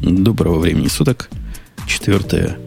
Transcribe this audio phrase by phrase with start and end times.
[0.00, 1.30] Доброго времени суток.
[1.86, 2.58] 4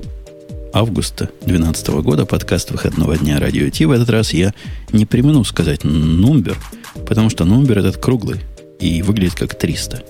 [0.74, 3.85] августа 2012 года, подкаст выходного дня Радио Ти.
[3.85, 4.51] В этот раз я
[4.92, 6.57] не примену сказать номер,
[7.07, 8.42] потому что номер этот круглый
[8.80, 10.04] и выглядит как 300.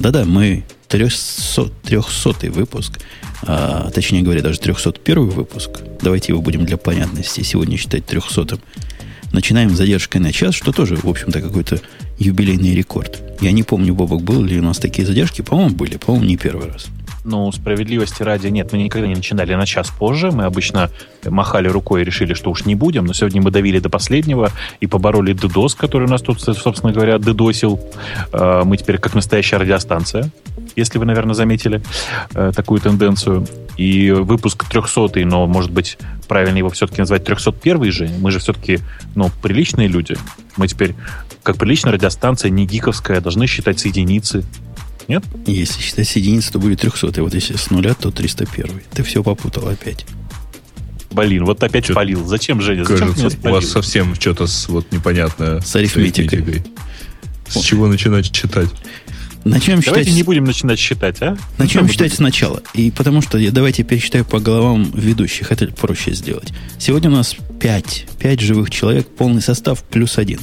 [0.00, 2.98] Да-да, мы 300, 300 выпуск,
[3.42, 5.70] а, точнее говоря, даже 301 выпуск.
[6.00, 8.58] Давайте его будем для понятности сегодня считать 300
[9.34, 11.80] Начинаем с задержкой на час, что тоже, в общем-то, какой-то
[12.20, 13.20] юбилейный рекорд.
[13.40, 15.42] Я не помню, Бобок, был ли у нас такие задержки.
[15.42, 15.96] По-моему, были.
[15.96, 16.86] По-моему, не первый раз.
[17.24, 20.30] Ну, справедливости ради, нет, мы никогда не начинали на час позже.
[20.30, 20.90] Мы обычно
[21.24, 23.06] махали рукой и решили, что уж не будем.
[23.06, 24.50] Но сегодня мы давили до последнего
[24.80, 27.80] и побороли DDoS, который у нас тут, собственно говоря, дедосил.
[28.30, 30.30] Э, мы теперь как настоящая радиостанция,
[30.76, 31.82] если вы, наверное, заметили
[32.34, 33.46] э, такую тенденцию.
[33.78, 35.96] И выпуск 300 но, может быть,
[36.28, 38.10] правильно его все-таки назвать 301 же.
[38.20, 38.80] Мы же все-таки,
[39.14, 40.16] ну, приличные люди.
[40.58, 40.94] Мы теперь,
[41.42, 44.44] как приличная радиостанция, не гиковская, должны считать единицы.
[45.08, 45.24] Нет?
[45.46, 47.22] Если считать с единицы, то будет 300.
[47.22, 48.82] Вот если с нуля, то 301.
[48.92, 50.06] Ты все попутал опять.
[51.10, 51.92] Блин, вот опять Что?
[51.94, 52.26] спалил.
[52.26, 52.84] Зачем, Женя?
[52.84, 55.60] Зачем Кажется, у вас совсем что-то вот непонятное.
[55.60, 56.28] С арифметикой.
[56.28, 56.72] С, арифметикой.
[57.48, 58.68] с чего начинать читать?
[59.44, 60.16] Начнем давайте считать...
[60.16, 61.36] не будем начинать считать, а?
[61.58, 62.62] Начнем считать сначала.
[62.72, 65.52] И потому что я давайте пересчитаю по головам ведущих.
[65.52, 66.52] Это проще сделать.
[66.78, 68.06] Сегодня у нас 5.
[68.18, 70.40] 5 живых человек, полный состав плюс один.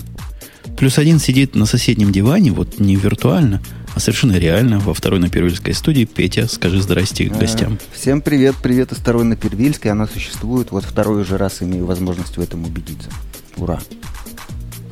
[0.77, 3.61] Плюс один сидит на соседнем диване, вот не виртуально,
[3.93, 6.05] а совершенно реально, во второй на Первильской студии.
[6.05, 7.77] Петя, скажи здрасте к гостям.
[7.93, 9.91] Всем привет, привет из второй на Первильской.
[9.91, 13.09] Она существует, вот второй уже раз имею возможность в этом убедиться.
[13.57, 13.79] Ура!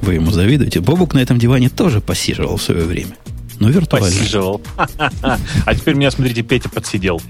[0.01, 0.79] Вы ему завидуете.
[0.79, 3.15] Бобук на этом диване тоже посиживал в свое время.
[3.59, 4.07] Но виртуально.
[4.07, 4.61] Посиживал.
[5.65, 7.21] А теперь меня, смотрите, Петя подсидел.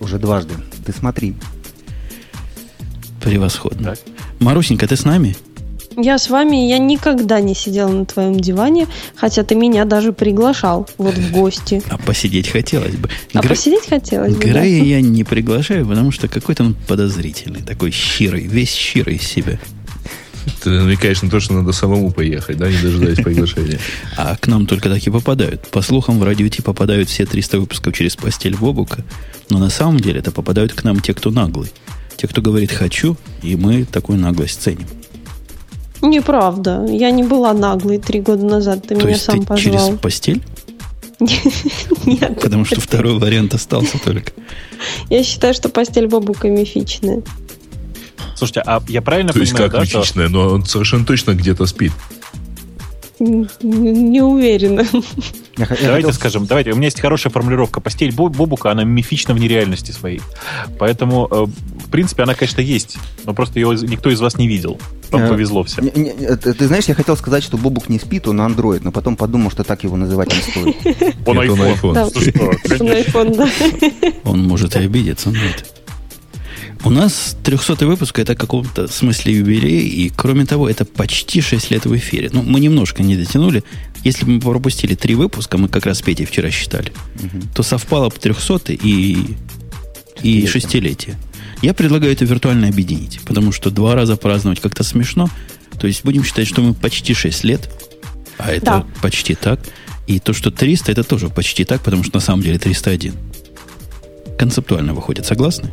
[0.00, 0.54] Уже дважды.
[0.86, 1.34] Ты смотри.
[3.20, 3.94] Превосходно.
[4.38, 5.36] Марусенька, ты с нами?
[5.96, 10.88] Я с вами, я никогда не сидела на твоем диване, хотя ты меня даже приглашал
[10.98, 11.82] вот в гости.
[11.94, 13.08] А посидеть хотелось бы.
[13.32, 13.48] А Гр...
[13.50, 14.86] посидеть хотелось бы, Грея да?
[14.86, 19.58] я не приглашаю, потому что какой-то он подозрительный, такой щирый, весь щирый из себя.
[20.62, 23.78] Ты намекаешь на то, что надо самому поехать, да, не дожидаясь приглашения.
[24.16, 25.68] А к нам только так и попадают.
[25.68, 29.04] По слухам, в радио попадают все 300 выпусков через постель Бобука,
[29.50, 31.70] но на самом деле это попадают к нам те, кто наглый.
[32.16, 34.86] Те, кто говорит «хочу», и мы такую наглость ценим.
[36.02, 36.84] Неправда.
[36.88, 38.82] Я не была наглой три года назад.
[38.82, 39.88] Ты То меня есть сам ты позвал.
[39.88, 40.42] через постель?
[41.20, 42.40] Нет.
[42.40, 44.32] Потому что второй вариант остался только.
[45.08, 47.22] Я считаю, что постель бабука мифичная.
[48.36, 51.92] Слушайте, а я правильно То понимаю, есть как мифичная, но он совершенно точно где-то спит.
[53.20, 54.84] Не уверена.
[55.56, 56.12] давайте хотел...
[56.12, 57.80] скажем, давайте, у меня есть хорошая формулировка.
[57.80, 60.20] Постель Бобука, она мифична в нереальности своей.
[60.78, 61.44] Поэтому, э,
[61.86, 64.80] в принципе, она, конечно, есть, но просто ее никто из вас не видел.
[65.10, 65.88] Вам э, повезло всем.
[65.88, 69.62] Ты знаешь, я хотел сказать, что Бобук не спит, он Android, но потом подумал, что
[69.64, 70.76] так его называть не стоит.
[71.26, 72.02] Он iPhone.
[74.24, 75.64] Он может и обидеться на это.
[76.84, 81.70] У нас 300 выпуск это в каком-то смысле юбилей, и кроме того, это почти 6
[81.70, 82.28] лет в эфире.
[82.30, 83.64] Ну, мы немножко не дотянули.
[84.04, 87.42] Если бы мы пропустили 3 выпуска, мы как раз Петей вчера считали, угу.
[87.54, 89.16] то совпало бы 300 и,
[90.22, 91.16] и шестилетие.
[91.62, 95.30] Я предлагаю это виртуально объединить, потому что два раза праздновать как-то смешно.
[95.80, 97.70] То есть будем считать, что мы почти 6 лет,
[98.36, 98.86] а это да.
[99.00, 99.58] почти так.
[100.06, 103.14] И то, что 300, это тоже почти так, потому что на самом деле 301.
[104.38, 105.24] Концептуально выходит.
[105.24, 105.70] Согласны?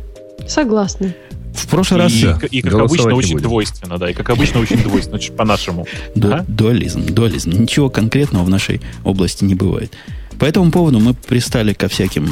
[0.52, 1.14] Согласна.
[1.54, 2.12] В прошлый раз...
[2.12, 5.86] И, и как обычно, очень двойственно, да, и как обычно, очень двойственно, по-нашему.
[6.14, 7.50] Дуализм, дуализм.
[7.50, 9.92] Ничего конкретного в нашей области не бывает.
[10.38, 12.30] По этому поводу мы пристали ко всяким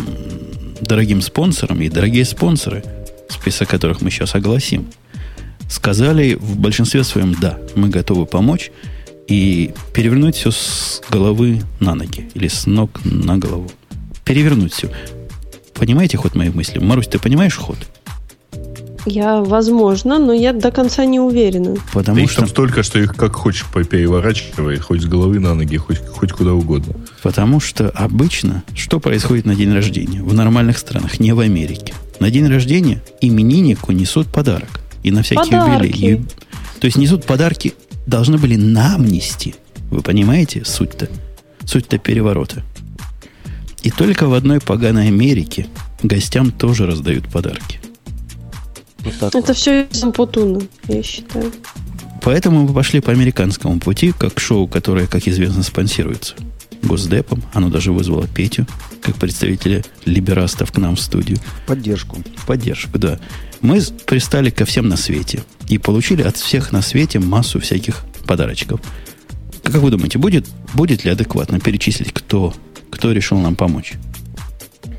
[0.83, 2.85] дорогим спонсорам, и дорогие спонсоры,
[3.29, 4.87] список которых мы сейчас огласим,
[5.71, 8.71] сказали в большинстве своем «да, мы готовы помочь»
[9.29, 13.71] и перевернуть все с головы на ноги или с ног на голову.
[14.25, 14.91] Перевернуть все.
[15.73, 16.81] Понимаете ход моих мыслей?
[16.81, 17.79] Марусь, ты понимаешь ход?
[19.07, 21.77] Я, возможно, но я до конца не уверена.
[21.93, 22.33] Потому да что...
[22.33, 26.33] их там столько, что их как хочешь переворачивай, хоть с головы на ноги, хоть, хоть
[26.33, 26.95] куда угодно.
[27.23, 30.23] Потому что обычно что происходит на день рождения?
[30.23, 31.95] В нормальных странах, не в Америке.
[32.19, 34.81] На день рождения имениннику несут подарок.
[35.03, 35.87] И на всякие подарки.
[35.87, 36.25] юбилеи.
[36.81, 37.75] То есть несут подарки,
[38.07, 39.55] должны были нам нести.
[39.91, 41.09] Вы понимаете суть-то?
[41.65, 42.63] Суть-то переворота.
[43.83, 45.67] И только в одной поганой Америке
[46.03, 47.81] гостям тоже раздают подарки.
[49.21, 51.53] Вот Это все из Ампутуна, я считаю.
[52.23, 56.35] Поэтому мы пошли по американскому пути, как шоу, которое, как известно, спонсируется
[56.83, 57.43] Госдепом.
[57.53, 58.67] Оно даже вызвало Петю,
[59.03, 61.39] как представителя либерастов к нам в студию.
[61.67, 62.19] Поддержку.
[62.47, 63.19] Поддержку, да.
[63.61, 68.81] Мы пристали ко всем на свете и получили от всех на свете массу всяких подарочков.
[69.63, 72.55] Как вы думаете, будет, будет ли адекватно перечислить, кто,
[72.91, 73.95] кто решил нам помочь?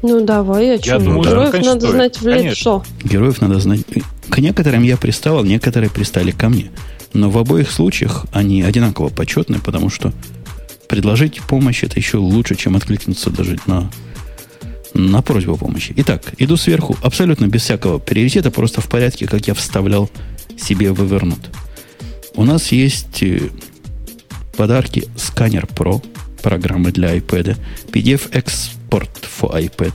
[0.02, 1.00] Ну давай, а что?
[1.00, 1.96] думаю, да, Героев конечно, надо стоит.
[1.96, 2.50] знать в Конечно.
[2.50, 2.84] лицо.
[3.04, 3.82] Героев надо знать.
[4.30, 6.72] К некоторым я приставал, некоторые пристали ко мне.
[7.14, 10.12] Но в обоих случаях они одинаково почетны, потому что
[10.88, 13.92] предложить помощь это еще лучше, чем откликнуться даже на,
[14.94, 15.94] на просьбу о помощи.
[15.98, 20.10] Итак, иду сверху абсолютно без всякого приоритета, просто в порядке, как я вставлял
[20.58, 21.50] себе в Evernote.
[22.36, 23.50] У нас есть э,
[24.58, 26.04] подарки сканер Pro,
[26.42, 27.58] программа для iPad,
[27.92, 28.32] PDF
[28.92, 29.10] Export
[29.40, 29.94] for iPad,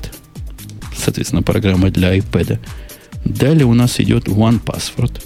[0.97, 2.59] соответственно, программа для iPad.
[3.25, 5.23] Далее у нас идет One Password.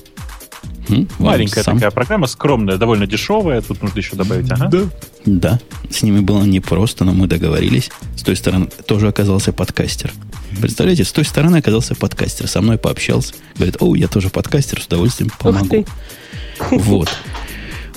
[0.88, 3.60] М, Маленькая сам- такая программа, скромная, довольно дешевая.
[3.60, 4.68] Тут нужно еще добавить, ага.
[4.68, 4.80] Да.
[5.24, 7.90] Да, с ними было непросто, но мы договорились.
[8.16, 10.12] С той стороны тоже оказался подкастер.
[10.60, 12.48] Представляете, с той стороны оказался подкастер.
[12.48, 13.34] Со мной пообщался.
[13.54, 15.68] Говорит, о, я тоже подкастер, с удовольствием помогу.
[15.68, 15.86] ты.
[16.70, 17.08] Вот.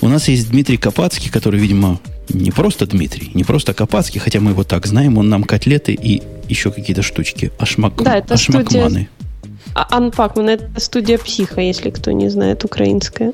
[0.04, 1.98] У нас есть Дмитрий Копацкий, который, видимо,
[2.28, 6.22] не просто Дмитрий, не просто Копацкий, хотя мы его так знаем, он нам котлеты и
[6.50, 7.52] еще какие-то штучки.
[7.58, 8.04] Ашмак...
[8.04, 9.08] Да, это Ашмакманы.
[9.74, 13.32] А Анпакман это студия психа, если кто не знает, украинская.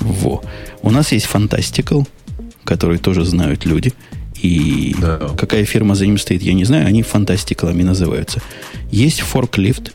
[0.00, 0.42] Во.
[0.82, 2.04] У нас есть Fantastical,
[2.64, 3.92] который тоже знают люди.
[4.42, 5.20] И Да.
[5.38, 6.88] какая фирма за ним стоит, я не знаю.
[6.88, 8.42] Они фантастиклами называются.
[8.90, 9.92] Есть Forklift,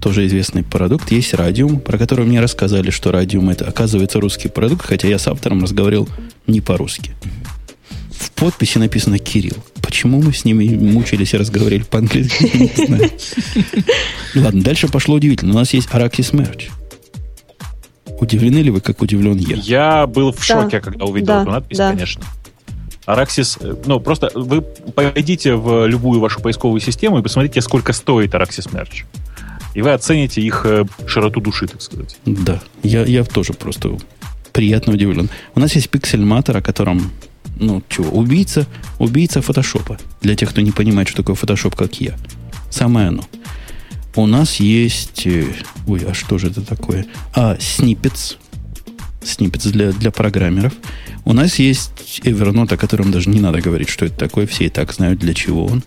[0.00, 1.10] тоже известный продукт.
[1.12, 5.26] Есть Radium, про который мне рассказали, что Radium это оказывается русский продукт, хотя я с
[5.28, 6.08] автором разговаривал
[6.46, 7.12] не по-русски.
[8.10, 9.56] В подписи написано Кирилл.
[9.82, 13.10] Почему мы с ними мучились и разговаривали по-английски, не знаю.
[14.34, 15.52] Ладно, дальше пошло удивительно.
[15.52, 16.70] У нас есть Araxis Merch.
[18.20, 19.56] Удивлены ли вы, как удивлен я?
[19.56, 20.42] Я был в Да.
[20.62, 21.90] шоке, когда увидел Да, эту надпись, да.
[21.90, 22.22] конечно.
[23.06, 28.34] Araxis, э, ну, просто вы пойдите в любую вашу поисковую систему и посмотрите, сколько стоит
[28.34, 29.04] Araxis Merch.
[29.74, 32.16] И вы оцените их э, широту души, так сказать.
[32.26, 33.96] Да, я, я тоже просто
[34.52, 35.28] приятно удивлен.
[35.54, 37.12] У нас есть пиксельматор, о котором,
[37.56, 38.66] ну, чего, убийца,
[38.98, 39.98] убийца фотошопа.
[40.22, 42.16] Для тех, кто не понимает, что такое фотошоп, как я.
[42.68, 43.24] Самое оно.
[44.16, 45.26] У нас есть...
[45.26, 45.46] э,
[45.86, 47.06] Ой, а что же это такое?
[47.32, 48.34] А, сниппетс.
[49.22, 50.72] Сниппетс для, для программеров.
[51.24, 54.46] У нас есть Evernote, о котором даже не надо говорить, что это такое.
[54.48, 55.84] Все и так знают, для чего он.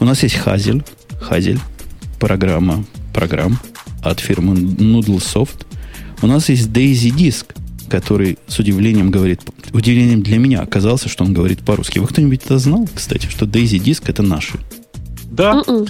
[0.00, 0.86] У нас есть Hazel.
[1.30, 1.60] Hazel.
[2.24, 3.58] Программа программ
[4.02, 5.66] от фирмы Noodlesoft.
[6.22, 7.54] У нас есть Daisy Disk,
[7.90, 9.42] который с удивлением говорит,
[9.74, 11.98] удивлением для меня оказался, что он говорит по-русски.
[11.98, 14.58] Вы кто-нибудь это знал, кстати, что Daisy Disk это наши?
[15.30, 15.86] Да, М-м.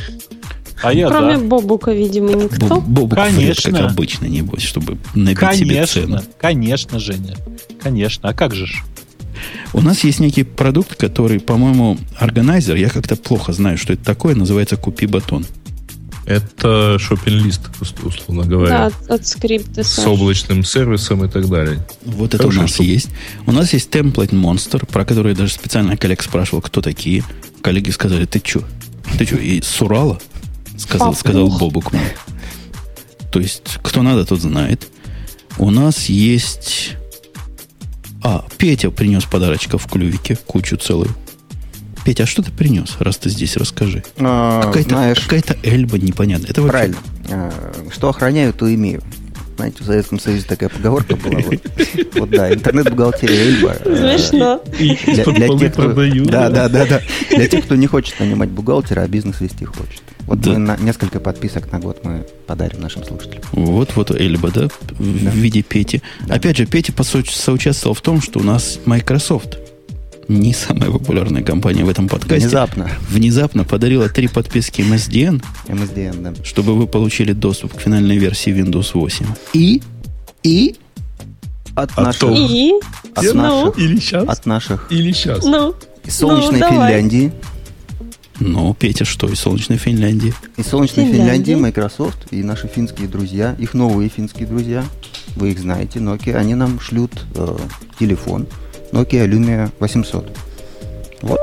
[0.82, 1.44] а я Кроме да.
[1.44, 2.66] Бобука, видимо, никто.
[2.66, 3.70] Боб- Бобук Конечно.
[3.70, 6.16] как обычно, небось, чтобы набить себе цену.
[6.16, 7.37] Конечно, конечно, Женя.
[7.80, 8.28] Конечно.
[8.28, 8.82] А как же ж?
[9.72, 14.34] У нас есть некий продукт, который, по-моему, органайзер, я как-то плохо знаю, что это такое,
[14.34, 15.46] называется «Купи батон».
[16.26, 18.87] Это шопинг-лист, ус- условно Да, говоря.
[18.87, 19.82] от, от скрипта.
[19.85, 20.06] С Саш.
[20.06, 21.87] облачным сервисом и так далее.
[22.05, 22.85] Вот это Хорошая у нас штука.
[22.88, 23.09] есть.
[23.47, 27.23] У нас есть Template Monster, про который я даже специально коллег спрашивал, кто такие.
[27.62, 28.65] Коллеги сказали, ты что?
[29.19, 30.19] Ты что, и с Урала?
[30.79, 31.21] Сказал, Папух.
[31.21, 32.17] сказал Бобук мне.
[33.31, 34.87] То есть, кто надо, тот знает.
[35.59, 36.93] У нас есть...
[38.23, 41.15] А, Петя принес подарочка в клювике, кучу целую.
[42.04, 44.02] Петя, а что ты принес, раз ты здесь, расскажи.
[44.18, 46.50] А, Какая-то, знаешь, какая-то эльба непонятная.
[46.50, 46.98] Это вообще- правильно.
[47.30, 47.52] А,
[47.92, 49.02] Что охраняю, то имею.
[49.56, 51.38] Знаете, в Советском Союзе такая поговорка была.
[51.38, 51.54] Вот,
[52.14, 53.76] Вот да, интернет-бухгалтерия Эльба.
[53.84, 54.60] э, Смешно.
[54.76, 54.96] Для,
[55.58, 56.50] тех, кто, да, да.
[56.50, 57.00] да, да, да.
[57.30, 60.02] Для тех, кто не хочет нанимать бухгалтера, а бизнес вести хочет.
[60.26, 60.50] Вот Да.
[60.52, 63.42] мы на несколько подписок на год мы подарим нашим слушателям.
[63.52, 64.68] Вот, вот Эльба, да,
[64.99, 65.30] в Да.
[65.30, 66.02] виде Пети.
[66.26, 66.34] Да.
[66.34, 69.58] Опять же, Петя посо- соучаствовал в том, что у нас Microsoft,
[70.28, 72.88] не самая популярная компания в этом подкасте, Внезапно.
[73.09, 76.45] внезапно подарила три подписки MSDN, MSDN, да.
[76.45, 79.26] чтобы вы получили доступ к финальной версии Windows 8.
[79.52, 79.83] И,
[80.43, 80.76] и
[81.75, 82.73] От А наших, И?
[83.14, 83.35] от Ну?
[83.35, 85.45] наших, Или сейчас, от наших или сейчас.
[85.45, 86.69] Ну, из солнечной Ну.
[86.71, 87.33] Финляндии.
[88.40, 90.35] Ну, Петя, что, из солнечной Финляндии?
[90.57, 91.21] Из солнечной Финляндии.
[91.52, 94.85] Финляндии Microsoft и наши финские друзья, их новые финские друзья,
[95.37, 97.57] вы их знаете, Nokia, они нам шлют э,
[97.99, 98.47] телефон
[98.94, 100.36] Nokia Lumia 800.
[101.22, 101.40] Вот.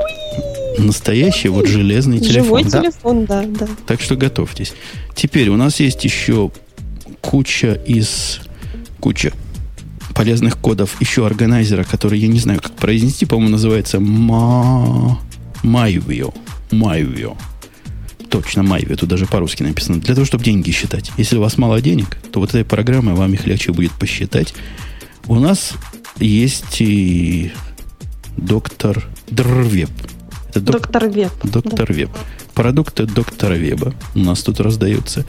[0.78, 2.44] Настоящий вот железный телефон.
[2.44, 2.80] живой да.
[2.80, 3.68] телефон, да, да.
[3.86, 4.72] Так что готовьтесь.
[5.14, 6.50] Теперь у нас есть еще
[7.20, 8.40] куча из...
[9.00, 9.32] Куча
[10.14, 15.16] полезных кодов еще органайзера, который я не знаю, как произнести, по-моему, называется Ma...
[15.62, 16.34] Myvio.
[16.70, 17.36] Myvio.
[18.30, 18.96] Точно, Myvio.
[18.96, 20.00] Тут даже по-русски написано.
[20.00, 21.12] Для того, чтобы деньги считать.
[21.18, 24.54] Если у вас мало денег, то вот этой программой вам их легче будет посчитать.
[25.28, 25.74] У нас
[26.18, 27.52] есть и
[28.36, 29.90] доктор Дрвеб.
[30.50, 31.30] Это док- Доктор Веб.
[31.42, 32.10] Доктор Веб.
[32.54, 35.24] Продукты доктора Веба у нас тут раздаются.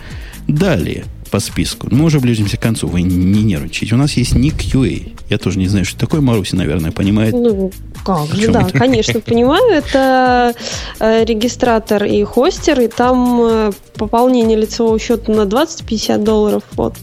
[0.47, 1.87] Далее по списку.
[1.89, 3.95] Мы уже ближимся к концу, вы не нервничайте.
[3.95, 5.13] У нас есть Ник UA.
[5.29, 6.19] Я тоже не знаю, что такое.
[6.21, 7.33] Маруся, наверное, понимает.
[7.33, 7.71] Ну,
[8.05, 8.77] Как же, да, это?
[8.77, 9.63] конечно, понимаю.
[9.71, 10.53] Это
[10.99, 16.63] э, регистратор и хостер, и там э, пополнение лицевого счета на 20-50 долларов.
[16.73, 16.95] Вот.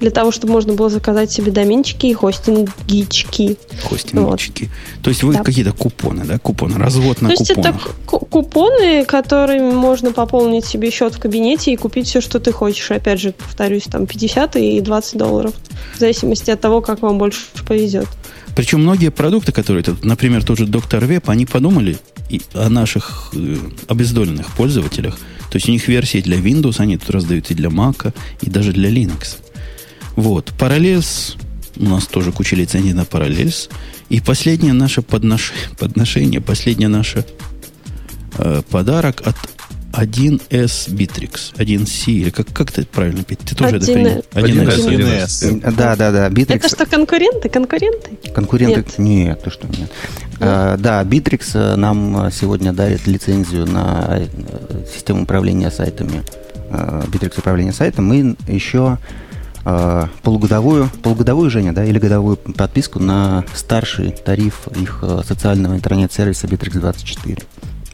[0.00, 3.56] Для того, чтобы можно было заказать себе доменчики и хостингички.
[3.84, 4.70] Хостингчики.
[5.02, 5.42] То есть вы Да.
[5.42, 6.38] какие-то купоны, да?
[6.38, 7.90] Купоны, развод на То есть это купонах.
[8.06, 12.90] ку- купоны, которыми можно пополнить себе счет в кабинете и купить все, что ты хочешь.
[12.90, 15.52] Опять же, повторюсь, там 50 и 20 долларов.
[15.94, 18.08] В зависимости от того, как вам больше повезет.
[18.56, 21.98] Причем многие продукты, которые тут, например, тот же Доктор Веб, они подумали
[22.30, 23.56] и о наших э,
[23.88, 25.18] обездоленных пользователях.
[25.50, 28.72] То есть у них версии для Windows, они тут раздают и для Mac, и даже
[28.72, 29.38] для Linux.
[30.16, 30.52] Вот.
[30.58, 31.36] Parallels,
[31.76, 33.70] у нас тоже куча лицензий на Parallels.
[34.08, 35.52] И последнее наше поднош...
[35.78, 37.24] подношение, последнее наше
[38.38, 39.36] э, подарок от
[39.92, 41.54] 1С Bittrex.
[41.56, 43.40] 1C, или как, как ты правильно, Петь?
[43.40, 43.92] Ты тоже это 1С.
[44.32, 44.66] принял?
[44.66, 44.88] 1С.
[44.88, 45.74] 1С.
[45.76, 46.26] Да, да, да.
[46.26, 47.48] Это Bittrex что, конкуренты?
[47.48, 48.10] Конкуренты?
[48.32, 48.80] Конкуренты?
[48.80, 48.98] Нет.
[48.98, 49.90] Нет, ты что, нет.
[50.38, 54.26] А, да, Bittrex э, нам э, сегодня дарит лицензию на э,
[54.92, 56.22] систему управления сайтами.
[56.70, 58.06] э, Bittrex управления сайтом.
[58.06, 58.98] Мы еще
[59.64, 66.46] э, полугодовую, полугодовую, Женя, да, или годовую подписку на старший тариф их э, социального интернет-сервиса
[66.46, 67.42] Bittrex 24.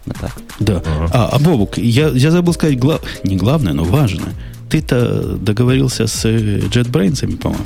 [0.07, 0.33] Вот так.
[0.61, 0.83] Да.
[1.13, 4.33] А, а Бобук, я, я забыл сказать, гла- не главное, но важное.
[4.71, 7.65] Ты-то договорился с э, JetBrains, по-моему.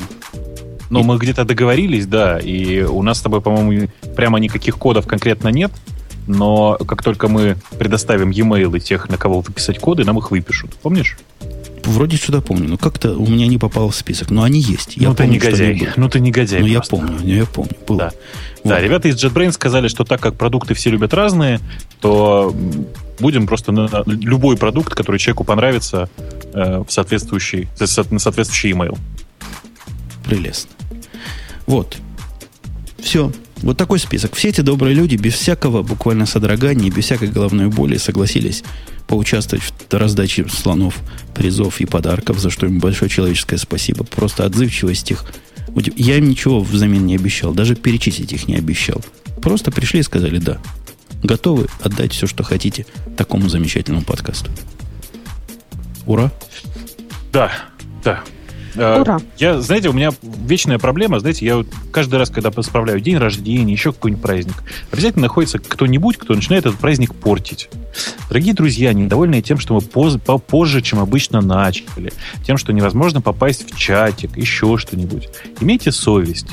[0.91, 5.49] Но мы где-то договорились, да, и у нас с тобой, по-моему, прямо никаких кодов конкретно
[5.49, 5.71] нет,
[6.27, 10.75] но как только мы предоставим e-mail и тех, на кого выписать коды, нам их выпишут.
[10.83, 11.17] Помнишь?
[11.85, 14.31] Вроде что-то помню, но как-то у меня не попало в список.
[14.31, 14.97] Но они есть.
[14.97, 15.89] Я ну ты помню, они негодяй.
[15.97, 16.61] Ну ты негодяй.
[16.61, 17.73] Ну, я помню, ну, я помню.
[17.87, 17.99] Было.
[17.99, 18.11] Да.
[18.63, 18.71] Вот.
[18.71, 21.61] Да, ребята из JetBrains сказали, что так как продукты все любят разные,
[22.01, 22.55] то
[23.19, 26.09] будем просто на любой продукт, который человеку понравится,
[26.53, 28.99] э, в соответствующий, со- на соответствующий email.
[30.25, 30.71] Прелестно.
[31.67, 31.97] Вот.
[32.99, 33.33] Все.
[33.63, 34.35] Вот такой список.
[34.35, 38.65] Все эти добрые люди без всякого буквально содрогания, без всякой головной боли согласились
[39.07, 40.99] поучаствовать в раздаче слонов,
[41.35, 44.05] призов и подарков, за что им большое человеческое спасибо.
[44.05, 45.25] Просто отзывчивость их.
[45.97, 49.03] Я им ничего взамен не обещал, даже перечислить их не обещал.
[49.43, 50.59] Просто пришли и сказали «да».
[51.23, 52.87] Готовы отдать все, что хотите
[53.17, 54.51] такому замечательному подкасту.
[56.07, 56.33] Ура!
[57.31, 57.53] Да,
[58.03, 58.23] да.
[58.75, 59.21] Э, Ура.
[59.39, 63.73] Я, знаете, у меня вечная проблема, знаете, я вот каждый раз, когда справляю день рождения,
[63.73, 64.63] еще какой-нибудь праздник,
[64.93, 67.69] обязательно находится кто-нибудь, кто начинает этот праздник портить.
[68.29, 72.13] Дорогие друзья, недовольные тем, что мы поз- попозже, чем обычно начали,
[72.45, 75.29] тем, что невозможно попасть в чатик, еще что-нибудь.
[75.61, 76.47] Имейте совесть.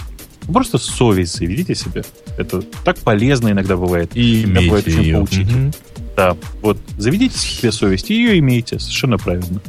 [0.51, 2.03] Просто совесть заведите себе.
[2.37, 4.11] Это так полезно иногда бывает.
[4.15, 5.17] И Иногда бывает имейте очень ее.
[5.17, 5.71] поучительно.
[6.15, 9.61] Да, вот заведите себе совесть, и ее имейте, совершенно правильно.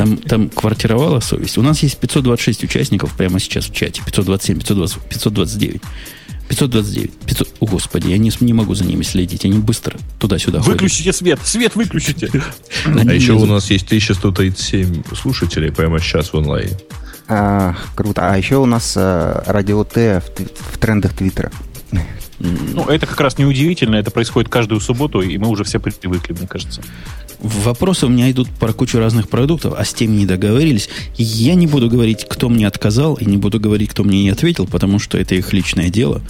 [0.00, 1.58] Там, там квартировала совесть.
[1.58, 4.00] У нас есть 526 участников прямо сейчас в чате.
[4.02, 5.82] 527, 520, 529.
[6.48, 7.12] 529.
[7.26, 7.48] 500...
[7.60, 9.44] О, Господи, я не, не могу за ними следить.
[9.44, 10.80] Они быстро туда-сюда ходят.
[10.80, 12.30] Выключите свет, свет выключите.
[12.86, 16.78] А еще у нас есть 1137 слушателей прямо сейчас в онлайне.
[17.94, 18.32] Круто.
[18.32, 20.22] А еще у нас э, радио Т
[20.72, 21.52] в трендах Твиттера.
[22.38, 26.46] Ну, это как раз неудивительно, это происходит каждую субботу, и мы уже все привыкли, мне
[26.46, 26.82] кажется.
[27.38, 30.88] Вопросы у меня идут про кучу разных продуктов, а с теми не договорились.
[31.16, 34.66] Я не буду говорить, кто мне отказал, и не буду говорить, кто мне не ответил,
[34.66, 36.22] потому что это их личное дело.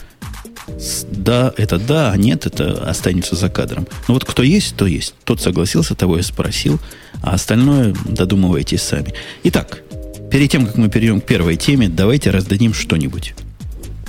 [1.11, 3.87] Да, это да, а нет, это останется за кадром.
[4.09, 5.15] Но вот кто есть, то есть.
[5.25, 6.79] Тот согласился, того я спросил,
[7.23, 9.15] а остальное додумывайтесь сами.
[9.45, 9.83] Итак,
[10.31, 13.35] перед тем, как мы перейдем к первой теме, давайте раздадим что-нибудь.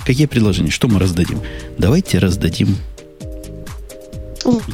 [0.06, 0.72] Какие предложения?
[0.72, 1.40] Что мы раздадим?
[1.78, 2.76] Давайте раздадим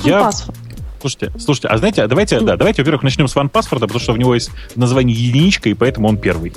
[0.03, 0.57] Я- Паспорт.
[1.00, 4.17] Слушайте, слушайте, а знаете, давайте, да, давайте, во-первых, начнем с ван паспорта, потому что у
[4.17, 6.53] него есть название единичка, и поэтому он первый.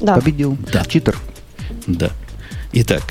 [0.00, 0.16] Да.
[0.16, 0.58] Победил.
[0.72, 0.84] Да.
[0.84, 1.16] Читер.
[1.86, 2.10] Да.
[2.72, 3.02] Итак,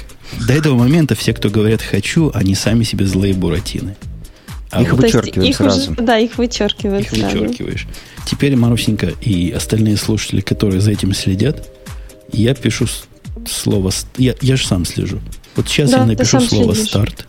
[0.46, 3.96] до этого момента все, кто говорят «хочу», они сами себе злые буратины.
[4.72, 5.96] А Их вот вычеркивают их уже- сразу.
[5.96, 7.05] да, их вычеркивают.
[7.05, 7.38] их да, да.
[7.39, 7.88] вычеркиваешь.
[8.25, 11.70] Теперь, Марусенька и остальные слушатели, которые за этим следят,
[12.32, 12.88] я пишу
[13.48, 13.92] слово...
[14.18, 15.20] Я, я же сам слежу.
[15.56, 16.90] Вот сейчас Да, я напишу слово следишь.
[16.90, 17.28] «старт».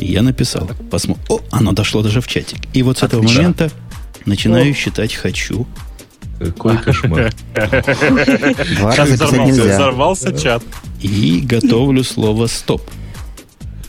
[0.00, 0.70] Я написал.
[0.90, 1.24] Посмотрим.
[1.28, 2.58] О, оно дошло даже в чатик.
[2.72, 3.42] И вот с этого Отлично.
[3.42, 3.70] момента
[4.26, 5.66] начинаю считать «хочу».
[6.38, 7.32] Какой кошмар.
[7.54, 10.62] Два Сейчас раза взорвался, взорвался чат.
[11.00, 12.82] И готовлю слово «стоп».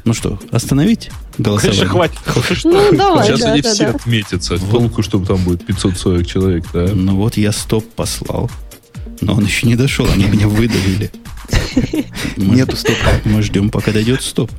[0.04, 1.88] Ну что, остановить голосование?
[1.88, 2.63] Конечно, хватит.
[2.63, 3.89] Ну, давай, Сейчас да, они да, все да.
[3.92, 4.56] отметятся.
[4.56, 4.72] Вот.
[4.72, 6.88] Толку, чтобы там будет 540 человек, да?
[6.94, 8.50] Ну вот я стоп послал.
[9.21, 11.11] Но он еще не дошел, они меня выдавили.
[12.38, 13.11] Мы- Нету стопа.
[13.25, 14.51] Мы ждем, пока дойдет стоп.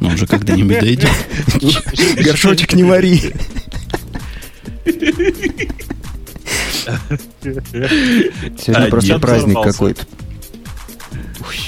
[0.00, 1.10] Но он же когда-нибудь дойдет.
[2.24, 3.32] Горшочек не вари.
[7.42, 10.06] Сегодня А, просто праздник какой-то.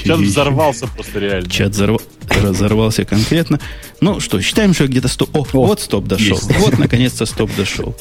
[0.03, 1.49] Чат взорвался просто реально.
[1.49, 3.59] Чат взорв- разорвался конкретно.
[4.01, 5.29] Ну что, считаем, что где-то стоп.
[5.35, 6.37] О, вот стоп дошел.
[6.37, 6.57] есть.
[6.59, 7.95] Вот, наконец-то, стоп дошел.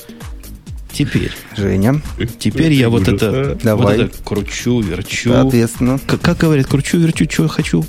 [0.94, 2.00] Теперь, Женя,
[2.38, 3.48] теперь я вот Ужас, это, а.
[3.48, 4.00] вот Давай.
[4.02, 5.30] это кручу, верчу.
[5.32, 5.98] соответственно.
[6.06, 7.84] Как говорят, кручу, верчу, что хочу.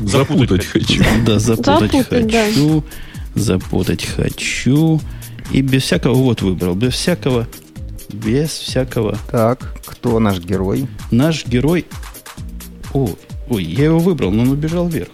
[0.00, 1.04] Запутать хочу.
[1.24, 2.44] Да, запутать, Запутать, да.
[2.46, 2.84] хочу.
[3.36, 5.00] Запутать хочу.
[5.52, 6.74] И без всякого вот выбрал.
[6.74, 7.46] Без всякого.
[8.12, 9.16] Без всякого.
[9.30, 10.88] Так, кто наш герой?
[11.12, 11.86] Наш герой.
[12.92, 13.10] О,
[13.48, 15.08] ой, я его выбрал, но он убежал вверх.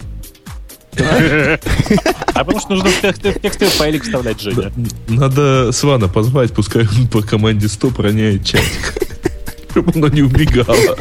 [2.35, 4.73] А потому что нужно в текстовый файлик вставлять, Женя.
[5.09, 8.95] Надо Свана позвать, пускай он по команде стоп роняет чатик.
[9.71, 10.97] Чтобы оно не убегало.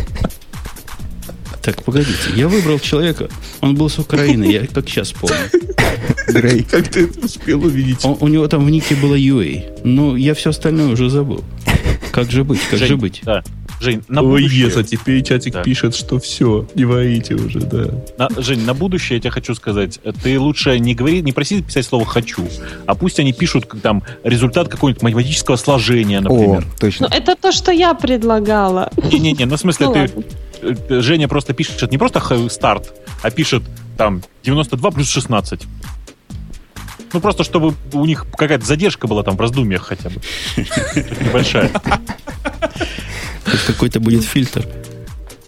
[1.61, 3.29] Так, погодите, я выбрал человека.
[3.61, 5.35] Он был с Украины, я как сейчас помню.
[6.27, 6.63] Грей.
[6.63, 8.03] Как ты это успел увидеть?
[8.05, 9.81] Он- у него там в нике было UA.
[9.83, 11.43] Но я все остальное уже забыл.
[12.11, 13.21] Как же быть, как Жень, же быть?
[13.23, 13.43] Да.
[13.79, 15.63] Жень, на Ой, будущее, ес, а теперь чатик Да.
[15.63, 17.85] пишет, что все, не воите уже, да.
[18.17, 21.85] на- Жень, на будущее я тебе хочу сказать, ты лучше не говори, не проси писать
[21.85, 22.47] слово «хочу»,
[22.85, 26.65] а пусть они пишут там результат какого-нибудь математического сложения, О, например.
[26.65, 27.07] Ну, точно.
[27.11, 28.91] это то, что я предлагала.
[28.97, 30.23] Не-не-не, ну в смысле, Ну, ты, ладно.
[30.89, 33.63] э, Женя просто пишет не просто старт, а пишет
[33.97, 35.61] там 92 плюс 16.
[37.11, 40.21] Ну, просто чтобы у них какая-то задержка была там в раздумьях хотя бы.
[41.25, 41.71] Небольшая.
[43.51, 44.65] Хоть какой-то будет фильтр.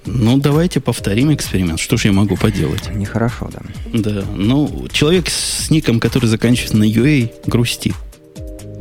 [0.05, 1.79] Ну, давайте повторим эксперимент.
[1.79, 2.93] Что ж я могу поделать?
[2.93, 3.61] Нехорошо, да.
[3.93, 7.93] Да, ну, человек с ником, который заканчивается на UA, грусти.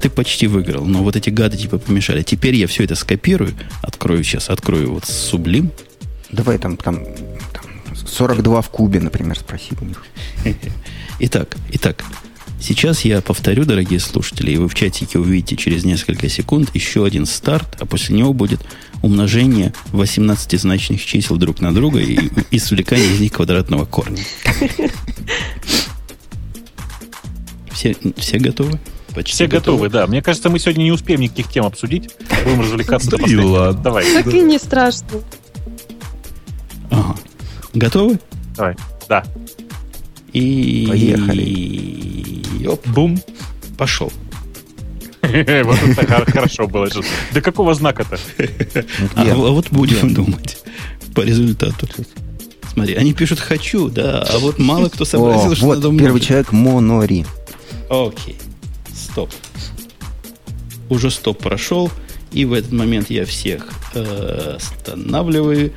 [0.01, 2.23] Ты почти выиграл, но вот эти гады типа помешали.
[2.23, 5.71] Теперь я все это скопирую, открою сейчас, открою вот Сублим.
[6.33, 7.05] Давай там, там,
[7.53, 10.03] там 42 в кубе, например, спроси у них.
[11.19, 12.03] Итак, итак,
[12.61, 17.27] сейчас я повторю, дорогие слушатели, и вы в чатике увидите через несколько секунд еще один
[17.27, 18.61] старт, а после него будет
[19.03, 22.19] умножение 18-значных чисел друг на друга и
[22.51, 24.23] извлекание из них квадратного корня.
[27.73, 28.79] Все, все готовы?
[29.15, 30.07] Почти Все готовы, да.
[30.07, 32.11] Мне кажется, мы сегодня не успеем никаких тем обсудить.
[32.45, 33.73] Будем развлекаться до и последнего.
[33.73, 35.23] Давай, Так и не страшно.
[36.91, 37.17] Ага.
[37.73, 38.19] Готовы?
[38.55, 38.77] давай.
[39.09, 39.25] Да.
[40.33, 40.87] И...
[40.89, 42.67] Поехали.
[42.67, 43.21] Оп, Бум.
[43.79, 44.13] пошел.
[45.23, 46.89] Вот это хор- хорошо было.
[46.91, 47.03] же.
[47.33, 48.19] До какого знака-то?
[49.15, 50.59] А, а вот будем думать
[51.15, 51.87] по результату.
[52.73, 56.53] Смотри, они пишут «хочу», да, а вот мало кто сообразил, что вот надо первый человек
[56.53, 57.27] Монори.
[57.89, 58.37] Окей,
[58.95, 59.31] стоп.
[60.89, 61.91] Уже стоп прошел,
[62.33, 65.73] и в этот момент я всех э, останавливаю.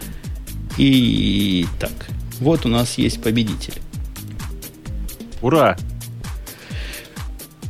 [0.77, 1.91] И так,
[2.39, 3.82] вот у нас есть победитель.
[5.43, 5.77] Ура!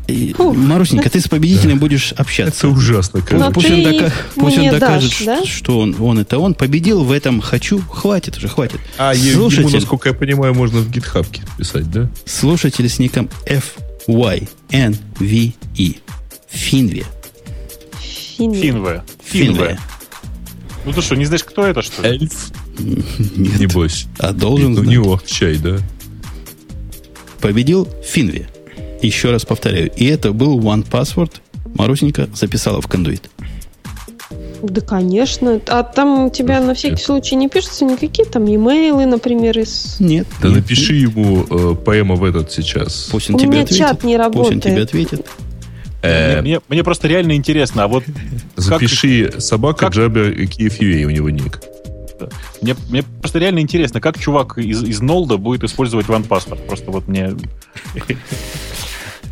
[0.07, 0.55] И, Фух.
[0.55, 2.67] Марусенька, ты с победителем будешь общаться.
[2.67, 3.19] Это ужасно.
[3.19, 3.51] Но кажется.
[3.51, 5.45] Пусть, ты он, дока- пусть он докажет, дашь, да?
[5.45, 6.53] что он, он это он.
[6.53, 7.79] Победил в этом «хочу».
[7.81, 8.79] Хватит уже, хватит.
[8.97, 12.09] А, е- ему, Слушатель, насколько я понимаю, можно в гитхабке писать, да?
[12.25, 13.29] слушатель с ником
[14.07, 14.47] FYNVE.
[16.49, 17.05] Финве.
[18.37, 18.63] Финве.
[18.67, 19.03] Финве.
[19.23, 19.79] Финве.
[20.85, 22.09] Ну ты что, не знаешь, кто это, что ли?
[22.09, 22.51] Эльф.
[22.77, 23.59] Нет.
[23.59, 24.05] Небось.
[24.19, 24.87] А должен у знать.
[24.89, 25.77] него чай, да?
[27.43, 28.47] Победил Финве.
[29.01, 29.91] Еще раз повторяю.
[29.97, 31.31] И это был One Password.
[31.75, 33.29] Марусенька записала в кондуит.
[34.61, 35.59] Да, конечно.
[35.67, 39.97] А там у тебя на всякий случай не пишутся никакие там имейлы, например, из...
[39.99, 40.25] Нет.
[40.41, 43.09] Да нет, напиши ему э, поэма в этот сейчас.
[43.11, 43.77] Пусть он У тебе меня ответит.
[43.89, 44.63] чат не Пусть он работает.
[44.63, 45.25] тебе ответит.
[46.01, 48.05] Э, Мне, мне просто реально интересно, а вот
[48.55, 51.59] запиши собака как- Джабер Киев у него ник.
[52.63, 56.65] Мне, мне просто реально интересно, как чувак из, из Нолда будет использовать OnePassword.
[56.65, 57.31] Просто вот мне...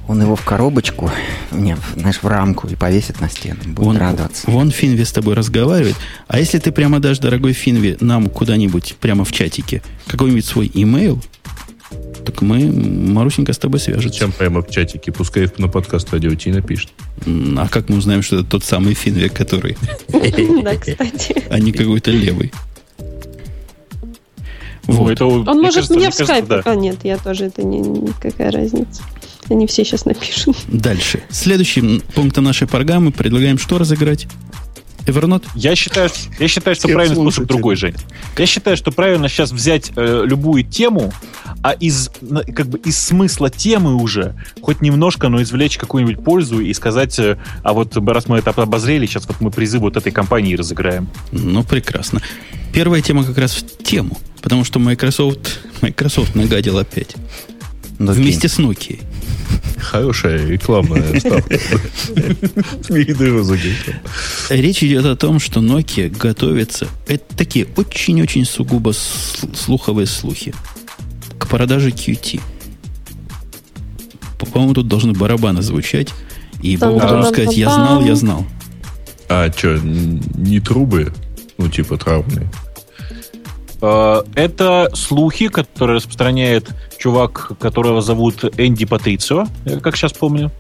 [0.08, 1.10] Он его в коробочку,
[1.52, 3.60] не, знаешь, в рамку и повесит на стену.
[3.66, 4.50] Будет Вон, радоваться.
[4.50, 5.96] вон Финви с тобой разговаривает.
[6.28, 11.24] А если ты прямо дашь, дорогой Финви, нам куда-нибудь прямо в чатике какой-нибудь свой имейл,
[12.26, 14.10] так мы, Марусенька, с тобой свяжется.
[14.10, 15.12] Зачем прямо в чатике?
[15.12, 16.90] Пускай на подкаст радио Ти напишет.
[17.26, 19.78] А как мы узнаем, что это тот самый Финви, который,
[20.10, 21.44] Да, кстати.
[21.50, 22.52] а не какой-то левый?
[24.88, 25.12] Ну, Вот.
[25.12, 26.46] это, Он мне может кажется- мне в кажется, скайп...
[26.48, 26.62] да.
[26.66, 29.04] А, нет, я тоже, это не, никакая разница.
[29.50, 30.56] Они все сейчас напишут.
[30.68, 31.24] Дальше.
[31.30, 34.28] Следующим пунктом нашей программы предлагаем что разыграть?
[35.06, 35.46] Evernote?
[35.56, 36.10] Я считаю,
[36.40, 37.48] я считаю, что Всем правильный способ слушателям.
[37.48, 37.96] другой, Жень.
[38.38, 41.14] Я считаю, что правильно сейчас взять э, любую тему,
[41.64, 42.10] а из
[42.56, 47.38] как бы из смысла темы уже хоть немножко, но извлечь какую-нибудь пользу и сказать, э,
[47.64, 51.10] а вот раз мы это обозрели, сейчас вот мы призы вот этой компании разыграем.
[51.32, 52.22] Ну, прекрасно.
[52.74, 57.16] Первая тема как раз в тему, потому что Microsoft, Microsoft нагадил опять.
[58.06, 58.14] Nokia.
[58.14, 59.00] Вместе с Nokia.
[59.80, 61.60] хорошая рекламная ставка.
[64.50, 66.88] Речь идет о том, что Nokia готовится.
[67.08, 70.54] Это такие очень-очень сугубо слуховые слухи
[71.38, 72.40] к продаже QT.
[74.40, 76.10] По- По-моему, тут должны барабаны звучать.
[76.62, 78.46] И Там- Бог должен сказать, я знал, я знал.
[79.30, 81.14] А что, не трубы?
[81.58, 82.50] Ну, типа травмные.
[83.82, 89.46] Э, Это слухи, которые распространяет чувак, которого зовут Энди Патрицио,
[89.82, 90.52] как сейчас помню.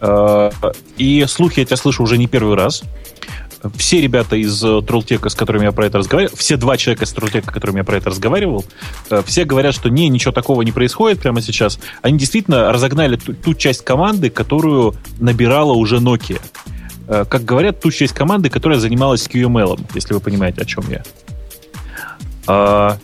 [0.00, 0.50] Э,
[0.96, 2.82] И слухи я тебя слышу уже не первый раз.
[3.76, 7.50] Все ребята из Тролтека, с которыми я про это разговаривал, все два человека из Тролтека,
[7.50, 8.64] с которыми я про это разговаривал,
[9.10, 11.78] э, все говорят, что не, ничего такого не происходит прямо сейчас.
[12.02, 16.40] Они действительно разогнали ту, ту часть команды, которую набирала уже Nokia.
[17.08, 21.04] Как говорят, ту часть команды, которая занималась QML, если вы понимаете, о чем я.
[22.46, 22.98] А,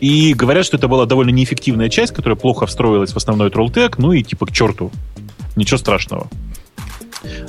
[0.00, 4.12] и говорят, что это была довольно неэффективная часть, которая плохо встроилась в основной Trolltech, ну
[4.12, 4.90] и типа к черту.
[5.56, 6.28] Ничего страшного.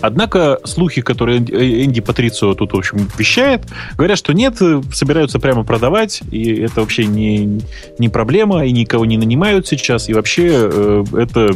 [0.01, 3.61] Однако слухи, которые Энди- э, Энди Патрицио тут, в общем, вещает,
[3.95, 4.57] говорят, что нет,
[4.93, 7.61] собираются прямо продавать, и это вообще не,
[7.99, 11.51] не проблема, и никого не нанимают сейчас, и вообще э, это,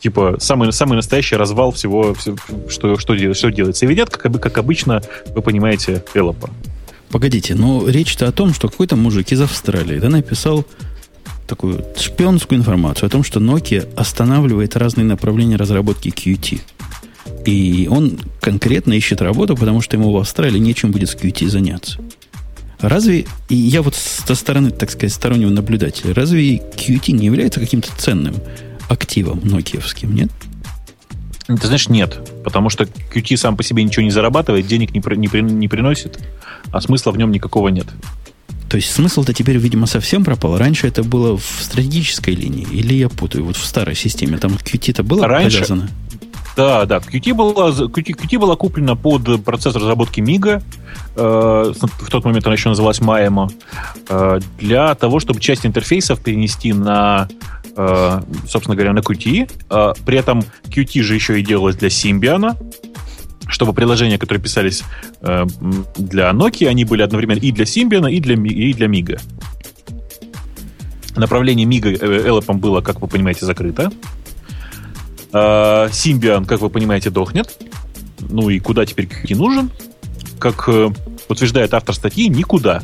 [0.00, 2.36] типа, самый, самый настоящий развал всего, всё,
[2.68, 3.86] что, что, что делается.
[3.86, 5.02] И ведят, как, как обычно,
[5.34, 6.50] вы понимаете, Эллопа.
[7.10, 10.66] Погодите, но речь-то о том, что какой-то мужик из Австралии да, написал
[11.46, 16.60] такую шпионскую информацию о том, что Nokia останавливает разные направления разработки QT.
[17.46, 22.00] И он конкретно ищет работу, потому что ему в Австралии нечем будет с QT заняться.
[22.80, 27.88] Разве, и я вот со стороны, так сказать, стороннего наблюдателя, разве QT не является каким-то
[27.96, 28.34] ценным
[28.88, 30.30] активом нокиевским, нет?
[31.46, 32.18] Ты знаешь, нет.
[32.42, 35.68] Потому что QT сам по себе ничего не зарабатывает, денег не, при- не, при- не
[35.68, 36.18] приносит,
[36.72, 37.86] а смысла в нем никакого нет.
[38.70, 40.56] То есть смысл-то теперь, видимо, совсем пропал.
[40.56, 45.02] Раньше это было в стратегической линии, или я путаю, вот в старой системе, там QT-то
[45.02, 45.90] было Раньше- привязано?
[46.56, 50.62] Да, да, QT была, QT, QT была куплена под процесс разработки Мига,
[51.16, 53.50] э, в тот момент она еще называлась Маэмо,
[54.08, 57.28] э, для того, чтобы часть интерфейсов перенести на,
[57.74, 59.50] собственно говоря, на QT.
[59.70, 62.56] Э, при этом QT же еще и делалось для Symbian,
[63.48, 64.82] чтобы приложения, которые писались
[65.20, 65.44] э,
[65.96, 69.18] для Nokia, они были одновременно и для Symbian, и для, и для Мига.
[71.16, 73.92] Направление Мига Эллопом было, как вы понимаете, закрыто.
[75.32, 77.56] Symbian, как вы понимаете, дохнет.
[78.30, 79.70] Ну и куда теперь QT нужен?
[80.38, 80.90] Как э,
[81.28, 82.82] утверждает автор статьи, никуда.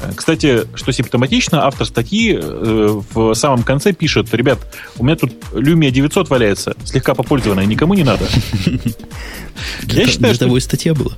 [0.00, 4.58] Э, Кстати, что симптоматично, автор статьи э, в самом конце пишет, ребят,
[4.98, 8.26] у меня тут Lumia 900 валяется, слегка попользованная, никому не надо.
[9.84, 11.12] Я считаю, что того и статья была.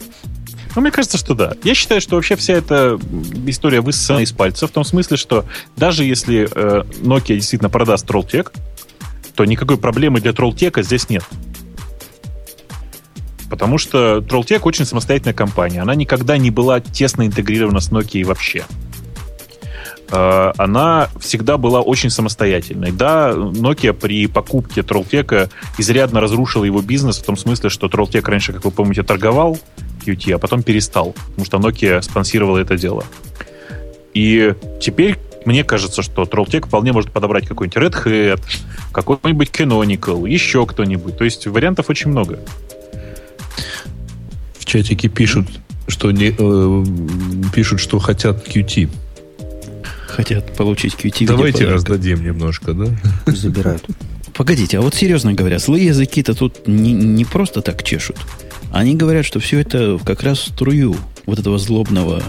[0.74, 1.54] ну, мне кажется, что да.
[1.64, 2.98] Я считаю, что вообще вся эта
[3.46, 5.44] история высосана из пальца, в том смысле, что
[5.76, 8.52] даже если э, Nokia действительно продаст Trolltech,
[9.34, 11.24] то никакой проблемы для Trolltech здесь нет.
[13.50, 15.80] Потому что Trolltech очень самостоятельная компания.
[15.80, 18.64] Она никогда не была тесно интегрирована с Nokia вообще.
[20.10, 22.92] Э, Она всегда была очень самостоятельной.
[22.92, 28.52] Да, Nokia при покупке Trolltech изрядно разрушила его бизнес в том смысле, что Trolltech раньше,
[28.52, 29.58] как вы помните, торговал
[30.04, 33.04] QT, а потом перестал, потому что Nokia спонсировала это дело.
[34.14, 38.40] И теперь мне кажется, что Trolltech вполне может подобрать какой-нибудь Red Hat,
[38.92, 41.16] какой-нибудь Canonical, еще кто-нибудь.
[41.16, 42.40] То есть вариантов очень много.
[44.58, 45.48] В чатике пишут,
[45.86, 46.84] что не, э,
[47.54, 48.88] пишут, что хотят QT.
[50.06, 51.26] Хотят получить QT.
[51.26, 52.86] Давайте раздадим немножко, да?
[53.24, 53.84] Пусть забирают.
[54.34, 58.16] Погодите, а вот серьезно говоря, злые языки-то тут не, не просто так чешут.
[58.70, 62.22] Они говорят, что все это как раз в струю вот этого злобного...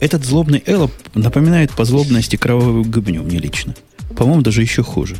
[0.00, 3.74] Этот злобный Эллоп напоминает по злобности кровавую гыбню мне лично.
[4.16, 5.16] По-моему, даже еще хуже.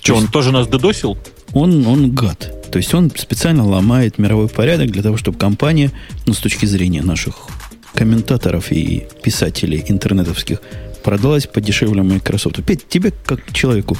[0.00, 1.16] Что, он тоже нас додосил?
[1.54, 2.70] Он, он гад.
[2.70, 5.92] То есть он специально ломает мировой порядок для того, чтобы компания,
[6.26, 7.46] ну, с точки зрения наших
[7.94, 10.60] комментаторов и писателей интернетовских,
[11.04, 12.64] продалась подешевле Microsoft.
[12.64, 13.96] Петь, тебе как человеку,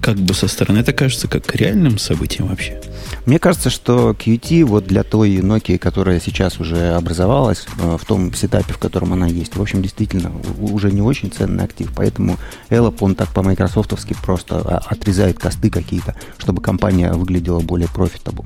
[0.00, 2.80] как бы со стороны, это кажется как реальным событием вообще.
[3.24, 8.32] Мне кажется, что Qt вот для той Nokia, которая сейчас уже образовалась, э, в том
[8.32, 11.90] сетапе, в котором она есть, в общем, действительно, уже не очень ценный актив.
[11.94, 17.88] Поэтому Элоп, он так по-майкрософтовски просто а, отрезает cost ы какие-то, чтобы компания выглядела более
[17.88, 18.44] profitable.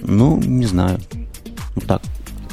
[0.00, 1.00] Ну, не знаю.
[1.76, 2.02] Ну так.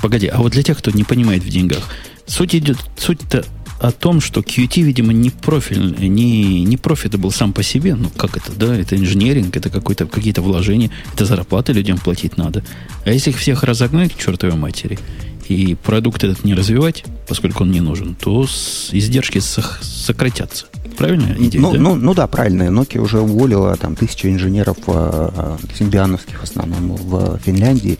[0.01, 1.83] Погоди, а вот для тех, кто не понимает в деньгах,
[2.25, 3.45] суть идет, суть-то
[3.81, 7.95] о том, что QT, видимо, не профиль, не, не профит был сам по себе.
[7.95, 8.75] Ну, как это, да?
[8.75, 12.63] Это инженеринг, это какой-то, какие-то вложения, это зарплаты людям платить надо.
[13.05, 14.99] А если их всех разогнать к чертовой матери,
[15.47, 18.45] и продукт этот не развивать, поскольку он не нужен, то
[18.91, 20.67] издержки сократятся.
[20.97, 21.79] Правильно идея, ну, да?
[21.79, 22.63] ну, ну да, правильно.
[22.63, 27.97] Nokia уже уволила там тысячу инженеров э, симбиановских в основном в Финляндии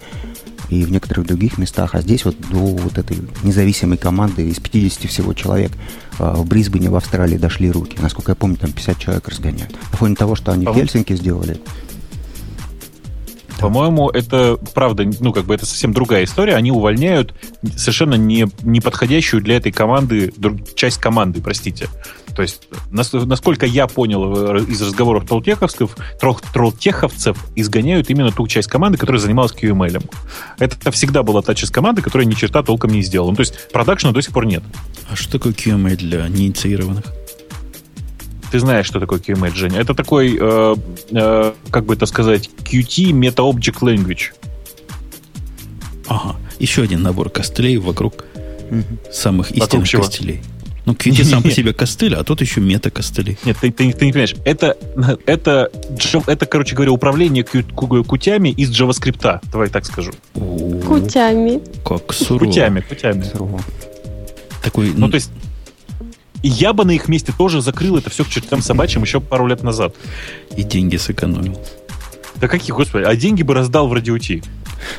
[0.71, 1.93] и в некоторых других местах.
[1.95, 5.71] А здесь вот до вот этой независимой команды из 50 всего человек
[6.17, 7.97] э, в Брисбене, в Австралии дошли руки.
[8.01, 9.73] Насколько я помню, там 50 человек разгоняют.
[9.91, 11.59] На фоне того, что они в А вот- Хельсинки сделали.
[13.59, 16.55] По-моему, это правда, ну, как бы это совсем другая история.
[16.55, 17.35] Они увольняют
[17.77, 21.87] совершенно не, не подходящую для этой команды друг- часть команды, простите.
[22.41, 28.47] То есть, нас- насколько я понял э, из разговоров троллтеховцев, трол- троллтеховцев изгоняют именно ту
[28.47, 30.03] часть команды, которая занималась QML.
[30.57, 33.29] Это всегда была та часть команды, которая ни черта толком не сделала.
[33.29, 34.63] Ну, то есть, продакшена до сих пор нет.
[35.11, 37.03] А что такое QML для неинициированных?
[38.51, 39.77] Ты знаешь, что такое QML, Женя.
[39.79, 40.75] Это такой, э,
[41.11, 44.31] э, как бы это сказать, Qt Meta Object Language.
[46.07, 46.37] Ага.
[46.57, 48.25] Еще один набор костылей вокруг
[48.71, 48.97] Мгм.
[49.11, 50.01] самых истинных чего?
[50.01, 50.41] костылей.
[50.85, 53.37] Ну, Qt сам по себе костыль, а тут еще мета-костыли.
[53.45, 54.35] Нет, ты, ты- ты не понимаешь.
[54.45, 54.75] Это,
[55.25, 55.69] это,
[56.27, 59.41] это, короче говоря, управление ку- ку- кутями из JavaScript.
[59.51, 60.11] Давай так скажу.
[60.87, 61.61] Кутями.
[61.85, 62.45] Как сурово.
[62.49, 63.23] Кутями, кутями.
[63.23, 63.59] Сурово.
[64.63, 65.29] Такой, Ну, то есть,
[66.43, 69.45] и я бы на их месте тоже закрыл это все к чертям собачьим еще пару
[69.47, 69.95] лет назад.
[70.57, 71.59] и деньги сэкономил.
[72.37, 74.43] Да какие, господи, а деньги бы раздал в радиоти.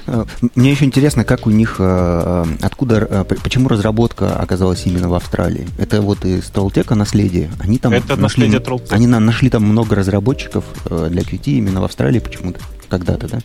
[0.07, 5.15] Э, Мне еще интересно, как у них, э, э, откуда, почему разработка оказалась именно в
[5.15, 5.67] Австралии.
[5.79, 7.51] Это вот из Тролтека наследие.
[7.61, 8.89] Они там Это нашли, наследие Trolltech.
[8.95, 13.39] они на- нашли там много разработчиков для Qt именно в Австралии почему-то когда-то, да?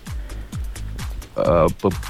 [1.35, 1.67] А,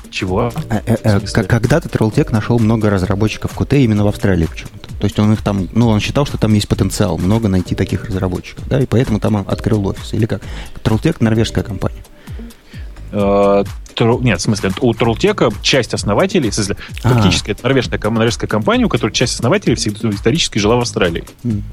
[0.10, 0.52] чего?
[0.70, 4.88] А, Когда-то Trolltech нашел много разработчиков Qt именно в Австралии почему-то.
[5.00, 8.06] То есть он их там, ну, он считал, что там есть потенциал много найти таких
[8.06, 10.14] разработчиков, да, и поэтому там открыл офис.
[10.14, 10.42] Или как?
[10.84, 12.04] Trolltech норвежская компания.
[13.12, 13.64] Э,
[13.96, 17.10] Трол- Нет, в смысле, у Тролтека часть основателей, в смысле, А.
[17.10, 21.24] фактически это норвежская, норвежская компания, у которой часть основателей всегда исторически жила в Австралии.
[21.44, 21.64] М.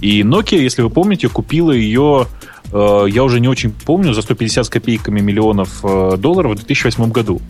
[0.00, 2.28] И Nokia, если вы помните, купила ее,
[2.72, 7.10] э, я уже не очень помню, за 150 с копейками миллионов э, долларов в 2008
[7.10, 7.40] году.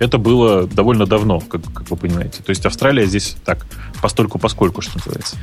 [0.00, 2.42] Это было довольно давно, как, как вы понимаете.
[2.42, 3.66] То есть Австралия здесь так,
[4.00, 5.36] постольку поскольку, что называется.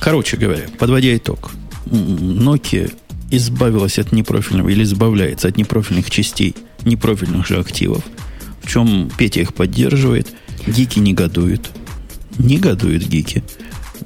[0.00, 1.50] Короче говоря, подводя итог,
[1.86, 2.92] Nokia
[3.30, 8.02] избавилась от непрофильного или избавляется от непрофильных частей непрофильных же активов,
[8.62, 10.28] в чем Петя их поддерживает,
[10.66, 11.70] гики негодуют.
[12.38, 13.42] Негодуют гики.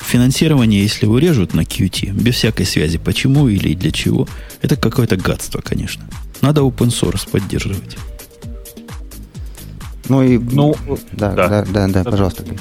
[0.01, 4.27] Финансирование, если урежут на QT, без всякой связи, почему или для чего,
[4.63, 6.05] это какое-то гадство, конечно.
[6.41, 7.97] Надо open source поддерживать.
[10.09, 10.39] Ну и...
[10.39, 10.75] Ну,
[11.13, 11.49] да, да.
[11.49, 12.61] да, да, да, пожалуйста, Гриш.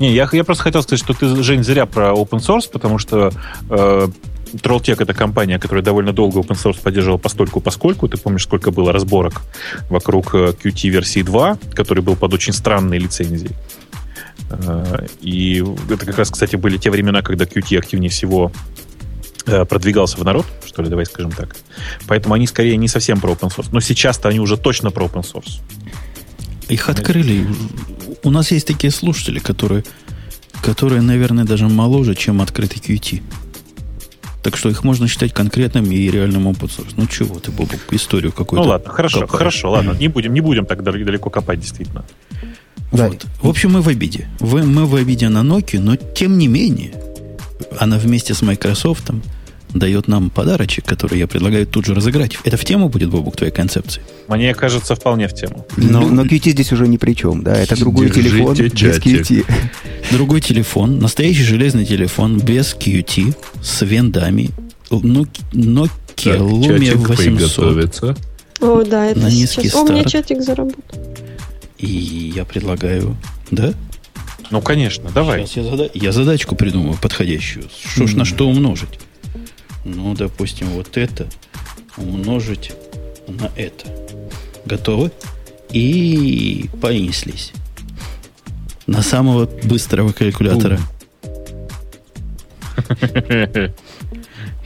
[0.00, 3.32] Не, я, я просто хотел сказать, что ты, Жень, зря про open source, потому что
[3.68, 4.08] э,
[4.54, 8.08] Trolltech это компания, которая довольно долго open source поддерживала постольку поскольку.
[8.08, 9.42] Ты помнишь, сколько было разборок
[9.88, 13.52] вокруг э, Qt версии 2, который был под очень странной лицензией.
[14.50, 18.52] Э, и это как раз, кстати, были те времена, когда Qt активнее всего
[19.46, 21.56] э, продвигался в народ, что ли, давай скажем так.
[22.06, 23.68] Поэтому они скорее не совсем про open source.
[23.72, 25.60] Но сейчас-то они уже точно про open source.
[26.68, 27.46] Их открыли.
[28.22, 29.84] У нас есть такие слушатели, которые,
[30.62, 33.22] которые, наверное, даже моложе, чем открытый QT.
[34.42, 36.94] Так что их можно считать конкретным и реальным open source.
[36.96, 38.64] Ну чего ты, Бобук, историю какую-то.
[38.64, 39.38] Ну ладно, хорошо, копаешь.
[39.38, 39.92] хорошо, ладно.
[39.98, 42.04] Не будем, не будем так дал- далеко копать, действительно.
[42.92, 43.08] Да.
[43.08, 43.24] Вот.
[43.42, 44.28] В общем, мы в обиде.
[44.40, 46.92] Вы- мы в обиде на Nokia, но тем не менее,
[47.78, 49.10] она вместе с Microsoft
[49.74, 52.36] дает нам подарочек, который я предлагаю тут же разыграть.
[52.44, 54.02] Это в тему будет, Бобук, твоей концепции?
[54.28, 55.66] Мне кажется, вполне в тему.
[55.76, 59.04] Но, но QT здесь уже ни при чем, да, это другой Держите телефон без чатик.
[59.30, 59.44] QT.
[60.12, 64.50] Другой телефон, настоящий железный телефон без QT, с вендами.
[64.90, 67.16] Ну, Nokia Так, Lumia чатик 800.
[67.36, 68.16] приготовиться.
[68.60, 69.74] О, да, это На низкий сейчас.
[69.76, 70.12] О, у меня старт.
[70.26, 71.00] чатик заработал.
[71.78, 73.16] И я предлагаю...
[73.50, 73.72] Да?
[74.50, 75.46] Ну, конечно, давай.
[75.46, 77.66] Сейчас я, зада- я задачку придумаю подходящую.
[77.94, 78.98] Что ж на что умножить?
[79.84, 81.28] Ну, допустим, вот это
[81.96, 82.72] умножить
[83.26, 83.86] на это.
[84.64, 85.10] Готовы?
[85.72, 87.52] И понеслись.
[88.86, 90.80] На самого быстрого калькулятора.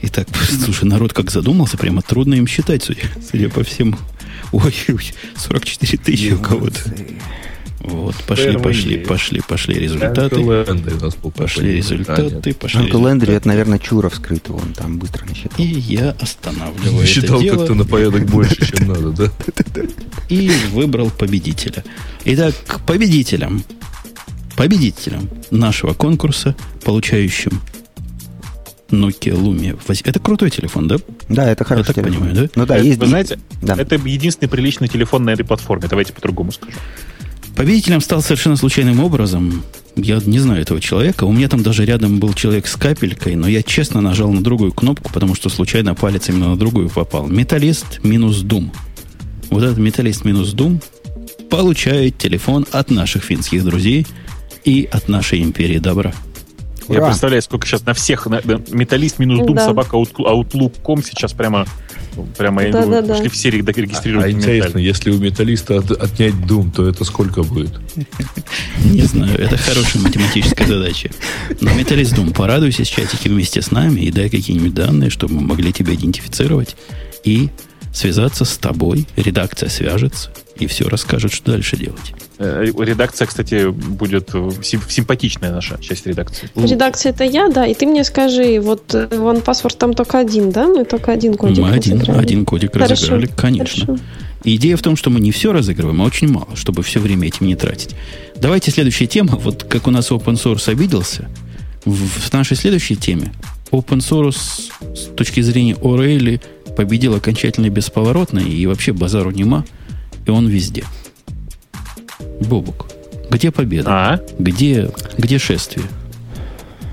[0.01, 3.97] Итак, слушай, народ как задумался, прямо трудно им считать, судя, судя по всему.
[4.51, 6.79] Ой, ой, 44 тысячи у кого-то.
[7.85, 9.07] Вот, пошли, Первый пошли, есть.
[9.07, 10.35] пошли, пошли результаты.
[10.41, 10.65] Я
[11.35, 13.31] Пошли результаты, пошли Uncle Landry, результаты.
[13.33, 15.51] это, наверное, Чуров скрытый, он там быстро насчитал.
[15.57, 19.31] И я останавливаю это Считал как-то на порядок больше, чем надо, да?
[20.29, 21.83] и выбрал победителя.
[22.25, 23.63] Итак, к победителям,
[24.55, 27.61] победителям нашего конкурса, получающим
[28.89, 29.77] Nokia Lumia.
[30.03, 30.97] Это крутой телефон, да?
[31.29, 32.13] Да, это хороший так телефон.
[32.13, 32.49] понимаю, да?
[32.55, 32.99] Ну да, Это, есть...
[32.99, 33.75] Вы знаете, Да.
[33.77, 35.87] это единственный приличный телефон на этой платформе.
[35.89, 36.77] Давайте по-другому скажу.
[37.55, 39.63] Победителем стал совершенно случайным образом.
[39.95, 41.23] Я не знаю этого человека.
[41.23, 44.73] У меня там даже рядом был человек с капелькой, но я честно нажал на другую
[44.73, 47.27] кнопку, потому что случайно палец именно на другую попал.
[47.27, 48.73] Металлист минус Дум.
[49.49, 50.81] Вот этот металлист минус Дум
[51.49, 54.05] получает телефон от наших финских друзей
[54.65, 56.13] и от нашей империи добра.
[56.89, 57.07] Я Ура!
[57.07, 59.65] представляю, сколько сейчас на всех на, на- металлист минус дум Да.
[59.65, 61.65] собака Outlook.com сейчас прямо
[62.37, 63.13] прямо я Да, думаю, да, да.
[63.15, 67.43] пошли все регда- А регистрировать интересно, если у металлиста от- отнять Doom, то это сколько
[67.43, 67.71] будет?
[68.83, 71.09] Не знаю, это хорошая математическая задача.
[71.61, 75.41] Но Металлист Дум, порадуйся в чатике вместе с нами и дай какие-нибудь данные, чтобы мы
[75.41, 76.75] могли тебя идентифицировать
[77.23, 77.49] и
[77.95, 79.07] связаться с тобой.
[79.15, 80.29] Редакция свяжется
[80.59, 82.13] и все расскажет, что дальше делать.
[82.37, 86.49] Э, Редакция, кстати, будет э, сим- симпатичная наша часть редакции.
[86.55, 87.65] Редакция это я, да.
[87.65, 90.67] И ты мне скажи, вот э, Password там только один, да?
[90.67, 92.21] Мы только один кодик мы один, разыграли.
[92.21, 93.85] один кодик Хорошо, разыграли, конечно.
[93.85, 94.03] хорошо.
[94.43, 97.47] Идея в том, что мы не все разыгрываем, а очень мало, чтобы все время этим
[97.47, 97.95] не тратить.
[98.35, 99.35] Давайте следующая тема.
[99.37, 101.27] Вот как у нас open source обиделся,
[101.83, 103.31] в, в нашей следующей теме
[103.71, 106.41] open source с точки зрения Орейли
[106.75, 109.65] победил окончательно бесповоротно, и вообще базару нема,
[110.25, 110.83] и он везде.
[112.41, 112.87] Бобук,
[113.29, 113.89] где победа?
[113.91, 114.19] А?
[114.39, 115.85] Где, где шествие?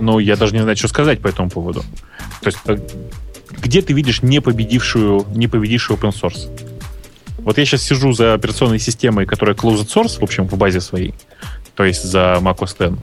[0.00, 1.84] Ну, я даже не знаю, что сказать по этому поводу.
[2.40, 2.76] То есть, э,
[3.62, 6.50] где ты видишь не победившую, не победившую open source?
[7.38, 11.14] Вот я сейчас сижу за операционной системой, которая closed source, в общем, в базе своей,
[11.74, 12.98] то есть за macOS X,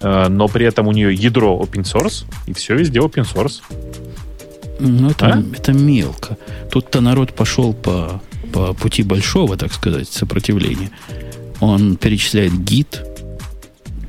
[0.00, 3.60] э, но при этом у нее ядро open source, и все везде open source.
[4.80, 5.42] Ну, это, А?
[5.56, 6.36] это мелко.
[6.70, 10.90] Тут-то народ пошел по, по пути большого, так сказать, сопротивления.
[11.60, 13.02] Он перечисляет гид,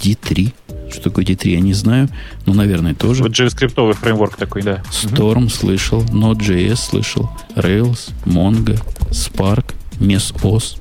[0.02, 0.54] D3.
[0.92, 2.10] Что такое D3, я не знаю.
[2.46, 3.24] Но, наверное, тоже.
[3.24, 4.84] Вот JavaScript фреймворк такой, да.
[4.92, 8.80] Storm слышал, Node.js слышал, Rails, Mongo,
[9.10, 10.78] Spark, MES-OS.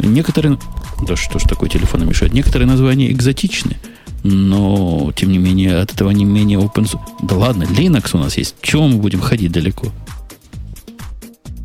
[0.00, 0.58] Некоторые...
[1.06, 2.32] Да что ж такое телефону мешает?
[2.32, 3.76] Некоторые названия экзотичны,
[4.22, 7.00] но, тем не менее, от этого не менее open source.
[7.22, 8.56] Да ладно, Linux у нас есть.
[8.62, 9.88] Чего мы будем ходить далеко?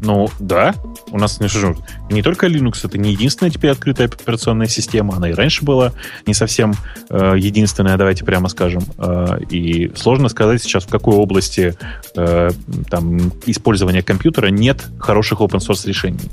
[0.02, 0.76] Ну, да.
[1.10, 1.78] У нас ну, что же,
[2.10, 5.16] не только Linux, это не единственная теперь открытая операционная система.
[5.16, 5.94] Она и раньше была
[6.26, 6.74] не совсем
[7.10, 8.84] э, единственная, давайте прямо скажем.
[8.98, 11.76] Э, и сложно сказать сейчас, в какой области
[12.16, 12.52] э,
[12.90, 16.30] там, использования компьютера нет хороших open source решений.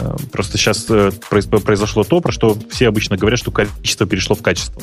[0.00, 4.34] Э, просто сейчас э, произ- произошло то, про что все обычно говорят, что количество перешло
[4.34, 4.80] в качество.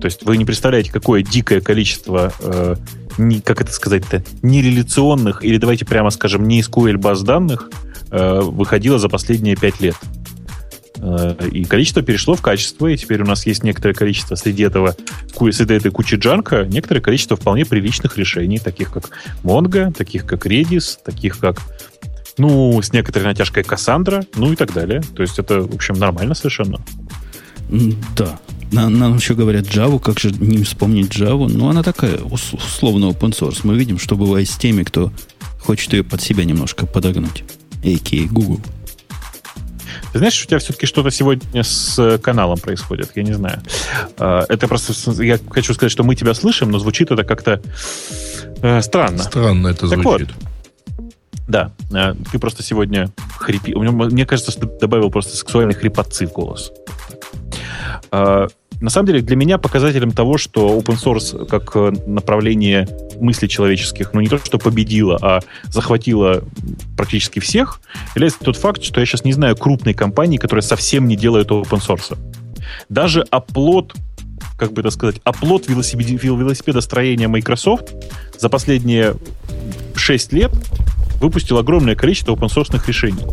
[0.00, 2.76] То есть вы не представляете, какое дикое количество, э,
[3.18, 7.70] не, как это сказать-то, нереляционных, или давайте прямо скажем, не SQL баз данных
[8.10, 9.96] э, выходило за последние пять лет.
[10.98, 14.96] Э, и количество перешло в качество, и теперь у нас есть некоторое количество среди этого,
[15.50, 19.10] среди этой кучи джанка, некоторое количество вполне приличных решений, таких как
[19.42, 21.60] Mongo, таких как Redis, таких как
[22.38, 25.02] ну, с некоторой натяжкой Cassandra, ну и так далее.
[25.14, 26.80] То есть это, в общем, нормально совершенно.
[28.16, 28.38] Да.
[28.72, 31.48] На- Нам еще говорят Java, как же не вспомнить Java.
[31.52, 33.60] Но она такая, ус- условно open source.
[33.64, 35.12] Мы видим, что бывает с теми, кто
[35.60, 37.44] хочет ее под себя немножко подогнуть.
[37.84, 38.26] А.к.а.
[38.32, 38.60] Google.
[40.12, 43.60] Ты знаешь, у тебя все-таки что-то сегодня с э, каналом происходит, я не знаю.
[44.18, 47.60] Э, Это просто, я хочу сказать, что мы тебя слышим, но звучит это как-то
[48.62, 49.22] э, странно.
[49.22, 50.28] Странно это Так звучит.
[51.48, 51.72] Да,
[52.32, 53.74] ты просто сегодня хрипи.
[53.74, 56.72] Мне кажется, что ты добавил просто сексуальный хрипотцы в голос.
[58.12, 58.48] Э,
[58.80, 62.86] На самом деле, для меня показателем того, что open source как э, направление
[63.18, 66.42] мыслей человеческих, ну не то, что победило, а захватило
[66.94, 67.80] практически всех,
[68.14, 71.80] является тот факт, что я сейчас не знаю крупной компании, которая совсем не делает open
[71.80, 72.18] source.
[72.90, 73.94] Даже оплот,
[74.58, 77.94] как бы это сказать, оплот велосипед- велосипедостроения Microsoft
[78.38, 79.14] за последние
[79.94, 80.52] 6 лет
[81.20, 83.24] выпустил огромное количество open-source решений.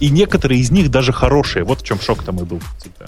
[0.00, 1.64] И некоторые из них даже хорошие.
[1.64, 3.06] Вот в чем шок-то мой был всегда.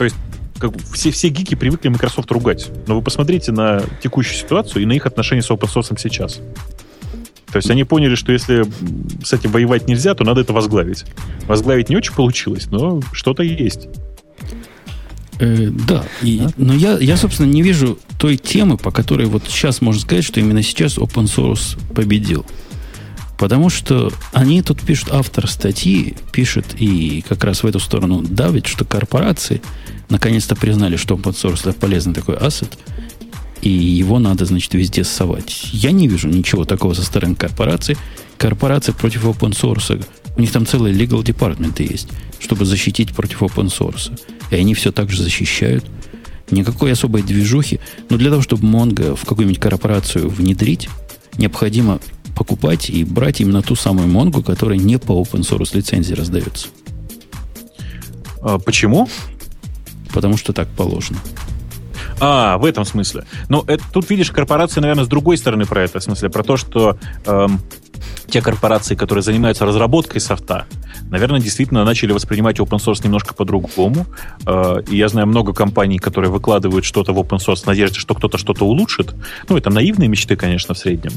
[0.00, 0.16] То есть
[0.58, 2.70] как бы все, все гики привыкли Microsoft ругать.
[2.86, 6.40] Но вы посмотрите на текущую ситуацию и на их отношения с open source сейчас.
[7.52, 8.64] То есть они поняли, что если
[9.22, 11.04] с этим воевать нельзя, то надо это возглавить.
[11.46, 13.88] Возглавить не очень получилось, но что-то есть.
[15.38, 19.82] Э, да, и- но я, я, собственно, не вижу той темы, по которой вот сейчас
[19.82, 22.46] можно сказать, что именно сейчас open source победил.
[23.40, 28.66] Потому что они тут пишут, автор статьи пишет и как раз в эту сторону давит,
[28.66, 29.62] что корпорации
[30.10, 32.76] наконец-то признали, что open source это полезный такой ассет,
[33.62, 35.70] и его надо, значит, везде ссовать.
[35.72, 37.96] Я не вижу ничего такого со стороны корпораций.
[38.36, 40.04] Корпорации против open source,
[40.36, 42.08] у них там целые legal департаменты есть,
[42.40, 44.20] чтобы защитить против open source.
[44.50, 45.86] И они все так же защищают.
[46.50, 47.80] Никакой особой движухи.
[48.10, 50.90] Но для того, чтобы Mongo в какую-нибудь корпорацию внедрить,
[51.38, 52.00] необходимо
[52.34, 56.68] покупать и брать именно ту самую Mongo, которая не по open source лицензии раздается.
[58.42, 59.08] А, почему?
[60.12, 61.18] Потому что так положено.
[62.20, 63.24] А, в этом смысле.
[63.48, 66.56] Но это, тут, видишь, корпорация, наверное, с другой стороны про это, в смысле, про то,
[66.56, 67.60] что эм,
[68.28, 70.66] те корпорации, которые занимаются разработкой софта,
[71.10, 74.06] наверное, действительно начали воспринимать open source немножко по-другому.
[74.46, 78.14] Э, и я знаю много компаний, которые выкладывают что-то в open source в надежде, что
[78.14, 79.14] кто-то что-то улучшит.
[79.48, 81.12] Ну, это наивные мечты, конечно, в среднем.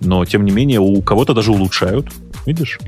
[0.00, 2.06] Но, тем не менее, у кого-то даже улучшают.
[2.46, 2.78] Видишь?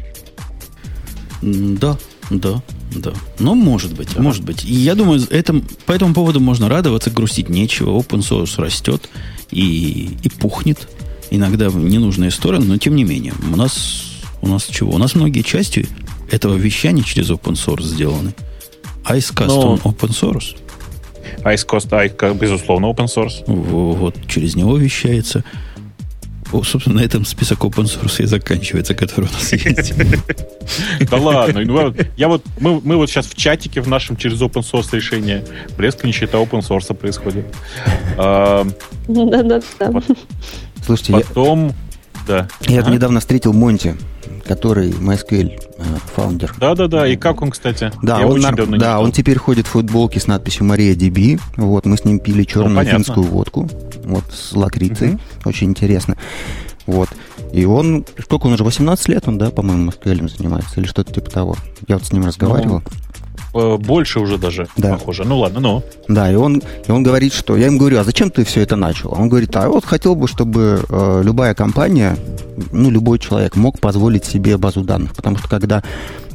[1.42, 1.98] Да,
[2.30, 2.62] да,
[2.92, 3.12] да.
[3.38, 4.22] Но может быть, да.
[4.22, 4.64] может быть.
[4.64, 7.98] И я думаю, это, по этому поводу можно радоваться, грустить нечего.
[7.98, 9.08] Open source растет
[9.50, 10.88] и, и пухнет.
[11.30, 13.34] Иногда в ненужные стороны, но тем не менее.
[13.52, 14.04] У нас,
[14.42, 14.92] у нас чего?
[14.92, 15.88] У нас многие части
[16.30, 18.34] этого вещания через open source сделаны.
[19.04, 19.72] Icecast, но...
[19.72, 20.56] он open source.
[21.44, 23.44] Icecast, безусловно, open source.
[23.46, 25.44] Вот, через него вещается.
[26.50, 29.94] Собственно, на этом список open source и заканчивается, который у нас есть.
[31.10, 31.60] Да ладно.
[31.64, 35.44] Ну, я вот, мы, мы вот сейчас в чатике в нашем через open source решение.
[35.76, 37.46] Блеск нищета open source происходит.
[38.16, 40.02] Да-да-да.
[40.84, 41.72] Слушайте, Потом...
[42.26, 42.48] Да.
[42.62, 43.94] Я недавно встретил Монти,
[44.46, 45.60] который MySQL
[46.14, 46.54] фаундер.
[46.58, 47.92] Да-да-да, и как он, кстати?
[48.02, 48.54] Да, он, нар...
[48.78, 51.40] да он теперь ходит в футболке с надписью Мария DB.
[51.56, 53.68] Вот, мы с ним пили черную ну, финскую водку
[54.04, 55.10] вот, с лакрицей.
[55.10, 55.20] Угу.
[55.46, 56.16] Очень интересно.
[56.86, 57.08] Вот.
[57.52, 61.30] И он, сколько он уже, 18 лет он, да, по-моему, SQL занимается, или что-то типа
[61.30, 61.56] того.
[61.88, 62.76] Я вот с ним разговаривал.
[62.76, 63.05] Ну, Э,
[63.78, 64.92] больше уже даже, да.
[64.94, 65.24] похоже.
[65.24, 65.82] Ну ладно, ну.
[66.08, 67.56] Да, и он, и он говорит, что...
[67.56, 69.12] Я ему говорю, а зачем ты все это начал?
[69.12, 72.16] Он говорит, а вот хотел бы, чтобы э, любая компания,
[72.72, 75.14] ну, любой человек мог позволить себе базу данных.
[75.14, 75.82] Потому что когда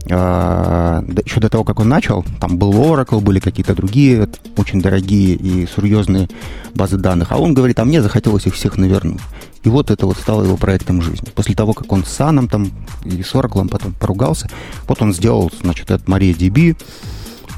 [0.07, 5.35] Uh, еще до того, как он начал, там был Oracle, были какие-то другие очень дорогие
[5.35, 6.27] и серьезные
[6.73, 7.31] базы данных.
[7.31, 9.21] А он говорит, а мне захотелось их всех навернуть.
[9.63, 11.29] И вот это вот стало его проектом жизни.
[11.35, 12.71] После того, как он с Саном там
[13.05, 14.49] и с Oracle потом поругался,
[14.87, 16.75] вот он сделал, значит, этот MariaDB,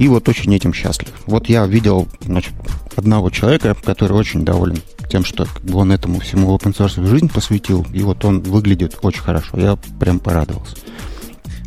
[0.03, 1.13] и вот очень этим счастлив.
[1.27, 2.51] Вот я видел, значит,
[2.97, 4.79] одного человека, который очень доволен
[5.09, 9.57] тем, что он этому всему open source жизнь посвятил, и вот он выглядит очень хорошо.
[9.57, 10.75] Я прям порадовался.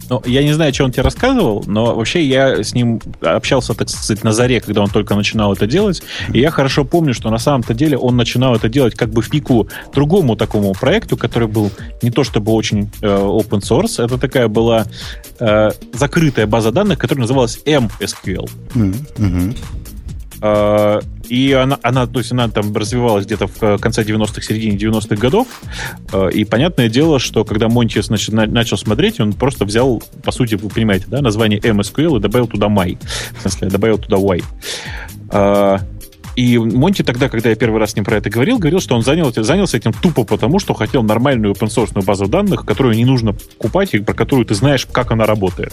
[0.08, 3.88] Ну, я не знаю, что он тебе рассказывал, но вообще я с ним общался, так
[3.88, 6.02] сказать, на заре, когда он только начинал это делать.
[6.32, 9.30] И я хорошо помню, что на самом-то деле он начинал это делать как бы в
[9.30, 11.70] пику другому такому проекту, который был
[12.02, 14.86] не то чтобы очень э, open source, это такая была
[15.40, 18.48] э, закрытая база данных, которая называлась MSQL.
[18.74, 19.56] Mm-hmm.
[20.46, 25.16] Э, и она, она, то есть она там развивалась где-то в конце 90-х, середине 90-х
[25.16, 25.48] годов.
[26.12, 30.54] Э, и понятное дело, что когда Монти значит, начал смотреть, он просто взял, по сути,
[30.54, 32.98] вы понимаете, да, название MSQL и добавил туда my.
[33.38, 34.42] В смысле, добавил туда y.
[35.32, 35.78] Э,
[36.36, 39.02] и Монти тогда, когда я первый раз с ним про это говорил, говорил, что он
[39.02, 43.32] занял, занялся этим тупо потому, что хотел нормальную open source базу данных, которую не нужно
[43.32, 45.72] покупать и про которую ты знаешь, как она работает.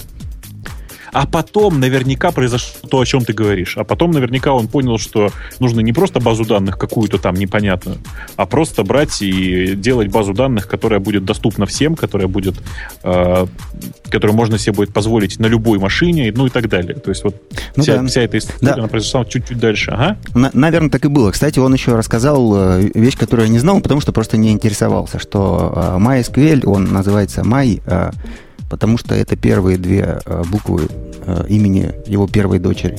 [1.14, 3.78] А потом наверняка произошло то, о чем ты говоришь.
[3.78, 7.98] А потом наверняка он понял, что нужно не просто базу данных какую-то там непонятную,
[8.36, 12.56] а просто брать и делать базу данных, которая будет доступна всем, которая будет,
[13.04, 13.46] э,
[14.10, 16.96] которую можно себе будет позволить на любой машине, ну и так далее.
[16.96, 17.36] То есть вот
[17.76, 18.08] ну, вся, да.
[18.08, 18.74] вся эта история, да.
[18.74, 19.92] она произошла чуть-чуть дальше.
[19.92, 20.18] Ага.
[20.34, 21.32] На, наверное, так и было.
[21.32, 25.20] Кстати, он еще рассказал э, вещь, которую я не знал, потому что просто не интересовался,
[25.20, 28.12] что э, MySQL, он называется My э,
[28.74, 30.88] потому что это первые две э, буквы
[31.28, 32.98] э, имени его первой дочери.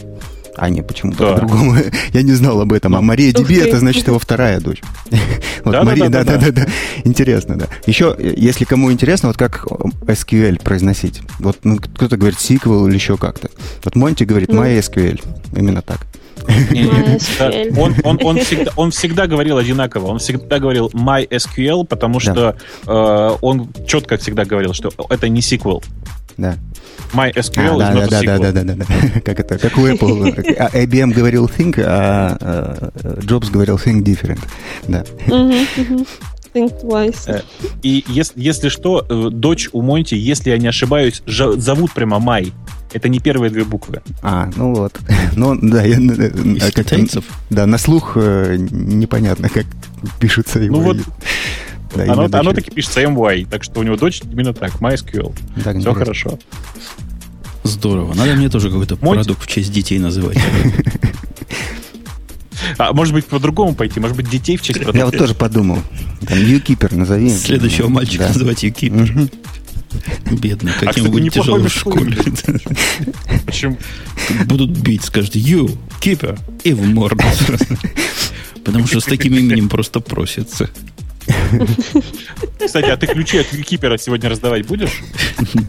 [0.56, 1.32] А не, почему-то да.
[1.32, 1.74] по-другому.
[2.12, 2.94] Я не знал об этом.
[2.94, 4.82] А Мария Диби это значит его вторая дочь.
[5.64, 6.66] Вот да, Мария, да, да, да, да.
[7.04, 7.68] Интересно, да.
[7.86, 11.22] Еще, если кому интересно, вот как SQL произносить.
[11.38, 13.48] Вот ну, кто-то говорит SQL или еще как-то.
[13.82, 15.24] Вот Монти говорит MySQL.
[15.56, 16.06] Именно так.
[17.76, 20.06] Он, он, он, всегда, он всегда говорил одинаково.
[20.06, 25.82] Он всегда говорил MySQL, потому что э, он четко всегда говорил, что это не сиквел.
[26.36, 26.56] Да.
[27.12, 29.20] MySQL а, да, да, да, да, да, да, да.
[29.20, 29.58] Как это?
[29.58, 30.56] Как у Apple.
[30.58, 32.90] А IBM говорил think, а, а
[33.20, 34.40] Jobs говорил think different.
[34.88, 35.04] Да.
[36.54, 37.24] Think twice.
[37.26, 37.42] Э,
[37.82, 42.52] и если, если что, э, дочь у Монти, если я не ошибаюсь, зовут прямо Май.
[42.92, 44.02] Это не первые две буквы.
[44.22, 44.94] А, ну вот.
[45.36, 45.96] Ну, да, я...
[45.96, 47.24] Э, Из как, китайцев?
[47.50, 49.66] Да, на слух э, непонятно, как
[50.20, 50.76] пишется его.
[50.76, 50.98] Ну вот,
[51.94, 55.34] да, оно, оно таки пишется MY, так что у него дочь именно так, MySQL.
[55.64, 56.38] Так, Все хорошо.
[57.64, 58.14] Здорово.
[58.14, 59.16] Надо мне тоже какой-то Мой...
[59.16, 60.38] продукт в честь детей называть.
[62.78, 64.00] А может быть, по-другому пойти?
[64.00, 64.98] Может быть, детей в честь продукта?
[64.98, 65.78] Я вот тоже подумал.
[66.26, 67.30] Там Юкипер назови.
[67.30, 69.30] Следующего мальчика называть Юкипер.
[70.30, 72.16] Бедный, а, каким а, будет тяжело в школе.
[73.46, 73.78] Почему?
[74.46, 77.22] Будут бить, скажут, you, keeper, и в морду
[78.64, 80.68] Потому что с таким именем просто просится.
[82.64, 85.02] Кстати, а ты ключи от кипера сегодня раздавать будешь?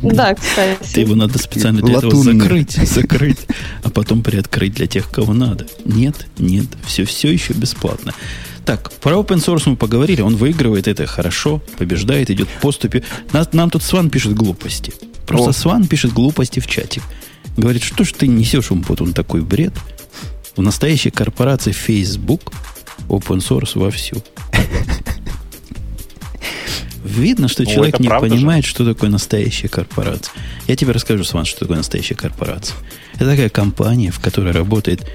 [0.02, 1.00] Да, Ты кстати.
[1.00, 3.40] его надо специально для этого закрыть, закрыть,
[3.84, 5.68] а потом приоткрыть для тех, кого надо.
[5.84, 8.14] Нет, нет, все, все еще бесплатно.
[8.66, 13.04] Так, про open source мы поговорили, он выигрывает, это хорошо, побеждает, идет в поступе.
[13.32, 14.92] Нас- нам тут Сван пишет глупости.
[15.28, 15.54] Просто О.
[15.54, 17.04] Сван пишет глупости в чатик.
[17.58, 19.74] Говорит, что ж ты несешь, вот он такой бред.
[20.56, 22.52] В настоящей корпорации Facebook
[23.08, 24.24] open source вовсю.
[27.06, 28.36] Видно, что Ну, человек не правда же.
[28.36, 30.34] понимает, что такое настоящая корпорация.
[30.68, 32.76] Я тебе расскажу, Сван, что такое настоящая корпорация.
[33.14, 35.08] Это такая компания, в которой работает,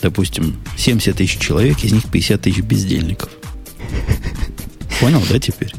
[0.00, 3.30] допустим, 70 тысяч человек, из них 50 тысяч бездельников.
[5.00, 5.72] Понял, да, теперь?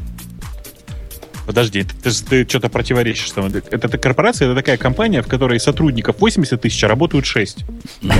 [1.46, 3.30] Подожди, ты, ты, ты что-то противоречишь.
[3.30, 3.46] там.
[3.46, 7.64] Это, это корпорация, это такая компания, в которой сотрудников 80 тысяч, а работают 6.
[8.02, 8.10] М,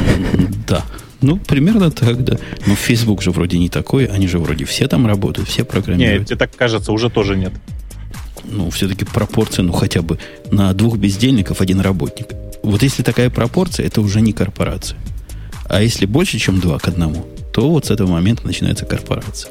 [0.69, 0.85] Да.
[1.23, 2.37] Ну, примерно так, да.
[2.67, 6.29] Но Facebook же вроде не такой, они же вроде все там работают, все Нет, программируют.
[6.29, 7.53] тебе так кажется, уже тоже нет.
[8.45, 10.19] Ну, все-таки пропорция, ну, хотя бы
[10.51, 12.29] на двух бездельников один работник.
[12.63, 14.99] Вот если такая пропорция, это уже не корпорация.
[15.69, 19.51] А если больше, чем два к одному, то вот с этого момента начинается корпорация.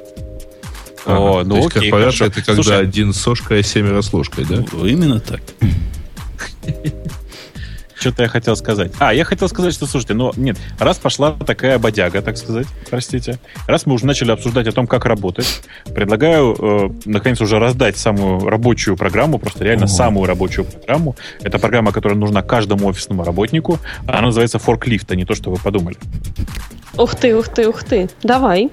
[1.06, 2.26] О, Ага, ну то есть окей, корпорация хорошо.
[2.26, 4.56] это когда Слушай, один с сошкой, а семеро с ложкой, да?
[4.74, 5.41] Именно так.
[8.06, 8.91] Что-то я хотел сказать.
[8.99, 13.39] А, я хотел сказать, что, слушайте, ну, нет, раз пошла такая бодяга, так сказать, простите,
[13.68, 18.47] раз мы уже начали обсуждать о том, как работать, предлагаю, э, наконец, уже раздать самую
[18.47, 21.16] рабочую программу, просто реально самую рабочую программу.
[21.41, 23.80] Это программа, которая нужна каждому офисному работнику.
[24.06, 25.97] Она называется Forklift, а не то, что вы подумали.
[26.97, 28.10] Ух ты, ух ты, ух ты.
[28.24, 28.70] Давай.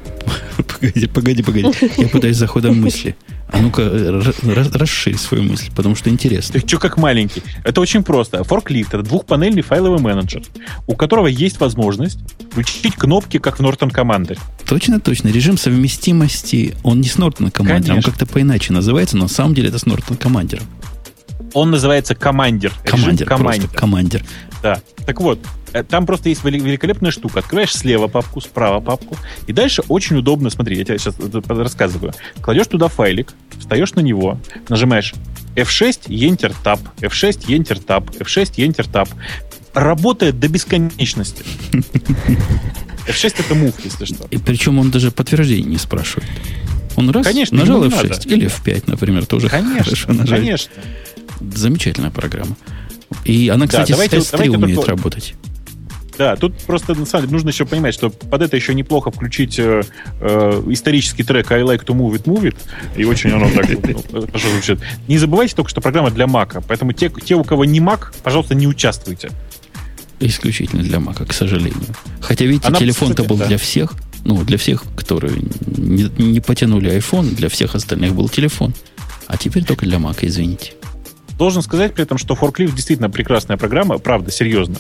[0.83, 1.69] Погоди, погоди, погоди.
[1.97, 3.15] Я пытаюсь за ходом мысли.
[3.49, 6.59] А ну-ка, ра- ра- расширь свою мысль, потому что интересно.
[6.61, 7.43] Ты что как маленький?
[7.65, 8.39] Это очень просто.
[8.39, 10.43] Forklift— это двухпанельный файловый менеджер,
[10.87, 12.19] у которого есть возможность
[12.51, 14.39] включить кнопки, как в Norton Commander.
[14.67, 15.29] Точно, точно.
[15.29, 18.03] Режим совместимости, он не с Norton Commander, он Конечно.
[18.11, 20.63] как-то поиначе называется, но на самом деле это с Norton Commander.
[21.55, 22.15] Он называется.
[22.15, 24.25] Режим Командир, просто командир.
[24.63, 24.81] Да.
[25.05, 25.39] Так вот,
[25.89, 27.41] там просто есть вели- великолепная штука.
[27.41, 29.17] Открываешь слева папку, справа папку,
[29.47, 31.15] и дальше очень удобно, смотри, я тебе сейчас
[31.47, 32.13] рассказываю.
[32.41, 35.15] Кладешь туда файлик, встаешь на него, нажимаешь
[35.57, 39.09] F6, Enter Tab, F6, Enter Tab, F6, Enter Tab.
[39.75, 41.43] Работает до бесконечности.
[43.09, 44.27] F6 это move, если что.
[44.31, 46.29] И причем он даже подтверждение не спрашивает.
[46.97, 48.29] Он раз Конечно, нажал ему не F6 надо.
[48.29, 50.39] или F5, например, тоже Конечно, хорошо нажать.
[50.41, 50.73] конечно.
[51.41, 52.57] Замечательная программа.
[53.25, 55.35] И она, кстати, давайте- с S3 давайте умеет только- работать.
[56.19, 59.59] Да, тут просто на самом деле нужно еще понимать, что под это еще неплохо включить
[59.59, 59.83] э,
[60.21, 62.57] э, исторический трек I like to move it, move it.
[62.97, 63.67] И очень оно так
[64.13, 64.79] ну, хорошо звучит.
[65.09, 66.61] Не забывайте только, что программа для Мака.
[66.61, 69.31] Поэтому те, те, у кого не Mac, пожалуйста, не участвуйте.
[70.21, 71.95] Исключительно для Мака, к сожалению.
[72.21, 73.47] Хотя, видите, Она, телефон-то был да.
[73.47, 73.95] для всех.
[74.25, 75.35] Ну, для всех, которые
[75.67, 78.73] не, не потянули iPhone, для всех остальных был телефон.
[79.27, 80.75] А теперь только для Мака, извините.
[81.39, 84.77] Должен сказать при этом, что Forklift действительно прекрасная программа, правда, серьезно.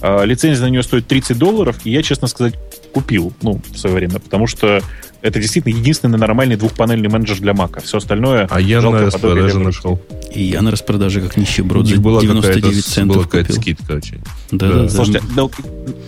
[0.00, 2.54] Э, лицензия на нее стоит 30 долларов, и я, честно сказать,
[2.92, 4.80] купил, ну, в свое время, потому что
[5.22, 7.80] это действительно единственный нормальный двухпанельный менеджер для Мака.
[7.80, 10.00] Все остальное А я на распродаже нашел.
[10.32, 13.62] И я на распродаже как нищеброд за была 99 какая-то, центов была какая-то купил.
[13.62, 14.20] скидка очень.
[14.52, 14.74] Да, Да.
[14.74, 14.88] да, да.
[14.88, 15.50] Слушайте, ну,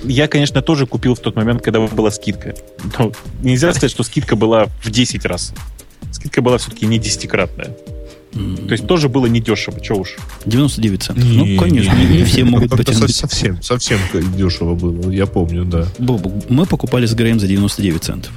[0.04, 2.54] я, конечно, тоже купил в тот момент, когда была скидка.
[2.98, 5.54] Но нельзя сказать, что скидка была в 10 раз.
[6.12, 7.76] Скидка была все-таки не десятикратная.
[8.32, 10.16] То есть тоже было недешево, что уж.
[10.44, 11.24] 99 центов.
[11.24, 13.14] Не, ну, конечно, не, не все могут потянуть.
[13.14, 13.98] со- Совсем, совсем
[14.36, 15.86] дешево было, я помню, да.
[15.98, 18.32] Бобу, мы покупали с Греем за 99 центов.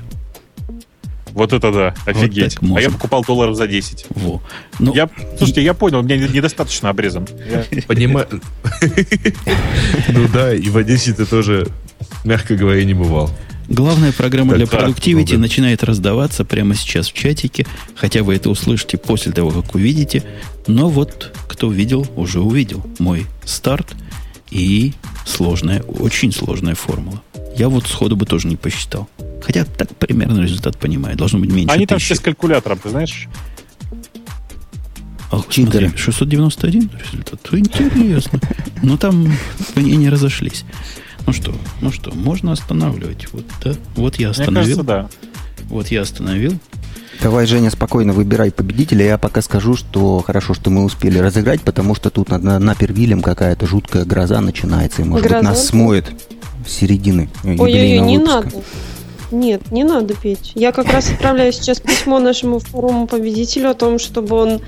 [1.33, 2.61] Вот это да, офигеть.
[2.61, 2.75] можем.
[2.77, 4.05] а я покупал долларов за 10.
[4.15, 4.41] Во.
[4.79, 7.27] Ну, Я, слушайте, я понял, у меня недостаточно обрезан.
[7.87, 8.27] Понимаю.
[10.09, 11.67] Ну да, и в Одессе ты тоже,
[12.25, 13.29] мягко говоря, не бывал.
[13.69, 15.41] Главная программа Так, для продуктивити много.
[15.41, 20.23] начинает раздаваться прямо сейчас в чатике, хотя вы это услышите после того, как увидите.
[20.67, 23.95] Но вот кто увидел, уже увидел мой старт
[24.49, 24.93] и
[25.25, 27.21] сложная, очень сложная формула.
[27.55, 29.07] Я вот сходу бы тоже не посчитал.
[29.41, 31.15] Хотя так примерно результат понимаю.
[31.17, 32.13] Должно быть меньше Они там тысячи.
[32.13, 33.27] все с калькулятором, ты знаешь?
[35.31, 35.87] Ах, Читеры.
[35.87, 37.39] смотри, 691 результат.
[37.53, 38.39] Интересно.
[38.83, 39.31] Но там
[39.75, 40.65] мнения разошлись.
[41.27, 43.27] Ну что, ну что, можно останавливать.
[43.31, 43.73] Вот, да?
[43.95, 44.55] вот я Мне остановил.
[44.55, 45.09] кажется, да.
[45.69, 46.53] Вот я остановил.
[47.21, 49.05] Давай, Женя, спокойно выбирай победителя.
[49.05, 53.21] Я пока скажу, что хорошо, что мы успели разыграть, потому что тут над, над Напервилем
[53.21, 55.39] какая-то жуткая гроза начинается, и, может Гроза?
[55.41, 56.11] быть, нас смоет
[56.67, 58.35] с середины Ой-ой-ой, юбилейного не выпуска.
[58.43, 58.51] надо.
[59.31, 60.51] Нет, не надо петь.
[60.55, 64.61] Я как раз отправляю сейчас письмо нашему второму победителю о том, чтобы он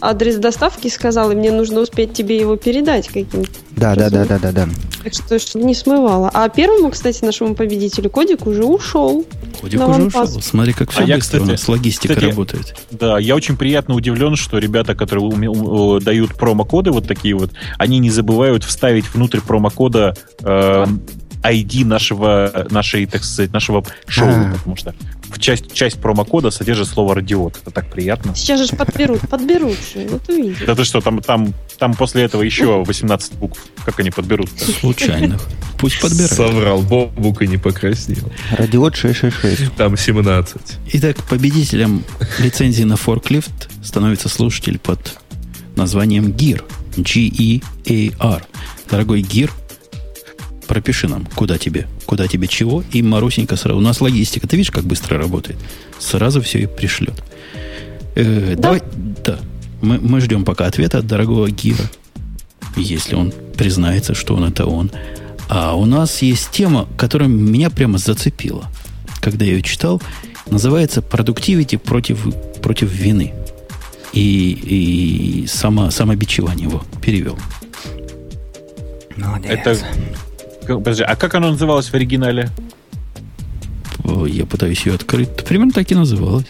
[0.00, 3.50] адрес доставки сказал, и мне нужно успеть тебе его передать каким-то.
[3.70, 4.68] Да, да, да, да, да, да.
[5.02, 6.30] Так что, чтобы не смывало.
[6.32, 9.24] А первому, кстати, нашему победителю Кодик уже ушел.
[9.60, 10.26] Кодик уже ушел.
[10.26, 12.76] Смотри, как все А я, быстро у кстати, нас логистика кстати, работает.
[12.90, 17.34] Да, я очень приятно удивлен, что ребята, которые уме- ум- э, дают промокоды вот такие
[17.34, 20.84] вот, они не забывают вставить внутрь промокода э,
[21.42, 24.52] ID нашего, нашей, так сказать, нашего шоу, А.
[24.52, 24.94] потому что
[25.30, 27.58] в часть, часть промокода содержит слово радиот.
[27.62, 28.34] Это так приятно.
[28.34, 30.06] Сейчас же подберут, подберут же.
[30.08, 30.58] Вот увидишь.
[30.66, 33.64] Да ты что, там, там, там после этого еще 18 букв.
[33.84, 34.50] Как они подберут?
[34.80, 35.40] Случайных.
[35.78, 36.32] Пусть подбирают.
[36.32, 38.30] Соврал, Бобук и не покраснел.
[38.50, 39.74] Радиот 666.
[39.76, 40.56] Там 17.
[40.94, 42.04] Итак, победителем
[42.38, 45.18] лицензии на форклифт становится слушатель под
[45.76, 46.62] названием GEAR.
[46.96, 48.42] G-E-A-R.
[48.90, 49.50] Дорогой GEAR,
[50.70, 53.76] пропиши нам, куда тебе, куда тебе чего, и Марусенька сразу.
[53.76, 55.58] У нас логистика, ты видишь, как быстро работает?
[55.98, 57.24] Сразу все и пришлет.
[58.14, 58.62] Э, Да.
[58.62, 58.82] Давай,
[59.24, 59.40] да.
[59.82, 61.90] Мы, мы ждем пока ответа от дорогого Гира,
[62.76, 64.92] если он признается, что он это он.
[65.48, 68.70] А у нас есть тема, которая меня прямо зацепила,
[69.20, 70.00] когда я ее читал.
[70.48, 73.34] Называется «Продуктивити против, против вины».
[74.12, 77.36] И, и само, самобичевание его перевел.
[79.16, 79.50] Молодец.
[79.50, 79.76] Это...
[80.74, 82.48] как- Подожди, а как оно называлось в оригинале?
[84.26, 85.28] Я пытаюсь ее открыть.
[85.44, 86.46] Примерно так и называлось.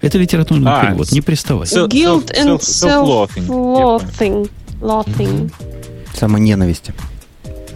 [0.00, 1.66] Это литературный А, перевод, не приставай.
[1.66, 3.46] Self- Guilt and self- self-loathing.
[3.48, 4.50] self-loathing.
[4.80, 5.52] Loathing.
[6.14, 6.90] Самоненависть.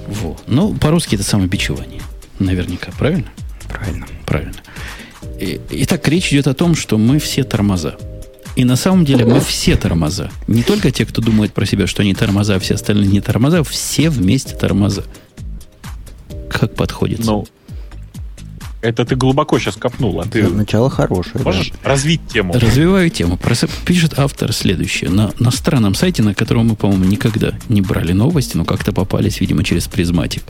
[0.07, 0.37] Во.
[0.47, 2.01] Ну, по-русски это самобичевание.
[2.39, 3.27] Наверняка, правильно?
[3.69, 4.07] Правильно.
[4.27, 4.55] Правильно.
[5.41, 7.97] И- Итак, речь идет о том, что мы все тормоза.
[8.55, 10.31] И на самом деле мы все тормоза.
[10.47, 13.63] Не только те, кто думает про себя, что они тормоза, а все остальные не тормоза,
[13.65, 15.05] все вместе тормоза.
[16.53, 17.25] Как подходит?
[17.25, 17.47] Ну,
[18.81, 21.37] это ты глубоко сейчас копнул, а ты Начало хорошее.
[21.37, 21.45] да.
[21.45, 22.53] можешь развить тему?
[22.55, 23.37] Развиваю тему.
[23.41, 25.09] Прос- Пишет автор следующее.
[25.11, 29.41] На, на странном сайте, на котором мы, по-моему, никогда не брали новости, но как-то попались,
[29.41, 30.43] видимо, через Prismatic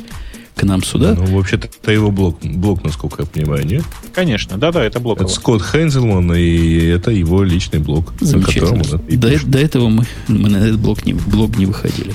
[0.55, 1.15] к нам сюда.
[1.15, 3.85] Ну, вообще-то это его блог, блог, насколько я понимаю, нет?
[4.15, 5.21] Конечно, да-да, это блог.
[5.21, 9.51] Это Скотт Хансельман, и это его личный блог, на котором он это и До, пишет.
[9.51, 12.15] до этого мы, мы на этот блог не, блог не выходили.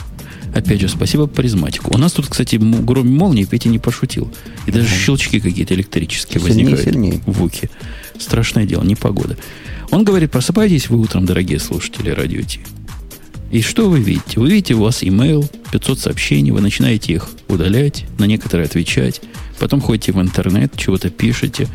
[0.57, 1.91] Опять же, спасибо призматику.
[1.93, 4.33] У нас тут, кстати, гром молнии Петя не пошутил.
[4.65, 7.21] И даже щелчки какие-то электрические Сильнее, возникают сильнее.
[7.27, 7.69] в ухе.
[8.17, 9.37] Страшное дело, непогода.
[9.91, 12.61] Он говорит, просыпайтесь вы утром, дорогие слушатели радио Ти.
[13.51, 14.39] И что вы видите?
[14.39, 19.21] Вы видите, у вас email, 500 сообщений, вы начинаете их удалять, на некоторые отвечать,
[19.59, 21.67] потом ходите в интернет, чего-то пишете.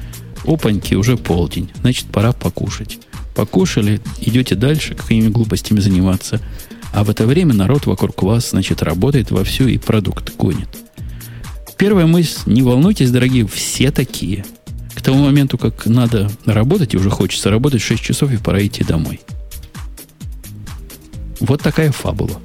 [0.44, 2.98] Опаньки, уже полдень, значит, пора покушать.
[3.36, 6.40] Покушали, идете дальше, какими глупостями заниматься.
[6.92, 10.68] А в это время народ вокруг вас, значит, работает вовсю и продукт гонит.
[11.78, 14.44] Первая мысль, не волнуйтесь, дорогие, все такие.
[14.94, 18.84] К тому моменту, как надо работать, и уже хочется работать 6 часов, и пора идти
[18.84, 19.20] домой.
[21.40, 22.40] Вот такая фабула.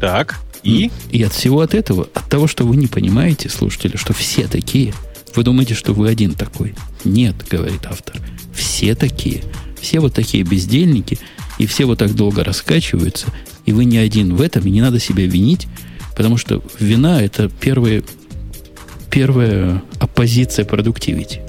[0.00, 0.90] Так, и?
[1.10, 4.92] И от всего от этого, от того, что вы не понимаете, слушатели, что все такие,
[5.34, 6.74] вы думаете, что вы один такой.
[7.04, 8.20] Нет, говорит автор.
[8.52, 9.42] Все такие.
[9.80, 11.18] Все вот такие бездельники,
[11.58, 13.26] и все вот так долго раскачиваются,
[13.66, 15.66] и вы не один в этом, и не надо себя винить,
[16.16, 18.02] потому что вина– это первая,
[19.10, 21.40] первая оппозиция продуктивити.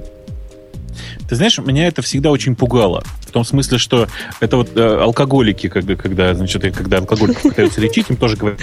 [1.28, 3.03] Ты знаешь, меня это всегда очень пугало.
[3.22, 4.08] В том смысле, что
[4.39, 8.60] это вот э, алкоголики, когда, когда, значит, когда алкоголиков пытаются лечить, им тоже говорят,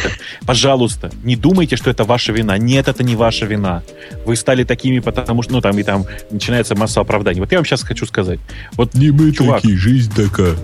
[0.47, 2.57] пожалуйста, не думайте, что это ваша вина.
[2.57, 3.83] Нет, это не ваша вина.
[4.25, 7.41] Вы стали такими, потому что, ну, там, и там начинается масса оправданий.
[7.41, 8.39] Вот я вам сейчас хочу сказать.
[8.75, 10.55] Вот, Не мы чувак, такие, жизнь такая.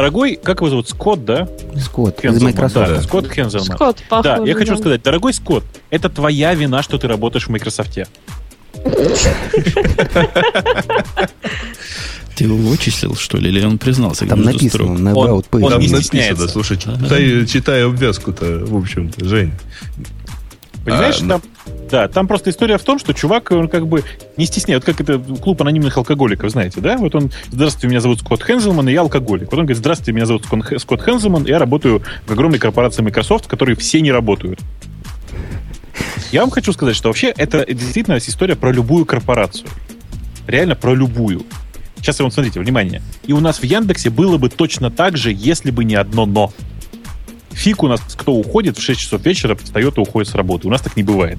[0.00, 1.48] Дорогой, как его зовут, Скотт, да?
[1.80, 2.74] Скотт из Хензелман, Microsoft.
[2.88, 3.76] да, Скотт Хензелман.
[3.76, 4.78] Скотт, похоже, Да, я хочу да.
[4.78, 7.98] сказать, дорогой Скотт, это твоя вина, что ты работаешь в Microsoft.
[12.34, 14.98] Ты его вычислил, что ли, или он признался Там написано строк?
[14.98, 16.48] на Он- About он Там не написано, стесняется.
[16.48, 19.52] слушай, читай, читай обвязку-то, в общем-то, Жень.
[20.86, 21.42] Понимаешь, А, там,
[21.90, 24.04] да, там просто история в том, что чувак, он как бы
[24.36, 24.86] не стесняет.
[24.86, 26.96] Вот как это клуб анонимных алкоголиков, знаете, да?
[26.96, 29.50] Вот он, здравствуйте, меня зовут Скотт Хензелман, и я алкоголик.
[29.50, 33.46] Вот он говорит, здравствуйте, меня зовут Скотт Хензелман, и я работаю в огромной корпорации Microsoft,
[33.46, 34.60] в которой все не работают.
[36.30, 39.68] Я вам хочу сказать, что вообще это действительно история про любую корпорацию.
[40.46, 41.42] Реально про любую.
[41.96, 43.02] Сейчас вам смотрите, внимание.
[43.26, 46.52] И у нас в Яндексе было бы точно так же, если бы не одно «но».
[47.56, 50.68] Фиг у нас, кто уходит в 6 часов вечера, встает и уходит с работы.
[50.68, 51.38] У нас так не бывает.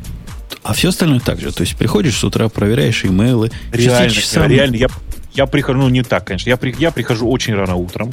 [0.64, 1.52] А все остальное так же.
[1.54, 3.52] То есть приходишь с утра, проверяешь имейлы.
[3.72, 4.76] Реально, 6 часам- реально.
[4.76, 4.88] Я,
[5.34, 6.50] Я прихожу, ну не так, конечно.
[6.50, 8.12] Я, при, я прихожу очень рано утром.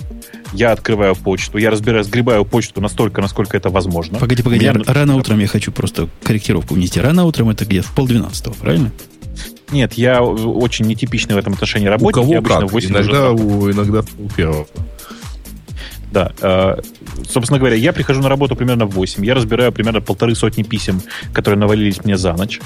[0.52, 1.56] Я открываю почту.
[1.58, 4.18] Я разбираю, сгребаю почту настолько, насколько это возможно.
[4.18, 4.68] Погоди, погоди.
[4.68, 7.00] У меня- Рано утром я хочу просто корректировку внести.
[7.00, 7.80] Рано утром это где?
[7.80, 8.92] В полдвенадцатого, правильно?
[9.72, 12.14] Нет, я очень нетипичный в этом отношении У работник.
[12.14, 12.68] кого я обычно как?
[12.68, 14.66] в 8 уже Иногда, у, иногда пол первого.
[16.14, 16.32] Да.
[16.40, 16.76] э,
[17.28, 19.24] собственно говоря, я прихожу на работу примерно в 8.
[19.26, 21.02] Я разбираю примерно полторы сотни писем,
[21.32, 22.60] которые навалились мне за ночь.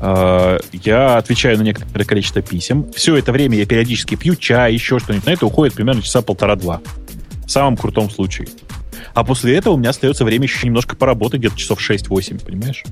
[0.00, 2.92] Э, я отвечаю на некоторое количество писем.
[2.92, 5.24] Все это время я периодически пью чай, еще что-нибудь.
[5.24, 6.82] На это уходит примерно часа полтора-два.
[7.46, 8.48] В самом крутом случае.
[9.14, 12.84] А после этого у меня остается время еще немножко поработать, где-то часов 6-8, понимаешь?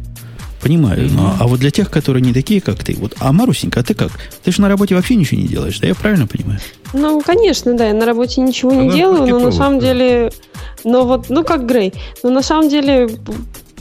[0.63, 1.09] Понимаю.
[1.11, 3.95] Но, а вот для тех, которые не такие, как ты, вот, а Марусенька, а ты
[3.95, 4.11] как?
[4.43, 5.87] Ты же на работе вообще ничего не делаешь, да?
[5.87, 6.61] Я правильно понимаю?
[6.93, 9.87] Ну, конечно, да, я на работе ничего не Она делаю, но на самом да.
[9.87, 10.33] деле,
[10.85, 11.93] но вот, ну как Грей,
[12.23, 13.09] но на самом деле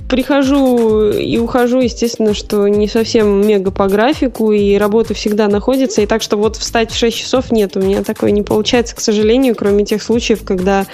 [0.09, 6.05] прихожу и ухожу, естественно, что не совсем мега по графику, и работа всегда находится, и
[6.05, 9.55] так что вот встать в 6 часов нет, у меня такое не получается, к сожалению,
[9.55, 10.85] кроме тех случаев, когда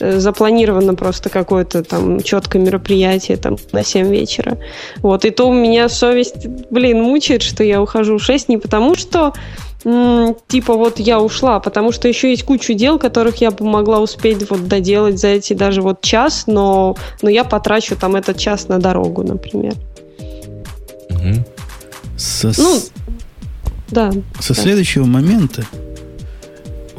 [0.00, 4.58] э, запланировано просто какое-то там четкое мероприятие там на 7 вечера.
[4.98, 8.94] Вот, и то у меня совесть, блин, мучает, что я ухожу в 6 не потому,
[8.94, 9.32] что
[9.82, 14.48] типа вот я ушла, потому что еще есть кучу дел, которых я бы могла успеть
[14.50, 18.78] вот доделать за эти даже вот час, но, но я потрачу там этот час на
[18.78, 19.74] дорогу, например.
[21.10, 21.44] Мгм.
[22.16, 22.80] Со, с- Ну,
[23.90, 24.10] Да.
[24.40, 24.60] со да.
[24.62, 25.64] следующего момента,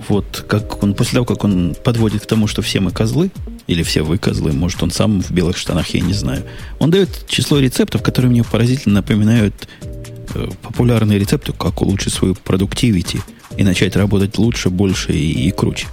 [0.08, 3.30] вот как он, после того, как он подводит к тому, что все мы козлы,
[3.68, 6.44] или все вы козлы, может, он сам в белых штанах, я не знаю,
[6.80, 9.54] он дает число рецептов, которые мне поразительно напоминают
[10.62, 13.22] популярные рецепты, как улучшить свою продуктивити
[13.58, 15.88] и начать работать лучше, больше и, и круче.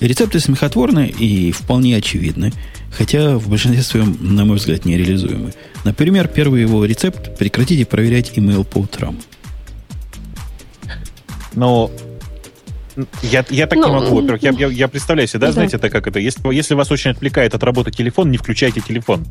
[0.00, 2.52] Рецепты смехотворны и вполне очевидны,
[2.90, 5.54] хотя в большинстве своем, на мой взгляд, нереализуемы.
[5.84, 9.16] Например, первый его рецепт– прекратите проверять email по утрам.
[11.54, 11.90] Но
[13.22, 14.16] я, я так не Ну, могу.
[14.16, 15.52] Во-первых, я, я, я представляю себе, да, да.
[15.52, 16.18] знаете, это как это?
[16.18, 19.26] Если, если вас очень отвлекает от работы телефон, не включайте телефон.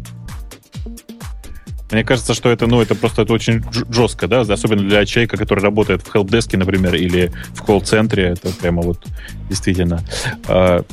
[1.92, 5.60] Мне кажется, что это, ну, это просто это очень жестко, да, особенно для человека, который
[5.60, 9.06] работает в хелпдеске, например, или в колл-центре, это прямо вот
[9.50, 10.02] действительно.
[10.48, 10.84] А,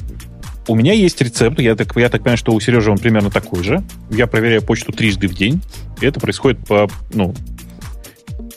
[0.68, 3.64] у меня есть рецепт, я так, я так понимаю, что у Сережи он примерно такой
[3.64, 3.82] же.
[4.10, 5.62] Я проверяю почту трижды в день,
[6.00, 7.34] и это происходит по, ну,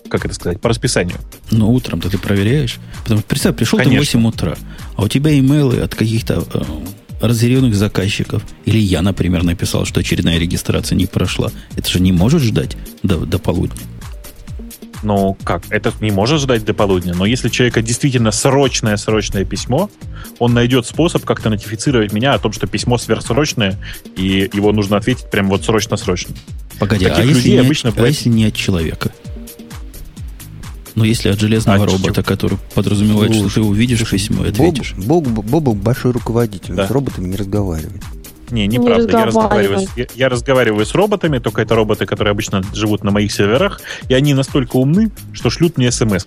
[0.10, 1.18] как это сказать, по расписанию.
[1.52, 2.78] Но утром-то ты проверяешь.
[3.04, 4.20] Потому что, представь, пришел ты в Конечно.
[4.20, 4.56] 8 утра,
[4.96, 6.62] а у тебя имейлы от каких-то э,
[7.28, 8.44] разъяренных заказчиков.
[8.66, 11.52] Или я, например, написал, что очередная регистрация не прошла.
[11.76, 13.82] Это же не может ждать до, до полудня.
[15.04, 15.64] Ну, как?
[15.70, 17.14] Это не может ждать до полудня.
[17.14, 19.90] Но если человека действительно срочное-срочное письмо,
[20.40, 23.80] он найдет способ как-то нотифицировать меня о том, что письмо сверхсрочное,
[24.18, 26.34] и его нужно ответить прям вот срочно-срочно.
[26.80, 29.12] Погоди, а Таких если, людей не обычно а если не от человека?
[30.96, 32.24] Ну, если от железного А робота, чё?
[32.24, 34.94] который подразумевает, что Слушай, ты увидишь письмо и ответишь.
[34.98, 36.88] Боб, Бобок большой руководитель, Да.
[36.88, 38.02] с роботами не разговаривает.
[38.52, 39.18] Не, Не неправда.
[39.18, 39.76] я, разговаривай.
[39.76, 43.32] разговариваю с, я, я разговариваю с роботами, только это роботы, которые обычно живут на моих
[43.32, 46.26] серверах, и они настолько умны, что шлют мне смс.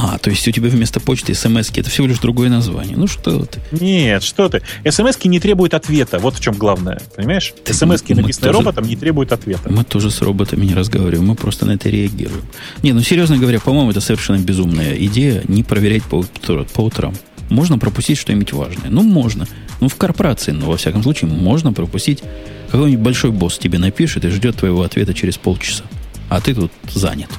[0.00, 2.96] А, то есть у тебя вместо почты смс это всего лишь другое название.
[2.96, 3.60] Ну что ты?
[3.72, 4.62] Нет, что ты.
[4.88, 6.20] смс не требуют ответа.
[6.20, 7.00] Вот в чем главное.
[7.16, 7.52] Понимаешь?
[7.64, 9.68] Смс написанные тоже- роботом, не требуют ответа.
[9.72, 12.44] Мы тоже с роботами не разговариваем, мы просто на это реагируем.
[12.84, 17.12] Не, ну серьезно говоря, по-моему, это совершенно безумная идея не проверять по, по утрам.
[17.50, 18.90] Можно пропустить что-нибудь важное.
[18.90, 19.48] Ну, можно.
[19.80, 22.22] Ну, в корпорации, но во всяком случае, можно пропустить.
[22.70, 25.82] Какой-нибудь большой босс тебе напишет и ждет твоего ответа через полчаса.
[26.28, 27.30] А ты тут занят.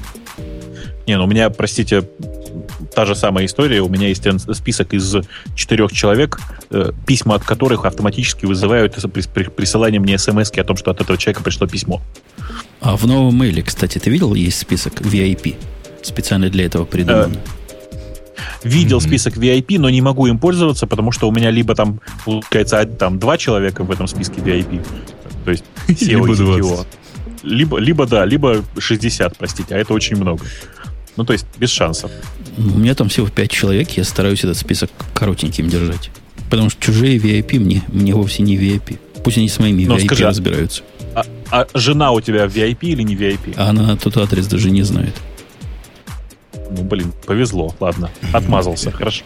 [1.10, 2.04] Не, ну у меня, простите,
[2.94, 3.80] та же самая история.
[3.80, 5.16] У меня есть список из
[5.56, 6.38] четырех человек,
[6.70, 11.00] э, письма от которых автоматически вызывают при- при- присылание мне смс о том, что от
[11.00, 12.00] этого человека пришло письмо.
[12.80, 15.56] А в новом мейле, кстати, ты видел, есть список VIP?
[16.02, 17.36] Специально для этого придуман.
[18.62, 19.08] Видел Мгм.
[19.08, 23.18] список VIP, но не могу им пользоваться, потому что у меня либо там, получается, там
[23.18, 24.80] два человека в этом списке VIP,
[25.44, 26.58] то есть SEO Либо и CTO.
[26.60, 26.86] 20.
[27.42, 30.44] Либо, либо, да, либо 60, простите, а это очень много.
[31.16, 32.10] Ну, то есть, без шансов.
[32.56, 36.10] У меня там всего 5 человек, я стараюсь этот список коротеньким держать.
[36.50, 38.98] Потому что чужие VIP мне, мне вовсе не VIP.
[39.22, 40.82] Пусть они с моими Но VIP скажи, а- разбираются.
[41.14, 43.54] А, а жена у тебя VIP или не VIP?
[43.56, 45.14] А она тот адрес даже не знает.
[46.70, 48.10] Ну, блин, повезло, ладно.
[48.32, 49.24] Отмазался, хорошо.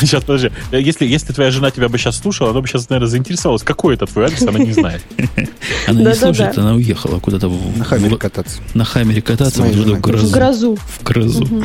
[0.00, 0.50] Сейчас, подожди.
[0.70, 4.06] Если, если твоя жена тебя бы сейчас слушала, она бы сейчас, наверное, заинтересовалась, какой это
[4.06, 5.02] твой адрес, она не знает.
[5.88, 8.60] Она не слушает, она уехала куда-то в, На хаммере кататься.
[8.74, 10.76] на хаммере кататься в грозу.
[10.76, 11.64] В грозу.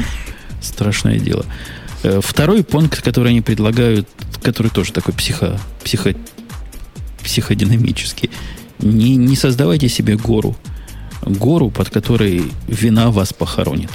[0.62, 1.46] Страшное дело.
[2.04, 4.08] Э, Второй пункт, который они предлагают,
[4.42, 6.16] который тоже такой психо, психо,
[7.24, 8.30] психодинамический.
[8.80, 10.56] Не, не создавайте себе гору.
[11.22, 13.90] Гору, под которой вина вас похоронит.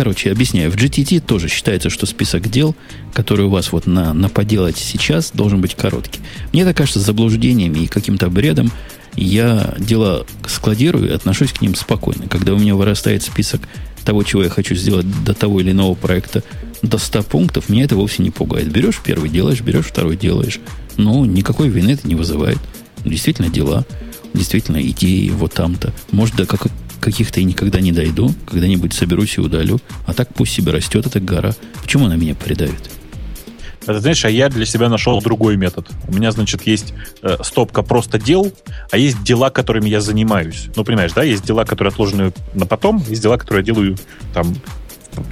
[0.00, 0.70] Короче, объясняю.
[0.70, 2.74] В GTT тоже считается, что список дел,
[3.12, 6.20] который у вас вот на, на поделать сейчас, должен быть короткий.
[6.54, 8.72] Мне это кажется заблуждениями и каким-то бредом.
[9.14, 12.28] Я дела складирую и отношусь к ним спокойно.
[12.28, 13.60] Когда у меня вырастает список
[14.02, 16.42] того, чего я хочу сделать до того или иного проекта,
[16.80, 18.72] до 100 пунктов, меня это вовсе не пугает.
[18.72, 20.60] Берешь первый, делаешь, берешь второй, делаешь.
[20.96, 22.56] Но никакой вины это не вызывает.
[23.04, 23.84] Действительно дела,
[24.32, 25.92] действительно идеи вот там-то.
[26.10, 26.68] Может, до как,
[27.00, 29.80] каких-то и никогда не дойду, когда-нибудь соберусь и удалю.
[30.06, 31.54] А так пусть себе растет эта гора.
[31.82, 32.90] Почему она меня придавит?
[33.86, 35.88] Это, знаешь, а я для себя нашел другой метод.
[36.06, 36.92] У меня, значит, есть
[37.22, 38.52] э, стопка просто дел,
[38.90, 40.66] а есть дела, которыми я занимаюсь.
[40.76, 43.96] Ну, понимаешь, да, есть дела, которые отложены на потом, есть дела, которые я делаю
[44.34, 44.54] там,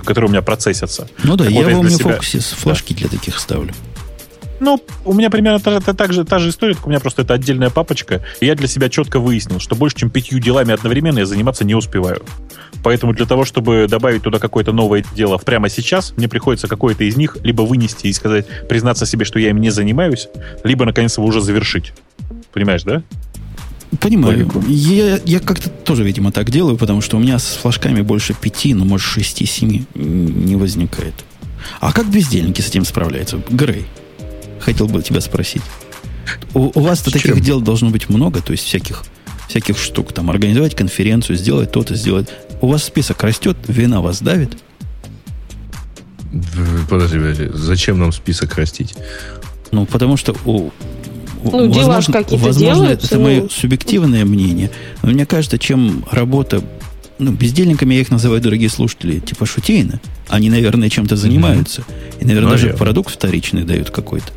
[0.05, 1.09] которые у меня процессятся.
[1.23, 3.75] Ну да, Так я вот, в себя- Focus флажки для таких ставлю.
[4.61, 7.23] Ну, у меня примерно та, та- так же, та же история, только у меня просто
[7.23, 8.23] это отдельная папочка.
[8.41, 11.75] И я для себя четко выяснил, что больше, чем пятью делами одновременно я заниматься не
[11.75, 12.23] успеваю.
[12.83, 17.17] Поэтому для того, чтобы добавить туда какое-то новое дело прямо сейчас, мне приходится какое-то из
[17.17, 20.29] них либо вынести и сказать, признаться себе, что я им не занимаюсь,
[20.65, 21.93] либо, наконец, его уже завершить.
[22.53, 23.03] Понимаешь, да?
[24.01, 24.39] Понимаю.
[24.39, 24.63] Логику.
[24.69, 28.75] Я, я как-то тоже, видимо, так делаю, потому что у меня с флажками больше пяти,
[28.75, 31.15] ну, может, шести-семи не возникает.
[31.81, 33.41] А как бездельники с этим справляются?
[33.49, 33.87] Грей,
[34.61, 35.63] хотел бы тебя спросить.
[36.55, 37.41] У, у вас-то таких чем?
[37.41, 39.05] дел должно быть много, то есть всяких,
[39.49, 40.13] всяких штук.
[40.13, 42.29] Там организовать конференцию, сделать то-то, сделать.
[42.61, 44.57] У вас список растет, вина вас давит.
[46.89, 47.49] Подожди, подожди.
[47.55, 48.95] Зачем нам список растить?
[49.71, 50.71] Ну, потому что у,
[51.45, 53.23] Ну, дела ж какие-то возможно, делаются, это ну.
[53.23, 54.71] мое субъективное мнение.
[55.03, 56.63] Но мне кажется, чем работа
[57.19, 60.01] ну, бездельниками я их называю, дорогие слушатели, типа шутейно.
[60.29, 61.85] Они, наверное, чем-то занимаются.
[62.21, 62.79] И, наверное, даже Наверное.
[62.79, 64.33] продукт вторичный дают какой-то.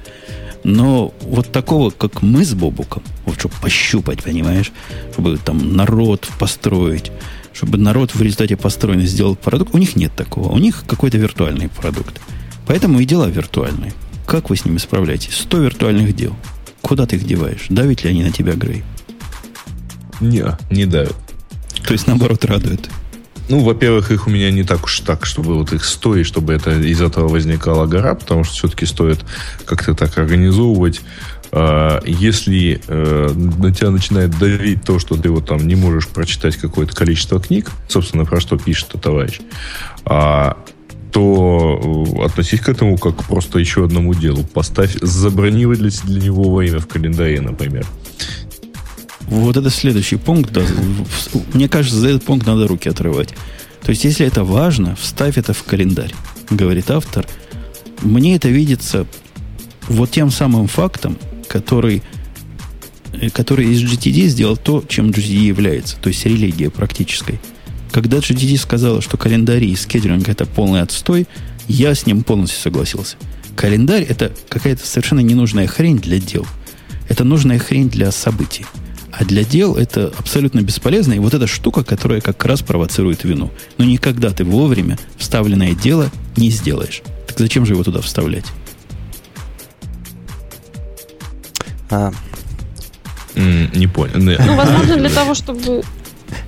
[0.63, 4.71] Но вот такого, как мы с Бобуком, вот чтобы пощупать, понимаешь,
[5.11, 7.11] чтобы там народ построить,
[7.53, 10.49] чтобы народ в результате построенный сделал продукт, у них нет такого.
[10.49, 12.21] У них какой-то виртуальный продукт.
[12.67, 13.93] Поэтому и дела виртуальные.
[14.27, 15.35] Как вы с ними справляетесь?
[15.35, 16.35] 100 виртуальных дел.
[16.81, 17.65] Куда ты их деваешь?
[17.69, 18.83] Давят ли они на тебя, Грей?
[20.19, 21.15] Не, не давят.
[21.91, 22.89] То есть, наоборот, радует.
[23.49, 26.71] Ну, во-первых, их у меня не так уж так, чтобы вот их стоит, чтобы это
[26.71, 29.25] из этого возникала гора, потому что все-таки стоит
[29.65, 31.01] как-то так организовывать.
[31.51, 36.55] А, Если э, на тебя начинает давить то, что ты вот там не можешь прочитать
[36.55, 39.41] какое-то количество книг, собственно, про что пишет товарищ,
[40.05, 40.55] а,
[41.11, 44.45] то э, относись к этому как просто еще одному делу.
[44.45, 47.85] Поставь, забронировать для, для него время в календаре, например.
[49.27, 50.51] Вот это следующий пункт.
[50.51, 50.63] да.
[51.53, 53.29] Мне кажется, за этот пункт надо руки отрывать.
[53.83, 56.13] То есть, если это важно, вставь это в календарь,
[56.49, 57.25] говорит автор.
[58.01, 59.07] Мне это видится
[59.87, 61.17] вот тем самым фактом,
[61.47, 62.03] который,
[63.13, 67.39] э, который из GTD сделал то, чем GTD является, то есть религия практической.
[67.91, 71.27] Когда GTD сказала, что календари и скедулинг это полный отстой,
[71.67, 73.17] я с ним полностью согласился.
[73.55, 76.45] Календарь это какая-то совершенно ненужная хрень для дел.
[77.09, 78.65] Это нужная хрень для событий.
[79.11, 81.13] А для дел это абсолютно бесполезно.
[81.13, 83.51] И вот эта штука, которая как раз провоцирует вину.
[83.77, 87.01] Но никогда ты вовремя вставленное дело не сделаешь.
[87.27, 88.45] Так зачем же его туда вставлять?
[91.89, 92.11] А,
[93.35, 94.17] Не понял.
[94.17, 94.37] Не.
[94.37, 95.83] Ну, возможно, для того, чтобы...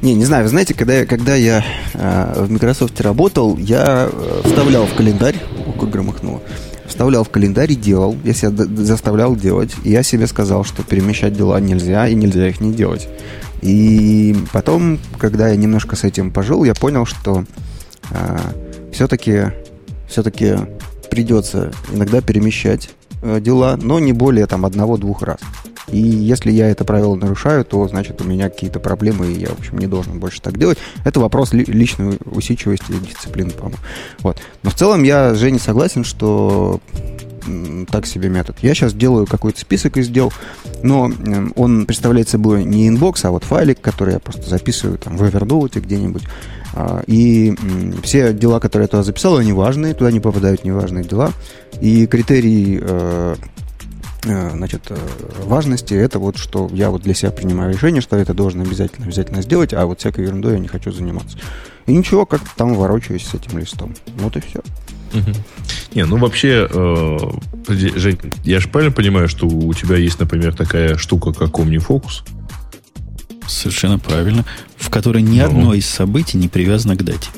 [0.01, 4.41] Не, не знаю, вы знаете, когда, я- когда я э, в Microsoft работал, я э,
[4.45, 5.36] вставлял в календарь,
[5.66, 6.41] о, как громыхнуло,
[6.94, 11.34] вставлял в календарь и делал, я себя заставлял делать, и я себе сказал, что перемещать
[11.34, 13.10] дела нельзя, и нельзя их не делать.
[13.62, 17.46] И потом, когда я немножко с этим пожил, я понял, что
[18.91, 19.52] все-таки
[20.08, 20.56] все-таки
[21.10, 22.91] придется иногда перемещать
[23.24, 25.39] э, дела, но не более там одного-двух раз.
[25.89, 29.59] И если я это правило нарушаю, то значит у меня какие-то проблемы, и я, в
[29.59, 30.77] общем, не должен больше так делать.
[31.03, 33.77] Это вопрос ли- личной усидчивости и дисциплины, по-моему.
[34.19, 34.38] Вот.
[34.63, 36.79] Но в целом я с Женей согласен, что
[37.91, 38.55] так себе метод.
[38.61, 40.31] Я сейчас делаю какой-то список из дел,
[40.81, 41.11] но
[41.55, 45.81] он представляет собой не inbox, а вот файлик, который я просто записываю там в Evernote
[45.81, 46.23] где-нибудь.
[46.75, 47.53] А, И
[48.01, 51.31] все дела, которые я туда записал, они важные, туда не попадают неважные дела.
[51.81, 53.36] И критерий э,
[54.24, 54.97] значит, э,
[55.45, 59.41] важности это вот, что я вот для себя принимаю решение, что это должен обязательно, обязательно
[59.41, 61.38] сделать, а вот всякой ерундой я не хочу заниматься.
[61.86, 63.93] И ничего, как там ворочаюсь с этим листом.
[64.17, 64.61] Вот и все.
[65.93, 67.17] Не, ну вообще, э,
[67.67, 72.24] Жень, я же правильно понимаю, что у тебя есть, например, такая штука, как OmniFocus?
[73.47, 74.43] Совершенно правильно.
[74.78, 75.45] В которой ни Ну.
[75.45, 77.30] одно из событий не привязано к дате.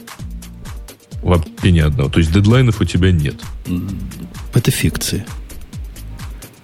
[1.22, 2.10] Вообще ни одного.
[2.10, 3.36] То есть дедлайнов у тебя нет.
[4.54, 5.26] Это фикция.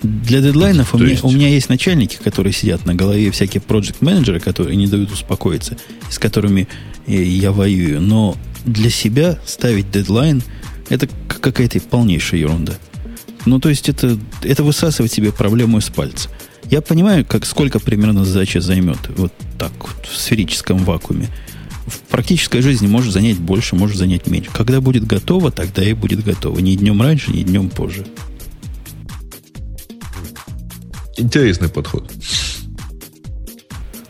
[0.02, 4.02] Для дедлайнов у меня, есть- у меня есть начальники, которые сидят на голове, всякие проект
[4.02, 5.78] менеджеры которые не дают успокоиться,
[6.10, 6.68] с которыми
[7.08, 8.02] я воюю.
[8.02, 8.36] Но
[8.66, 10.42] для себя ставить дедлайн–
[10.90, 12.74] это какая-то полнейшая ерунда.
[13.46, 16.30] Ну, то есть это, это высасывать себе проблему из пальца.
[16.70, 21.28] Я понимаю, как, сколько примерно задача займет вот так вот, в сферическом вакууме.
[21.88, 24.50] В практической жизни может занять больше, может занять меньше.
[24.54, 26.60] Когда будет готово, тогда и будет готово.
[26.60, 28.06] Ни днем раньше, ни днем позже.
[31.18, 32.12] Интересный подход.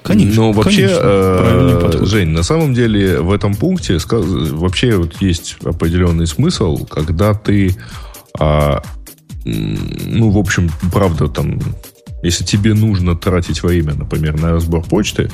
[0.04, 0.36] Конечно.
[0.36, 6.28] Но вообще, конечно, э, Жень, на самом деле в этом пункте вообще вот есть определенный
[6.28, 7.76] смысл, когда ты,
[8.39, 8.82] а,
[9.45, 11.60] ну, в общем, правда, там,
[12.24, 15.30] если тебе нужно тратить время, например, на разбор почты,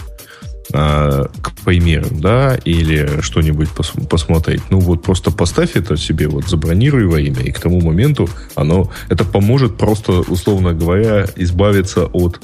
[0.70, 4.62] к примеру, да, или что-нибудь пос посмотреть.
[4.70, 8.92] Ну вот просто поставь это себе, вот забронируй во имя, и к тому моменту оно,
[9.10, 12.42] это поможет просто, условно говоря, избавиться от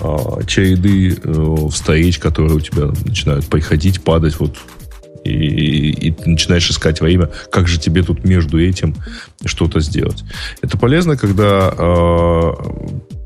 [0.00, 4.56] а, череды э, встреч, которые у тебя начинают приходить, падать вот
[5.24, 8.94] и, и, и начинаешь искать во имя, как же тебе тут между этим
[9.44, 10.24] что-то сделать.
[10.62, 12.52] Это полезно, когда э,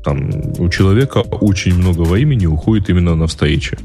[0.03, 3.77] там, у человека очень много времени уходит именно на встречи.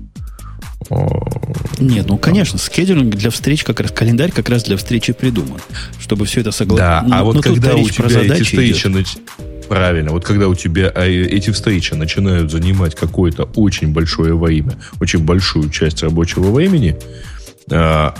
[1.78, 5.60] Нет, ну конечно, скедулинг для встреч, как раз календарь как раз для встречи придуман,
[5.98, 6.84] чтобы все это согласно.
[6.84, 9.16] Да, ну, а вот когда у тебя эти встречи нач...
[9.68, 15.20] Правильно, вот когда у тебя а, эти встречи начинают занимать какое-то очень большое время, очень
[15.20, 16.98] большую часть рабочего времени,
[17.70, 18.14] а,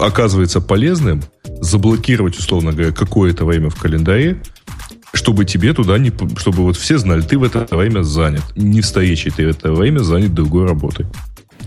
[0.00, 1.22] оказывается полезным
[1.60, 4.40] заблокировать, условно говоря, какое-то время в календаре,
[5.12, 6.12] чтобы тебе туда не...
[6.36, 8.42] Чтобы вот все знали, ты в это время занят.
[8.56, 11.06] Не в встрече, ты в это время занят другой работой.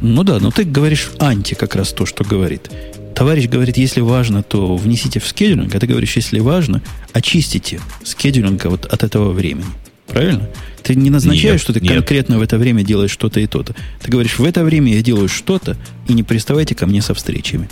[0.01, 2.69] Ну да, но ты говоришь анти как раз то, что говорит.
[3.15, 6.81] Товарищ говорит, если важно, то внесите в скедулинг, а ты говоришь, если важно,
[7.13, 9.65] очистите скедулинга вот от этого времени.
[10.07, 10.49] Правильно?
[10.83, 11.93] Ты не назначаешь, нет, что ты нет.
[11.93, 13.73] конкретно в это время делаешь что-то и то-то.
[14.01, 15.77] Ты говоришь, в это время я делаю что-то,
[16.07, 17.69] и не приставайте ко мне со встречами.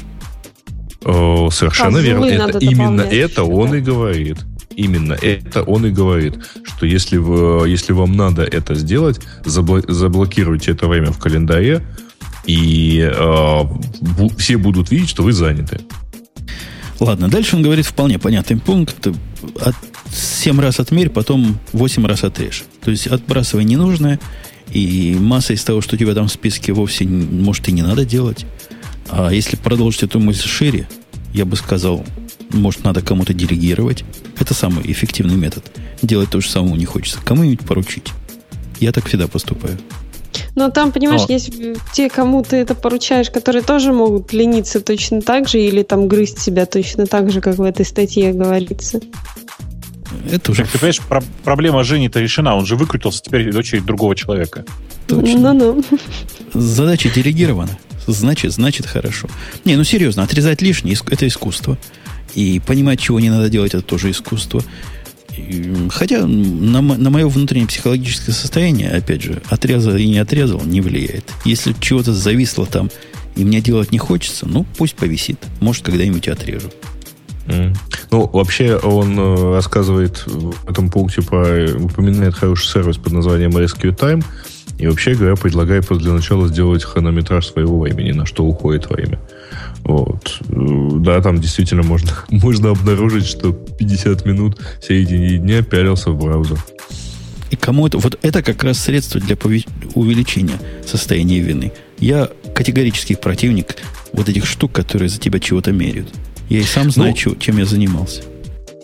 [1.05, 2.25] О, совершенно верно.
[2.25, 3.77] Это, именно это он да.
[3.77, 4.37] и говорит.
[4.75, 10.87] Именно это он и говорит, что если, вы, если вам надо это сделать, заблокируйте это
[10.87, 11.83] время в календаре,
[12.45, 13.61] и э,
[14.37, 15.79] все будут видеть, что вы заняты.
[16.99, 19.07] Ладно, дальше он говорит вполне понятный пункт.
[19.59, 19.75] От
[20.11, 22.63] 7 раз отмерь, потом 8 раз отрежь.
[22.81, 24.19] То есть отбрасывай ненужное,
[24.71, 28.05] и масса из того, что у тебя там в списке, вовсе, может, и не надо
[28.05, 28.45] делать.
[29.09, 30.87] А если продолжить эту мысль шире,
[31.33, 32.05] я бы сказал,
[32.51, 34.03] может, надо кому-то делегировать.
[34.39, 35.65] Это самый эффективный метод.
[36.01, 37.19] Делать то же самое не хочется.
[37.23, 38.11] Кому-нибудь поручить.
[38.79, 39.77] Я так всегда поступаю.
[40.55, 41.33] Но там, понимаешь, Но.
[41.33, 41.51] есть
[41.93, 46.39] те, кому ты это поручаешь, которые тоже могут лениться точно так же или там грызть
[46.39, 48.99] себя точно так же, как в этой статье говорится.
[50.31, 50.65] Это уже...
[50.65, 52.55] Ты понимаешь, про- проблема Жени-то решена.
[52.55, 54.65] Он же выкрутился теперь до очередь другого человека.
[55.07, 55.53] Точно.
[55.53, 55.83] Ну-ну.
[56.53, 57.77] Задача делегирована.
[58.07, 59.27] Значит, значит хорошо.
[59.65, 61.77] Не, ну серьезно, отрезать лишнее– это искусство.
[62.35, 64.63] И понимать, чего не надо делать, это тоже искусство.
[65.89, 71.25] Хотя на, на мое внутреннее психологическое состояние, опять же, отрезал и не отрезал, не влияет.
[71.45, 72.89] Если чего-то зависло там,
[73.35, 75.39] и мне делать не хочется, ну, пусть повисит.
[75.59, 76.69] Может, когда-нибудь отрежу.
[77.47, 77.75] Mm.
[78.11, 81.65] Ну, вообще, он э, рассказывает в этом пункте про...
[81.75, 84.23] упоминает хороший сервис под названием Rescue Time.
[84.77, 89.19] И вообще говоря, предлагает для начала сделать хронометраж своего времени, на что уходит время.
[89.83, 90.39] Вот.
[90.47, 96.57] Да, там действительно можно, можно обнаружить, что 50 минут в середине дня пялился в браузер.
[97.51, 97.97] И кому это...
[97.97, 99.37] Вот это как раз средство для
[99.93, 101.71] увеличения состояния вины.
[101.99, 103.77] Я категорический противник
[104.11, 106.09] вот этих штук, которые за тебя чего-то меряют.
[106.49, 108.23] Я и сам знаю, ну, чем я занимался.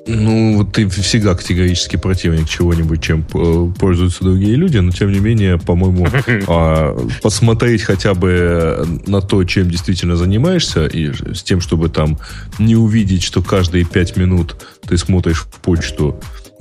[0.07, 5.19] Ну, вот ты всегда категорически противник чего-нибудь, чем э, пользуются другие люди, но тем не
[5.19, 6.07] менее, по-моему,
[6.47, 12.17] а, посмотреть хотя бы на то, чем действительно занимаешься, и с тем, чтобы там
[12.57, 14.55] не увидеть, что каждые пять минут
[14.87, 16.19] ты смотришь в почту,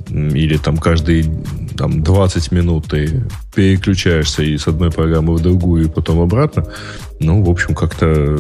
[0.09, 1.25] или там каждые
[1.77, 3.25] там, 20 минут ты
[3.55, 6.67] переключаешься и с одной программы в другую, и потом обратно,
[7.21, 8.37] ну, в общем, как-то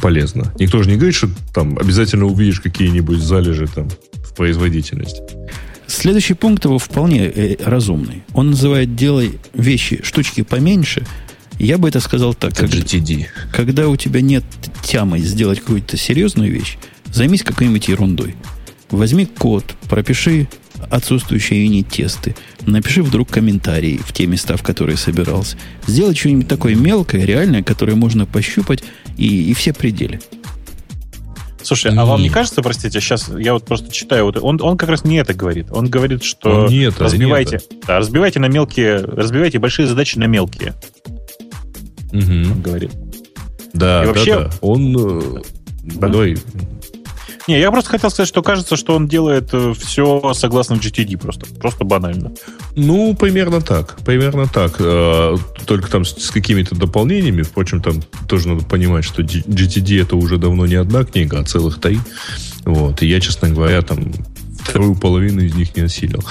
[0.00, 0.52] полезно.
[0.58, 3.88] Никто же не говорит, что там обязательно увидишь какие-нибудь залежи там
[4.24, 5.22] в производительности.
[5.86, 8.22] Следующий пункт его вполне э, разумный.
[8.32, 11.06] Он называет «делай вещи, штучки поменьше».
[11.58, 12.56] Я бы это сказал так.
[12.56, 13.26] Как GTD.
[13.52, 14.42] Когда у тебя нет
[14.82, 16.78] тямы сделать какую-то серьезную вещь,
[17.12, 18.36] займись какой-нибудь ерундой.
[18.90, 20.48] Возьми код, пропиши
[20.90, 22.34] отсутствующие юнит-тесты,
[22.66, 25.56] напиши вдруг комментарий в те места, в которые собирался.
[25.86, 28.82] Сделай что-нибудь такое мелкое, реальное, которое можно пощупать,
[29.16, 30.20] и, и все пределы.
[31.62, 34.88] Слушай, а вам не кажется, простите, сейчас я вот просто читаю, вот он, он как
[34.88, 35.68] раз не это говорит.
[35.70, 37.86] Он говорит, что он не это, разбивайте, не это.
[37.86, 40.74] Да, разбивайте на мелкие, разбивайте большие задачи на мелкие.
[42.12, 42.52] Угу.
[42.52, 42.90] Он говорит.
[43.72, 44.50] Да, И вообще, да, да.
[44.60, 45.42] Он, э,
[45.82, 46.36] Давай.
[47.48, 51.46] Не, я просто хотел сказать, что кажется, что он делает все согласно GTD просто.
[51.60, 52.32] Просто банально.
[52.76, 53.96] Ну, примерно так.
[54.04, 54.76] Примерно так.
[54.78, 55.36] Э,
[55.66, 57.42] Только там с какими-то дополнениями.
[57.42, 61.80] Впрочем, там тоже надо понимать, что GTD это уже давно не одна книга, а целых
[61.80, 61.98] три.
[62.64, 63.02] Вот.
[63.02, 64.12] И я, честно говоря, там
[64.62, 66.22] вторую половину из них не осилил.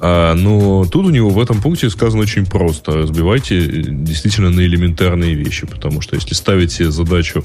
[0.00, 2.92] А, но тут у него в этом пункте сказано очень просто.
[2.92, 5.66] Разбивайте э, действительно на элементарные вещи.
[5.66, 7.44] Потому что если ставить себе задачу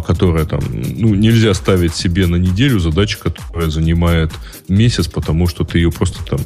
[0.00, 4.32] которая там, ну, нельзя ставить себе на неделю задачу, которая занимает
[4.68, 6.40] месяц, потому что ты ее просто там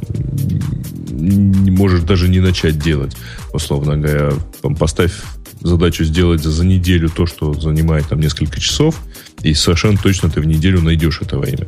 [1.10, 3.16] не можешь даже не начать делать,
[3.52, 4.32] условно говоря.
[4.62, 5.12] Там, поставь
[5.60, 9.00] задачу сделать за неделю то, что занимает там несколько часов,
[9.42, 11.66] и совершенно точно ты в неделю найдешь это время.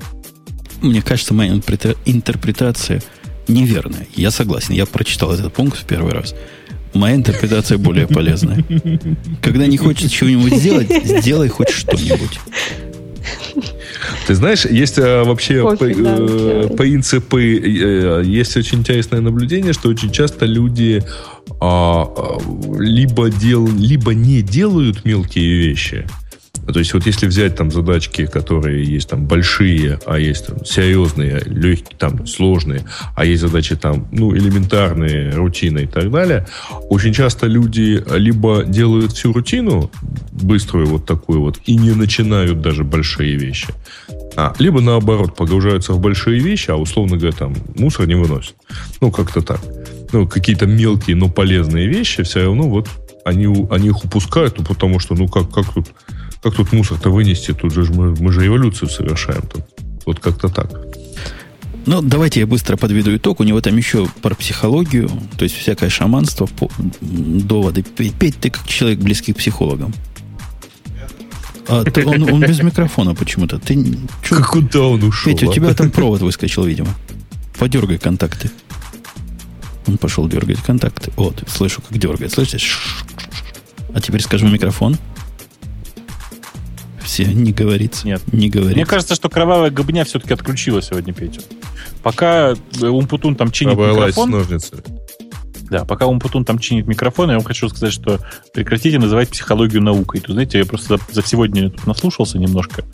[0.81, 3.03] Мне кажется, моя интерпрета- интерпретация
[3.49, 4.07] неверная.
[4.17, 4.75] Я согласен.
[4.75, 6.35] Я прочитал этот пункт в первый раз.
[6.95, 8.65] Моя интерпретация более полезная.
[9.41, 12.39] Когда не хочется чего-нибудь сделать, сделай хоть что-нибудь.
[14.27, 19.73] Ты знаешь, есть а, вообще Пофиг, по- да, э, принципы, э, есть очень интересное наблюдение,
[19.73, 21.03] что очень часто люди
[21.61, 22.39] а, а,
[22.79, 26.07] либо, дел, либо не делают мелкие вещи.
[26.67, 31.43] То есть вот если взять там задачки, которые есть там большие, а есть там серьезные,
[31.45, 32.85] легкие, там сложные,
[33.17, 36.47] а есть задачи там, ну, элементарные, рутины и так далее,
[36.89, 39.91] очень часто люди либо делают всю рутину,
[40.31, 43.69] быструю вот такую вот, и не начинают даже большие вещи,
[44.37, 48.55] а, либо наоборот, погружаются в большие вещи, а условно говоря, там мусор не выносят.
[49.01, 49.61] Ну, как-то так.
[50.13, 52.89] Ну, какие-то мелкие, но полезные вещи все равно вот
[53.25, 55.93] они, они их упускают, ну, потому что, ну, как, как тут
[56.43, 57.53] как тут мусор-то вынести?
[57.53, 59.43] Тут же мы, мы же эволюцию совершаем.
[59.43, 59.63] Тут.
[60.07, 60.71] Вот как-то так.
[61.87, 63.41] Ну, давайте я быстро подведу итог.
[63.41, 66.71] У него там еще про психологию, то есть всякое шаманство, по-
[67.01, 67.83] доводы.
[67.83, 69.93] Петь, Петь, ты как человек близкий к психологам.
[71.69, 73.59] А, ты- он, он без микрофона почему-то.
[73.59, 73.75] Ты
[74.23, 75.33] чё- Как куда он ушел?
[75.33, 75.55] Петя, у а?
[75.55, 76.89] тебя там провод выскочил, видимо.
[77.59, 78.51] Подергай контакты.
[79.87, 81.11] Он пошел дергать контакты.
[81.17, 82.33] Вот, слышу, как дергает.
[82.33, 83.05] Слышишь?
[83.95, 84.97] А теперь скажи в микрофон.
[87.05, 88.07] Все, не говорится.
[88.07, 88.23] Нет.
[88.33, 88.77] Не говорит.
[88.77, 91.43] Мне кажется, что кровавая гобня все-таки отключила сегодня Петю.
[92.03, 94.83] Пока э, Умпутун там чинит Обойлась с микрофон, ножницами.
[95.71, 98.21] да, пока Умпутун там чинит микрофон, я вам хочу сказать, что
[98.53, 100.21] прекратите называть психологию наукой.
[100.21, 102.85] Тут, знаете, я просто за, за сегодня тут наслушался немножко.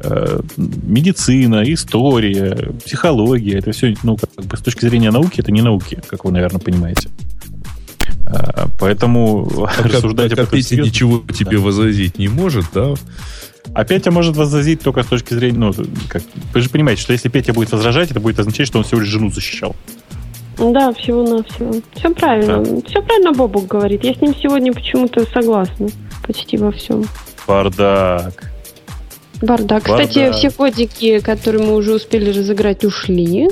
[0.00, 5.62] Э, медицина, история, психология, это все, ну, как бы с точки зрения науки, это не
[5.62, 7.08] науки, как вы, наверное, понимаете.
[8.26, 12.94] Э, поэтому Пока, рассуждать пока об этом Петя ничего тебе возразить не может, да?
[13.74, 15.72] А Петя может возразить только с точки зрения, ну,
[16.08, 16.22] как,
[16.54, 19.08] вы же понимаете, что если Петя будет возражать, это будет означать, что он всего лишь
[19.08, 19.76] жену защищал.
[20.58, 21.74] Да, всего-навсего.
[21.94, 22.62] Все правильно.
[22.86, 24.04] Все правильно Бобук говорит.
[24.04, 25.88] Я с ним сегодня почему-то согласна.
[26.26, 27.04] Почти во всем.
[27.46, 28.55] Бардак.
[29.42, 29.84] Бардак.
[29.84, 30.36] Кстати, Бардак.
[30.36, 33.48] все кодики, которые мы уже успели разыграть, ушли.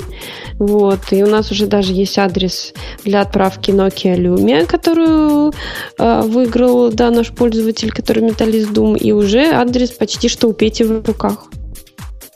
[0.53, 0.99] Вот.
[1.11, 2.73] И у нас уже даже есть адрес
[3.03, 5.53] для отправки Nokia Lumia, которую
[5.99, 8.97] э, выиграл да, наш пользователь, который Металлист Doom.
[8.97, 11.47] И уже адрес почти что у Пети в руках.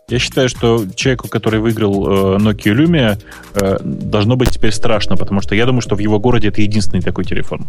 [0.10, 3.18] Я считаю, что человеку, который выиграл э, Nokia Lumia,
[3.54, 7.02] э, должно быть теперь страшно, потому что я думаю, что в его городе это единственный
[7.02, 7.68] такой телефон.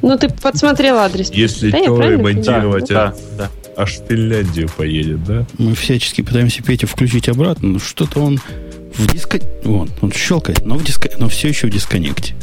[0.00, 1.30] Ну, ты подсмотрел адрес.
[1.30, 3.14] Если Да, что, ремонтировать, понимаю?
[3.36, 3.50] Да, да.
[3.76, 5.46] Аж в Финляндию поедет, да?
[5.58, 8.40] Мы всячески пытаемся Петю включить обратно, но что-то он
[8.94, 9.40] в диско...
[9.64, 11.10] Вон, он щелкает, но, в диско...
[11.18, 12.34] но все еще в дисконнекте.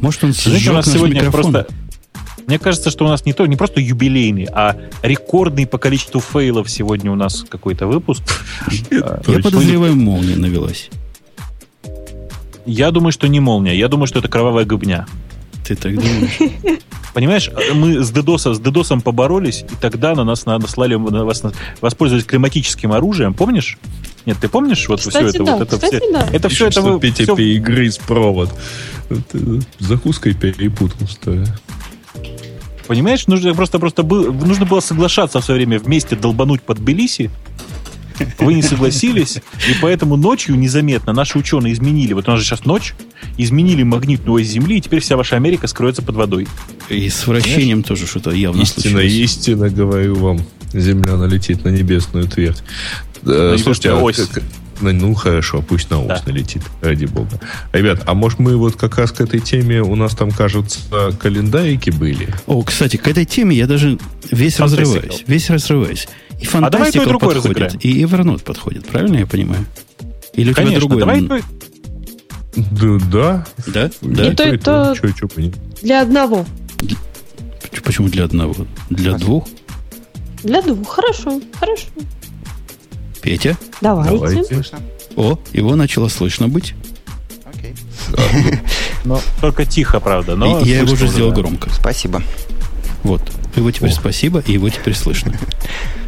[0.00, 1.52] Может, он Знаете, сжег у нас наш сегодня микрофон?
[1.52, 1.66] просто...
[2.46, 6.70] Мне кажется, что у нас не, то, не просто юбилейный, а рекордный по количеству фейлов
[6.70, 8.22] сегодня у нас какой-то выпуск.
[8.92, 10.90] А, Я подозреваю, молния навелась.
[12.64, 13.76] Я думаю, что не молния.
[13.76, 15.06] Я думаю, что это кровавая гобня.
[15.66, 16.38] Ты так думаешь?
[17.16, 21.42] Понимаешь, мы с DDoS, с DDoS поборолись, и тогда на нас на- наслали, на вас
[21.42, 23.32] на- воспользовались климатическим оружием.
[23.32, 23.78] Помнишь?
[24.26, 25.44] Нет, ты помнишь вот Кстати, все это?
[25.44, 26.28] да, вот это кстати, все, да.
[26.30, 28.50] это все это вы- Петя всё- перегрыз провод.
[29.78, 31.44] Закуской перепутал, что ли?
[32.86, 37.30] Понимаешь, нужно просто, просто был- нужно было соглашаться в свое время вместе долбануть под Тбилиси.
[38.40, 42.66] Вы не согласились, и поэтому ночью незаметно наши ученые изменили, вот у нас же сейчас
[42.66, 42.94] ночь,
[43.38, 46.46] изменили магнитную ось Земли, и теперь вся ваша Америка скроется под водой.
[46.88, 49.12] И с вращением тоже что-то явно Истина, случилось.
[49.12, 50.40] истина, говорю вам.
[50.72, 52.62] Земля налетит на небесную твердь.
[53.24, 54.16] Э, На Слушайте, а ось.
[54.28, 54.42] как-
[54.80, 56.22] ну хорошо, пусть на ось Да.
[56.26, 57.40] налетит, ради бога.
[57.72, 60.78] Ребят, а может мы вот как раз к этой теме, у нас там, кажется,
[61.18, 62.28] календарики были?
[62.46, 63.98] О, кстати, к этой теме я даже
[64.30, 64.94] весь Фантастикал.
[64.96, 65.24] разрываюсь.
[65.26, 66.08] Весь разрываюсь.
[66.42, 68.86] И А давай фантастика подходит, и Evernote подходит.
[68.86, 69.64] Правильно я понимаю?
[70.34, 71.00] Или у тебя Конечно, другой?
[71.00, 71.42] давай
[72.56, 73.90] Да, да.
[74.00, 74.28] Да?
[74.28, 75.28] И то, и то- Чё, чё.
[75.82, 76.46] Для одного.
[77.84, 78.54] Почему для одного?
[78.90, 79.46] Для двух?
[80.42, 80.88] Для двух.
[80.88, 81.86] Хорошо, хорошо.
[83.20, 83.56] Петя?
[83.80, 84.42] Давайте.
[84.50, 84.76] Давайте.
[85.16, 86.74] О, его начало слышно быть.
[87.44, 87.74] Окей.
[89.04, 90.36] Но только тихо, правда.
[90.36, 91.70] Но И я его уже сделал громко.
[91.70, 92.22] Спасибо.
[93.02, 93.22] Вот.
[93.54, 95.32] Его теперь спасибо, и его теперь слышно.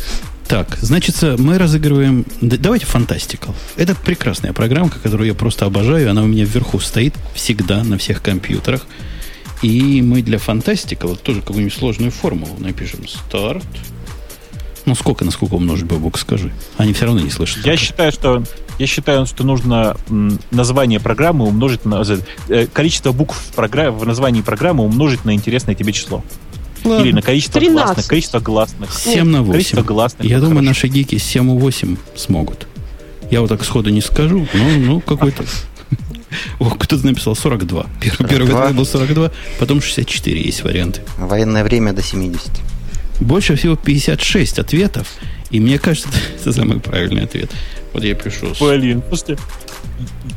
[0.48, 2.24] Так, значит, мы разыгрываем...
[2.40, 3.54] Давайте Fantastical.
[3.76, 6.10] Это прекрасная программка, которую я просто обожаю.
[6.10, 8.86] Она у меня вверху стоит всегда на всех компьютерах.
[9.60, 13.06] И мы для Fantastical тоже какую-нибудь сложную формулу напишем.
[13.06, 13.66] Старт.
[14.86, 16.50] Ну, сколько, насколько умножить, Бабук, скажи.
[16.78, 17.66] Они все равно не слышат.
[17.66, 18.42] Я считаю, что
[18.78, 19.98] я считаю, что нужно
[20.50, 22.02] название программы умножить на
[22.48, 26.24] э, количество букв в, програ- в названии программы умножить на интересное тебе число.
[26.84, 27.04] Ладно.
[27.04, 27.84] Или на количество 13.
[27.86, 28.06] гласных.
[28.06, 28.92] Количество гласных.
[28.92, 29.52] 7 на 8.
[29.52, 30.26] Количество гласных.
[30.28, 30.68] Я думаю, хорошо.
[30.68, 32.66] наши гики 7,8 смогут.
[33.30, 35.44] Я вот так сходу не скажу, но ну, какой-то...
[36.58, 37.86] О, кто-то написал 42.
[38.00, 38.62] Первый, первый 42.
[38.62, 41.02] ответ был 42, потом 64 есть варианты.
[41.18, 42.50] Военное время до 70.
[43.20, 45.08] Больше всего 56 ответов,
[45.50, 46.08] и мне кажется,
[46.40, 47.50] это самый правильный ответ.
[47.92, 48.54] Вот я пишу.
[48.54, 49.38] с- Блин, слушайте.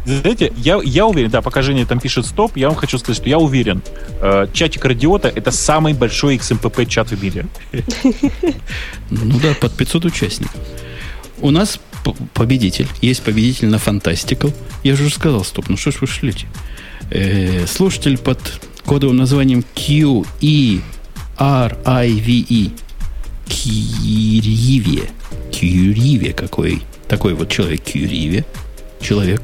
[0.05, 3.29] Знаете, я, я уверен, да, пока Женя там пишет стоп, я вам хочу сказать, что
[3.29, 3.81] я уверен,
[4.21, 7.45] э, чатик Радиота это самый большой XMPP чат в мире.
[9.09, 10.55] Ну да, под 500 участников.
[11.39, 11.79] У нас
[12.33, 12.87] победитель.
[13.01, 14.53] Есть победитель на Fantastical.
[14.83, 16.47] Я же уже сказал, стоп, ну что ж вы шлете?
[17.09, 18.39] Э, слушатель под
[18.85, 20.79] кодовым названием Q E
[21.37, 22.71] R I V E.
[23.47, 25.09] Кириве.
[25.51, 26.81] Кириве какой.
[27.07, 28.45] Такой вот человек Кириве.
[29.01, 29.41] Человек.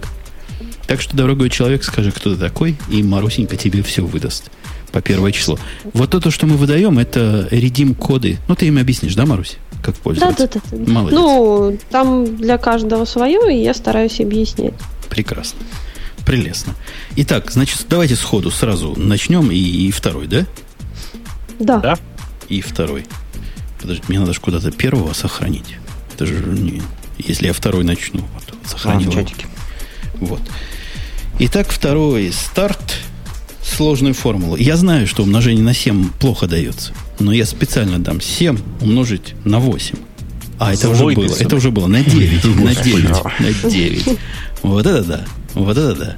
[0.86, 4.50] Так что, дорогой человек, скажи, кто ты такой, и Марусенька тебе все выдаст
[4.92, 5.60] по первое число.
[5.94, 8.38] Вот то, что мы выдаем, это редим коды.
[8.48, 9.58] Ну, ты им объяснишь, да, Марусь?
[9.84, 10.48] Как Да, пользоваться?
[10.54, 10.78] да, да.
[10.78, 10.92] да.
[10.92, 11.20] Молодец.
[11.20, 14.74] Ну, там для каждого свое, и я стараюсь объяснять.
[15.10, 15.60] Прекрасно.
[16.26, 16.74] Прелестно.
[17.18, 19.52] Итак, значит, давайте сходу сразу начнем.
[19.52, 20.46] И, и второй, да?
[21.60, 21.78] Да.
[21.80, 21.98] Да?
[22.50, 23.06] И второй.
[23.82, 25.76] Подожди, мне надо же куда-то первого сохранить.
[26.14, 26.82] Это же не...
[27.18, 29.12] Если я второй начну, вот, А, сохранил.
[29.12, 29.46] чатике.
[30.16, 30.42] Вот.
[31.40, 32.96] Итак, второй старт.
[33.64, 34.56] Сложную формулу.
[34.56, 36.94] Я знаю, что умножение на 7 плохо дается.
[37.20, 39.98] Но я специально дам 7 умножить на 8.
[40.58, 41.36] А, это Злой уже было.
[41.38, 42.44] Это уже было на 9.
[42.64, 43.10] На 9.
[43.40, 44.18] На 9.
[44.64, 45.26] Вот это да.
[45.54, 46.16] Вот это да.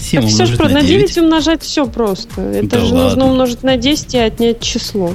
[0.00, 1.00] 7 Так все умножить про- на на 9.
[1.06, 2.40] 9 умножать все просто.
[2.40, 3.02] Это Да же ладно.
[3.04, 5.14] нужно умножить на 10 и отнять число.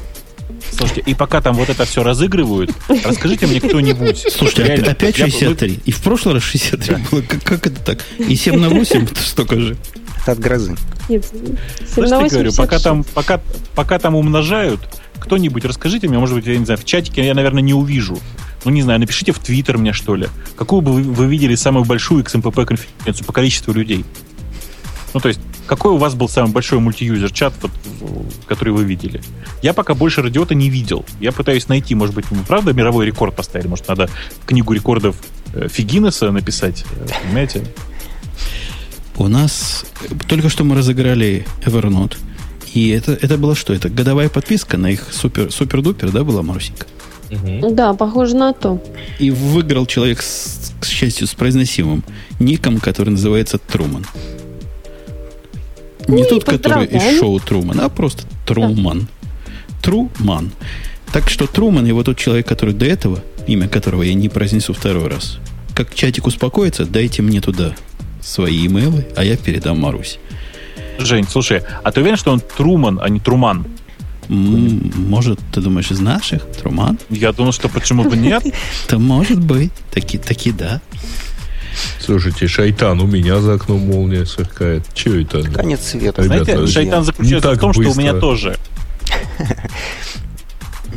[0.71, 2.71] Слушайте, и пока там вот это все разыгрывают,
[3.03, 4.25] расскажите мне кто-нибудь.
[4.31, 5.79] Слушайте, Реально, опять, опять я бы- 63.
[5.85, 7.21] И в прошлый раз 63 было.
[7.21, 8.05] Как, как это так?
[8.17, 9.77] И 7 на 8 это столько же.
[10.21, 10.75] Это от грозы.
[11.09, 12.57] Нет, Слышите, на говорю, 86.
[12.57, 13.41] пока там, пока,
[13.75, 14.81] пока там умножают,
[15.19, 18.19] кто-нибудь расскажите мне, может быть, я не знаю, в чатике я, наверное, не увижу.
[18.65, 20.27] Ну, не знаю, напишите в Твиттер мне, что ли.
[20.57, 24.03] Какую бы вы, вы видели самую большую XMPP-конференцию по количеству людей?
[25.13, 27.71] Ну, то есть, какой у вас был самый большой мультиюзер-чат, вот,
[28.01, 29.21] в- который вы видели?
[29.61, 31.05] Я пока больше радиота не видел.
[31.19, 33.67] Я пытаюсь найти, может быть, мы правда мировой рекорд поставили?
[33.67, 34.09] Может, надо
[34.45, 35.15] книгу рекордов
[35.53, 36.85] э, Фигинеса написать?
[36.95, 37.63] э, Понимаете?
[39.17, 39.85] У нас
[40.27, 42.17] только что мы разыграли Evernote.
[42.73, 43.73] И это, это было что?
[43.73, 46.85] Это годовая подписка на их супер, супер-дупер, да, была, Марусенька?
[47.71, 48.81] Да, похоже на то.
[49.19, 52.03] И выиграл человек, с, к счастью, с произносимым
[52.39, 54.05] ником, который называется Труман.
[56.07, 59.07] Не Ой, тот, который из шоу Труман, а просто Труман.
[59.81, 60.51] Труман.
[61.11, 65.07] Так что Труман, его тот человек, который до этого, имя которого я не произнесу второй
[65.07, 65.39] раз,
[65.73, 67.75] как чатик успокоится, дайте мне туда
[68.21, 70.19] свои имейлы, а я передам Марусь.
[70.99, 73.65] Жень, слушай, а ты уверен, что он Труман, а не Труман?
[74.27, 76.43] Может, ты думаешь, из наших?
[76.51, 76.99] Труман?
[77.09, 78.43] Я думал, что почему бы нет.
[78.89, 79.71] Да может быть.
[79.91, 80.81] Таки, таки да.
[81.99, 84.83] Слушайте, шайтан, у меня за окном молния сверкает.
[84.93, 85.41] Че это?
[85.43, 86.21] Конец света.
[86.21, 88.01] Ребята, Знаете, шайтан заключается так в том, что у быстро.
[88.01, 88.55] меня тоже.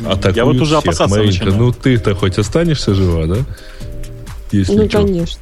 [0.05, 0.79] Атакуют Я вот уже всех.
[0.79, 1.63] опасаться Маринка, начинаю.
[1.63, 3.37] ну ты-то хоть останешься жива, да?
[4.51, 4.99] Если Ну, чё.
[5.03, 5.41] конечно.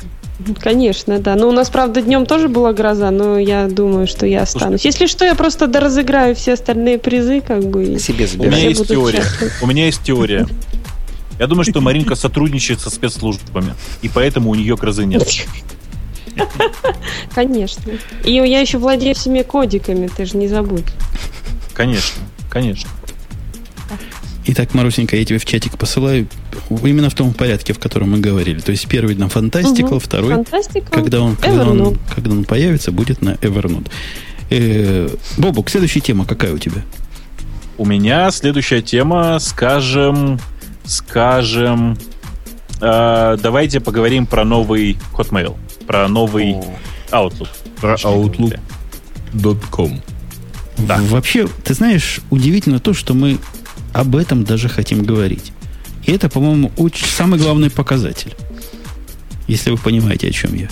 [0.62, 1.36] Конечно, да.
[1.36, 4.86] Но у нас, правда, днем тоже была гроза, но я думаю, что я останусь.
[4.86, 8.00] Если что, я просто доразыграю все остальные призы, как бы.
[8.00, 9.24] Себе У меня есть теория.
[9.62, 10.48] У меня есть теория.
[11.40, 15.28] Я думаю, что Маринка сотрудничает со спецслужбами, и поэтому у нее грозы нет.
[17.34, 17.84] Конечно.
[18.24, 20.86] И я еще владею всеми кодиками, ты же не забудь.
[21.74, 22.90] Конечно, конечно.
[24.46, 26.28] Итак, Марусенька, я тебе в чатик посылаю
[26.70, 28.60] именно в том порядке, в котором мы говорили.
[28.60, 30.00] То есть первый на Fantastical, Мгм.
[30.00, 30.92] второй, Фантастика.
[30.92, 33.88] когда он, когда, он, когда он появится, будет на Evernote.
[34.50, 36.82] Э, Бобук, следующая тема какая у тебя?
[37.78, 40.40] У меня следующая тема, скажем,
[40.90, 41.98] скажем,
[42.82, 45.56] э, давайте поговорим про новый Hotmail,
[45.86, 46.58] про новый
[47.12, 47.50] Outlook.
[47.80, 50.02] Про Outlook.com.
[50.80, 50.98] Да.
[51.02, 53.38] Вообще, ты знаешь, удивительно то, что мы
[53.94, 55.52] об этом даже хотим говорить.
[56.06, 58.34] И это, по-моему, самый главный показатель.
[59.48, 60.70] Если вы понимаете, о чем я.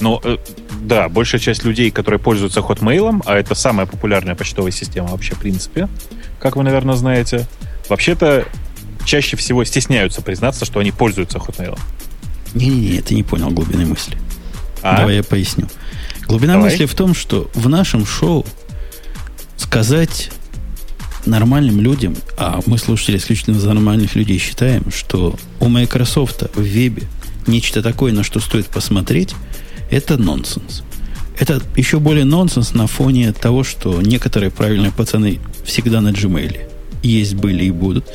[0.00, 0.38] Ну, э,
[0.80, 5.40] да, большая часть людей, которые пользуются Hotmail, а это самая популярная почтовая система вообще, в
[5.40, 5.88] принципе,
[6.40, 7.46] как вы, наверное, знаете,
[7.88, 8.46] вообще-то
[9.04, 11.78] чаще всего стесняются признаться, что они пользуются Hotmail.
[12.54, 14.16] Не-не-не, ты не понял глубины мысли.
[14.82, 14.98] А?
[14.98, 15.68] Давай я поясню.
[16.26, 16.70] Глубина Давай.
[16.70, 18.46] мысли в том, что в нашем шоу
[19.56, 20.30] сказать
[21.26, 27.04] нормальным людям, а мы, слушатели, исключительно за нормальных людей считаем, что у Microsoft в вебе
[27.46, 29.34] нечто такое, на что стоит посмотреть,
[29.90, 30.82] это нонсенс.
[31.38, 36.70] Это еще более нонсенс на фоне того, что некоторые правильные пацаны всегда на Gmail
[37.02, 38.06] есть, были и будут,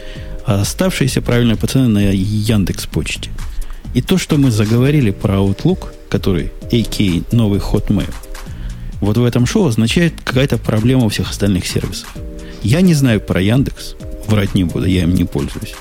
[0.50, 3.30] а оставшиеся правильные пацаны на Яндекс Почте.
[3.94, 8.12] И то, что мы заговорили про Outlook, который AK новый Hotmail,
[9.00, 12.12] вот в этом шоу означает какая-то проблема у всех остальных сервисов.
[12.64, 13.94] Я не знаю про Яндекс,
[14.26, 15.76] врать не буду, я им не пользуюсь.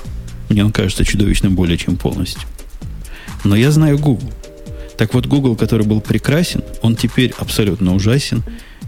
[0.49, 2.43] Мне он кажется чудовищным более чем полностью.
[3.43, 4.31] Но я знаю Google.
[4.99, 8.43] Так вот, Google, который был прекрасен, он теперь абсолютно ужасен.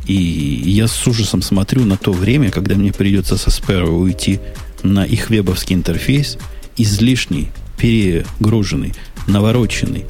[0.06, 4.40] И я с ужасом смотрю на то время, когда мне придется со Sparrow уйти
[4.84, 6.38] на их вебовский интерфейс,
[6.78, 8.94] излишний, перегруженный,
[9.28, 10.06] навороченный,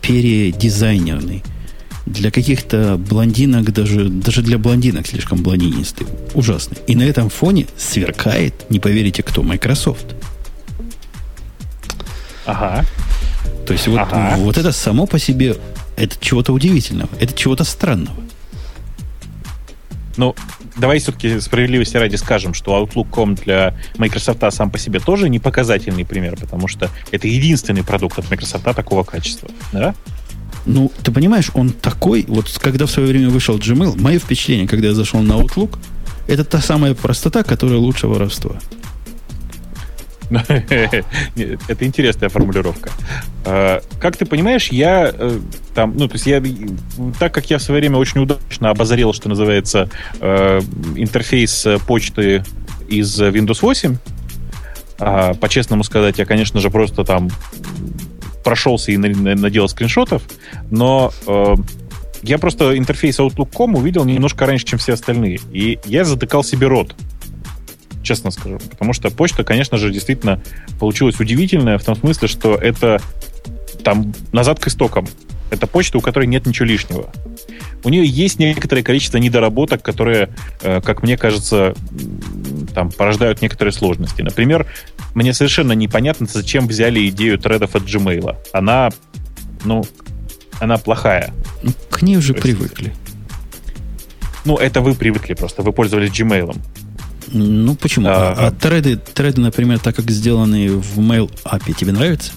[0.00, 1.42] передизайнерный.
[2.06, 6.06] Для каких-то блондинок, даже, даже для блондинок слишком блондинистый.
[6.34, 6.78] Ужасный.
[6.86, 10.14] И на этом фоне сверкает, не поверите кто, Microsoft.
[12.44, 12.84] Ага.
[13.66, 14.36] То есть вот, ага.
[14.38, 15.56] вот это само по себе,
[15.96, 18.22] это чего-то удивительного, это чего-то странного.
[20.16, 20.34] Ну,
[20.76, 26.04] давай все-таки справедливости ради скажем, что Outlook.com для Microsoft сам по себе тоже не показательный
[26.04, 29.48] пример, потому что это единственный продукт от Microsoft такого качества.
[29.72, 29.94] Да?
[30.66, 34.88] Ну, ты понимаешь, он такой, вот когда в свое время вышел Gmail, мое впечатление, когда
[34.88, 35.78] я зашел на Outlook,
[36.26, 38.56] это та самая простота, которая лучше воровства.
[41.68, 42.90] Это интересная формулировка.
[43.44, 45.38] А, как ты понимаешь, я э,
[45.74, 46.42] там, ну, то есть я,
[47.18, 49.88] так как я в свое время очень удачно обозрел, что называется,
[50.20, 50.60] э,
[50.96, 52.44] интерфейс почты
[52.88, 53.96] из Windows 8,
[54.98, 57.30] а, по-честному сказать, я, конечно же, просто там
[58.44, 60.22] прошелся и наделал скриншотов,
[60.70, 61.54] но э,
[62.22, 65.40] я просто интерфейс Outlook.com увидел немножко раньше, чем все остальные.
[65.52, 66.94] И я затыкал себе рот
[68.06, 68.58] честно скажу.
[68.70, 70.40] Потому что почта, конечно же, действительно
[70.78, 73.00] получилась удивительная в том смысле, что это
[73.84, 75.06] там назад к истокам.
[75.50, 77.12] Это почта, у которой нет ничего лишнего.
[77.84, 80.30] У нее есть некоторое количество недоработок, которые,
[80.62, 81.74] э, как мне кажется,
[82.74, 84.22] там порождают некоторые сложности.
[84.22, 84.66] Например,
[85.14, 88.36] мне совершенно непонятно, зачем взяли идею тредов от Gmail.
[88.52, 88.90] Она,
[89.64, 89.84] ну,
[90.58, 91.32] она плохая.
[91.90, 92.92] К ней уже есть, привыкли.
[94.44, 95.62] Ну, это вы привыкли просто.
[95.62, 96.56] Вы пользовались Gmail.
[97.28, 98.08] Ну, почему?
[98.08, 102.32] А, а, а треды, треды, например, так как сделаны в Mail API, тебе нравится?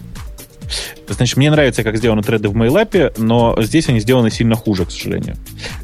[1.07, 4.91] Значит, мне нравится, как сделаны треды в MailApp, но здесь они сделаны сильно хуже, к
[4.91, 5.35] сожалению.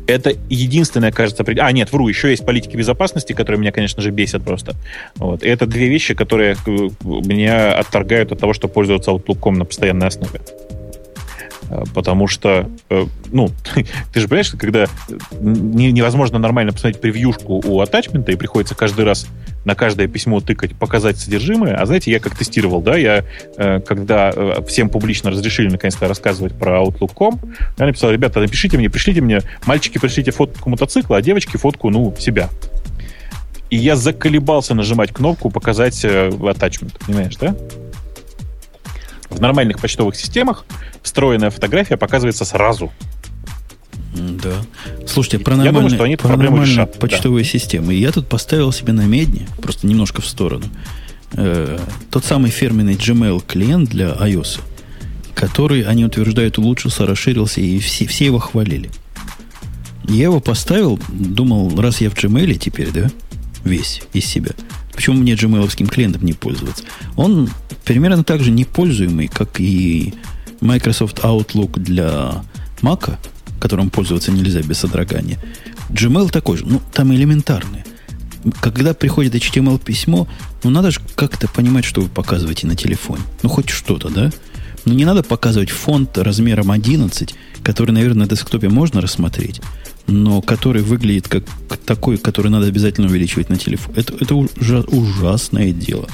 [0.07, 1.43] Это единственное, кажется...
[1.59, 4.75] А, нет, вру, еще есть политики безопасности, которые меня, конечно же, бесят просто.
[5.15, 5.43] Вот.
[5.43, 6.69] И это две вещи, которые э,
[7.03, 10.41] меня отторгают от того, что пользоваться Outlook.com на постоянной основе.
[11.69, 13.49] Э, потому что, э, ну,
[14.13, 14.87] ты же понимаешь, когда
[15.39, 19.27] невозможно нормально посмотреть превьюшку у атачмента и приходится каждый раз
[19.63, 21.75] на каждое письмо тыкать, показать содержимое.
[21.75, 23.23] А знаете, я как тестировал, да, я,
[23.57, 24.31] э, когда
[24.67, 27.39] всем публично разрешили наконец-то рассказывать про Outlook.com,
[27.77, 32.13] я написал, ребята, напишите мне, пришлите мне, мальчики, пришлите фотку мотоцикла, а девочки фотку, ну,
[32.19, 32.49] себя.
[33.71, 37.55] И я заколебался нажимать кнопку «Показать attachment», понимаешь, да?
[39.29, 40.65] В нормальных почтовых системах
[41.01, 42.91] встроенная фотография показывается сразу.
[44.15, 44.61] Да.
[45.07, 47.49] Слушайте, про нормальные, думаю, что они про нормальные почтовые да.
[47.49, 47.93] системы.
[47.93, 50.65] Я тут поставил себе на медне, просто немножко в сторону,
[51.33, 51.79] э,
[52.11, 54.61] тот самый фирменный Gmail клиент для iOS,
[55.33, 58.89] который, они утверждают, улучшился, расширился, и все, все его хвалили.
[60.07, 63.09] Я его поставил, думал, раз я в Gmail теперь, да,
[63.63, 64.51] весь из себя,
[64.95, 66.83] почему мне gmail клиентом не пользоваться?
[67.15, 67.49] Он
[67.83, 70.13] примерно так же непользуемый, как и
[70.61, 72.43] Microsoft Outlook для
[72.81, 73.17] Mac,
[73.59, 75.39] которым пользоваться нельзя без содрогания.
[75.89, 77.83] Gmail такой же, ну, там элементарный.
[78.61, 80.27] Когда приходит HTML-письмо,
[80.63, 83.23] ну, надо же как-то понимать, что вы показываете на телефоне.
[83.43, 84.31] Ну, хоть что-то, да?
[84.85, 89.61] Но не надо показывать фонд размером 11, который, наверное, на десктопе можно рассмотреть,
[90.07, 91.43] но который выглядит как
[91.85, 93.93] такой, который надо обязательно увеличивать на телефон.
[93.95, 96.07] Это, это ужа, ужасное дело.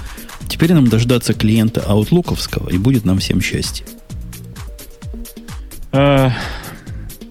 [0.47, 3.85] Теперь нам дождаться клиента аутлуковского, и будет нам всем счастье.
[5.91, 6.29] Э,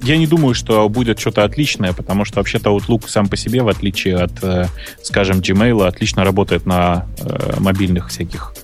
[0.02, 3.68] я не думаю, что будет что-то отличное, потому что вообще-то Outlook сам по себе, в
[3.68, 4.66] отличие от, э,
[5.02, 8.54] скажем, Gmail, отлично работает на э, мобильных всяких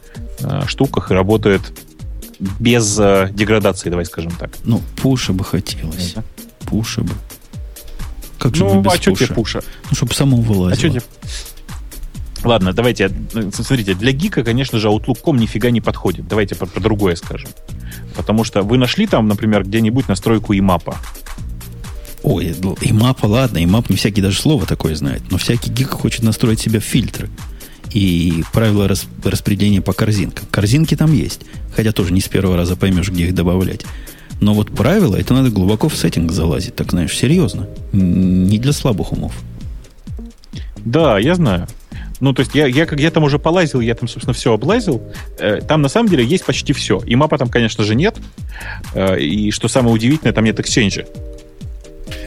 [0.67, 1.63] штуках и работает
[2.39, 4.51] без деградации, давай скажем так.
[4.65, 6.13] Ну, пуша бы хотелось.
[6.13, 6.23] Да.
[6.67, 7.13] Пуша бы.
[8.39, 9.63] Как же Ну, бы без а что тебе пуша?
[9.91, 10.75] Ну, чтобы само А вылазило.
[10.79, 11.03] что тебе...
[12.45, 16.29] Ладно, давайте, э, смотрите, для гика, конечно же, Outlook.com нифига не подходит.
[16.29, 17.49] Давайте про, про другое скажем.
[18.15, 20.97] Потому что вы нашли там, например, где-нибудь настройку имапа.
[22.23, 25.71] Ой, ну, и мапа, ладно, и мап не всякий даже слово такое знает, но всякий
[25.71, 27.31] гик хочет настроить себе фильтры
[27.93, 30.47] и правила рас- распределения по корзинкам.
[30.51, 31.43] Корзинки там есть,
[31.75, 33.85] хотя тоже не с первого раза поймешь, где их добавлять.
[34.41, 37.69] Но вот правила, это надо глубоко в сеттинг залазить, так знаешь, серьезно.
[37.93, 39.33] Не для слабых умов.
[40.77, 41.67] Да, я знаю.
[42.21, 45.03] Ну, то есть я, я, как я там уже полазил, я там, собственно, все облазил.
[45.39, 47.03] Э, там, на самом деле, есть почти все.
[47.05, 48.17] И мапа там, конечно же, нет.
[48.95, 51.05] Э, и что самое удивительное, там нет эксченджа.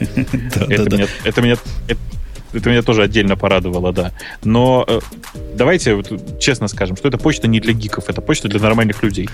[0.00, 1.56] Это, меня, это, меня,
[1.88, 2.00] это,
[2.52, 4.12] это меня тоже отдельно порадовало, да.
[4.44, 5.00] Но э,
[5.54, 9.28] давайте вот честно скажем, что эта почта не для гиков, это почта для нормальных людей.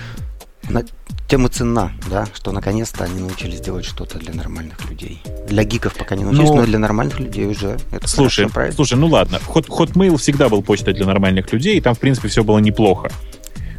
[0.69, 0.83] На
[1.29, 5.21] тему цена, да, что наконец-то они научились делать что-то для нормальных людей.
[5.47, 7.77] Для гиков пока не научились, Ну, но для нормальных людей уже.
[7.91, 8.75] Это Слушай, хорошо, правильно?
[8.75, 12.27] слушай, ну ладно, Hot, Hotmail всегда был почтой для нормальных людей, и там, в принципе,
[12.27, 13.09] все было неплохо.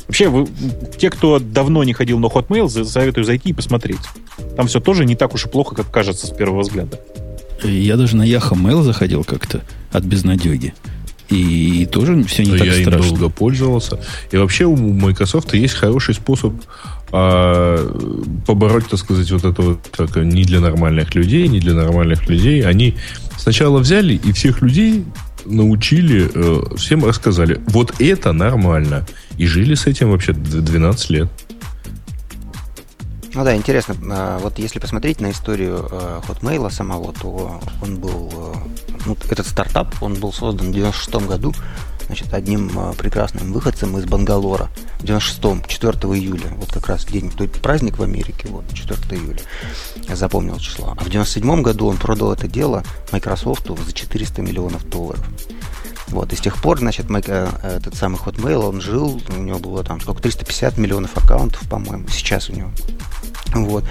[0.06, 0.48] Вообще, вы,
[0.96, 4.00] те, кто давно не ходил на Hotmail, советую зайти и посмотреть.
[4.56, 6.98] Там все тоже не так уж и плохо, как кажется с первого взгляда.
[7.62, 9.62] Я даже на Яха Mail заходил как-то
[9.92, 10.74] от безнадеги.
[11.30, 13.08] И тоже все не Но так я страшно.
[13.08, 14.00] долго пользовался.
[14.32, 16.54] И вообще у Microsoft есть хороший способ
[17.12, 17.78] а,
[18.46, 22.62] побороть, так сказать, вот это вот так, не для нормальных людей, не для нормальных людей.
[22.62, 22.94] Они
[23.36, 25.04] сначала взяли и всех людей
[25.44, 29.06] научили, э, всем рассказали, вот это нормально.
[29.38, 31.28] И жили с этим вообще д- 12 лет.
[33.34, 38.30] Ну да, интересно, а, вот если посмотреть на историю э, Hotmail самого, то он был,
[38.32, 38.54] э,
[39.06, 41.52] ну, этот стартап, он был создан в 96 году,
[42.06, 47.30] значит, одним э, прекрасным выходцем из Бангалора в 96-м, 4 июля, вот как раз день,
[47.30, 49.40] то есть праздник в Америке, вот, 4 июля,
[50.08, 50.94] я запомнил число.
[50.96, 52.82] А в 97 году он продал это дело
[53.12, 55.24] Microsoft за 400 миллионов долларов.
[56.10, 59.58] Вот, и с тех пор, значит, Майк- э, этот самый Hotmail, он жил, у него
[59.58, 62.70] было там сколько, 350 миллионов аккаунтов, по-моему, сейчас у него.
[63.54, 63.84] Вот.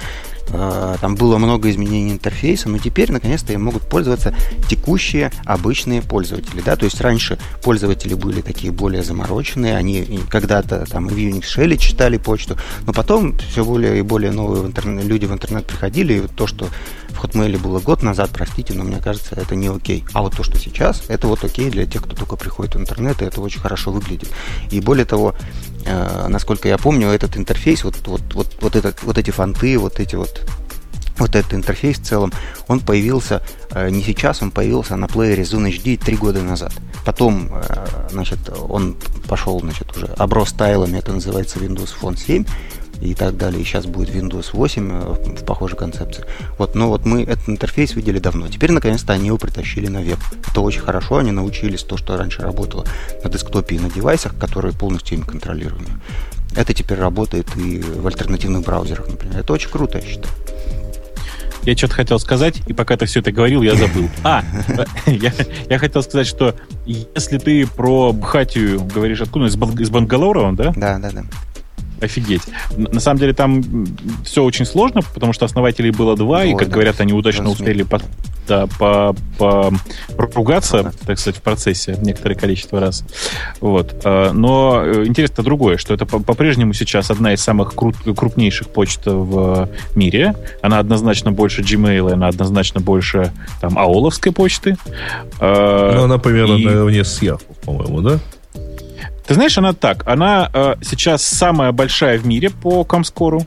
[0.49, 4.33] Э, Там было много изменений интерфейса, но теперь наконец-то им могут пользоваться
[4.69, 6.61] текущие обычные пользователи.
[6.61, 6.75] Да?
[6.75, 12.17] То есть раньше пользователи были такие более замороченные, они когда-то там в Unix Shell читали
[12.17, 16.27] почту, но потом все более и более новые в интернет, люди в интернет приходили, и
[16.27, 16.67] то, что
[17.09, 20.05] в Hotmail было год назад, простите, но мне кажется, это не окей.
[20.13, 23.21] А вот то, что сейчас, это вот окей для тех, кто только приходит в интернет,
[23.21, 24.29] и это очень хорошо выглядит.
[24.69, 25.33] И более того,
[26.27, 30.15] насколько я помню, этот интерфейс, вот, вот, вот, вот, этот, вот эти фонты, вот эти
[30.15, 30.45] вот
[31.19, 32.31] вот этот интерфейс в целом,
[32.68, 33.41] он появился
[33.72, 36.73] э, не сейчас, он появился на плеере Zone HD три года назад.
[37.05, 38.38] Потом, э, значит,
[38.69, 38.95] он
[39.27, 42.45] пошел, значит, уже оброс тайлами, это называется Windows Phone 7
[43.01, 43.61] и так далее.
[43.61, 44.99] И сейчас будет Windows 8 э,
[45.39, 46.25] в похожей концепции.
[46.57, 48.47] Вот, но вот мы этот интерфейс видели давно.
[48.47, 50.19] Теперь, наконец-то, они его притащили на веб.
[50.49, 52.85] Это очень хорошо, они научились то, что раньше работало
[53.23, 55.99] на десктопе и на девайсах, которые полностью им контролируемы.
[56.55, 59.39] Это теперь работает и в альтернативных браузерах, например.
[59.39, 60.33] Это очень круто, я считаю.
[61.63, 64.09] Я что-то хотел сказать, и пока ты все это говорил, я забыл.
[64.23, 64.41] А,
[65.05, 65.33] я,
[65.69, 66.55] я хотел сказать, что
[66.85, 69.47] если ты про Бхатию говоришь, откуда?
[69.47, 70.71] Из, Бан- из Бангалора он, да?
[70.75, 71.25] Да, да, да.
[72.01, 72.41] Офигеть.
[72.75, 73.63] На самом деле там
[74.23, 76.73] все очень сложно, потому что основателей было два, и, Двое, как да.
[76.73, 77.99] говорят, они удачно успели по,
[78.47, 79.73] да, по, по-
[80.15, 83.03] поругаться, так сказать, в процессе некоторое количество раз.
[83.61, 83.95] Вот.
[84.03, 88.69] А, Но э, интересно другое, что это по- по-прежнему сейчас одна из самых крут- крупнейших
[88.69, 90.35] почт в мире.
[90.61, 94.77] Она однозначно больше Gmail, она однозначно больше там аоловской почты.
[95.39, 98.19] А, Ну, она примерно и- наравне с Yahoo, по-моему, да?
[99.27, 100.07] Ты знаешь, она так.
[100.07, 103.45] Она э, сейчас самая большая в мире по Комскору.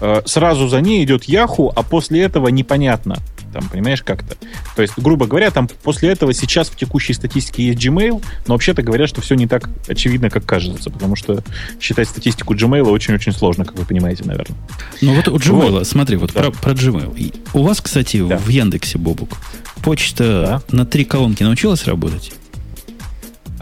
[0.00, 3.16] Э, сразу за ней идет Яху, а после этого непонятно.
[3.52, 4.36] Там, понимаешь, как-то.
[4.74, 8.82] То есть, грубо говоря, там после этого сейчас в текущей статистике есть Gmail, но вообще-то
[8.82, 11.40] говорят, что все не так очевидно, как кажется, потому что
[11.80, 14.58] считать статистику Gmail очень-очень сложно, как вы понимаете, наверное.
[15.00, 16.40] Ну вот у Gmail, смотри, вот Да.
[16.42, 17.34] про, про Gmail.
[17.54, 18.38] У вас, кстати, Да.
[18.38, 19.38] в Яндексе, Бобук,
[19.84, 22.32] почта на три колонки научилась работать?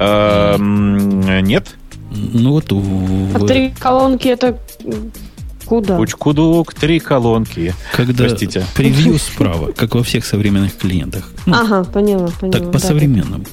[0.02, 1.74] Эм, Нет.
[2.10, 4.58] Ну вот А три колонки это
[5.64, 5.96] куда?
[5.96, 7.74] Кучкудук, три колонки.
[7.94, 8.66] когда простите.
[8.76, 11.30] превью справа, как во всех современных клиентах.
[11.46, 12.52] Ну, Ага, поняла, поняла.
[12.52, 13.44] так да, по-современному.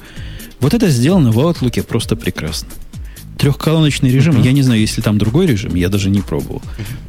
[0.60, 2.68] Вот это сделано в Outlook просто прекрасно.
[3.38, 6.60] Трехколоночный режим, я не знаю, если там другой режим, я даже не пробовал.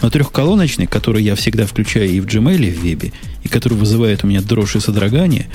[0.02, 3.12] Но трехколоночный, который я всегда включаю и в Gmail, и в Вебе,
[3.44, 5.48] и который вызывает у меня дрожь и содрогание,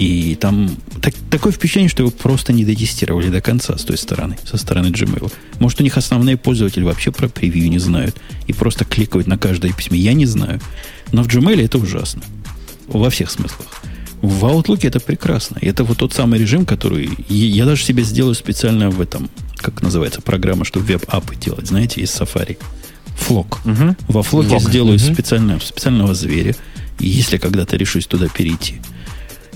[0.00, 0.70] И там
[1.02, 4.86] так, такое впечатление, что его просто не дотестировали до конца с той стороны, со стороны
[4.88, 5.30] Gmail.
[5.58, 8.16] Может, у них основные пользователи вообще про превью не знают
[8.46, 9.96] и просто кликают на каждое письмо.
[9.96, 10.58] Я не знаю.
[11.12, 12.22] Но в Gmail это ужасно.
[12.88, 13.82] Во всех смыслах.
[14.22, 15.58] В Outlook это прекрасно.
[15.60, 17.10] Это вот тот самый режим, который...
[17.28, 22.10] Я даже себе сделаю специально в этом, как называется, программа, чтобы веб-апы делать, знаете, из
[22.10, 22.56] Safari.
[23.16, 23.60] Флок.
[23.66, 23.96] Угу.
[24.08, 24.62] Во флоке Флок.
[24.62, 25.14] сделаю Мгм.
[25.14, 26.56] специально, специального зверя,
[26.98, 28.80] если когда-то решусь туда перейти.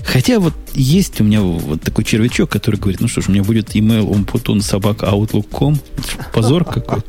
[0.05, 3.43] Хотя вот есть у меня вот такой червячок, который говорит, ну что ж, у меня
[3.43, 5.77] будет email umputun собака outlook.com.
[6.31, 7.01] Позор какой.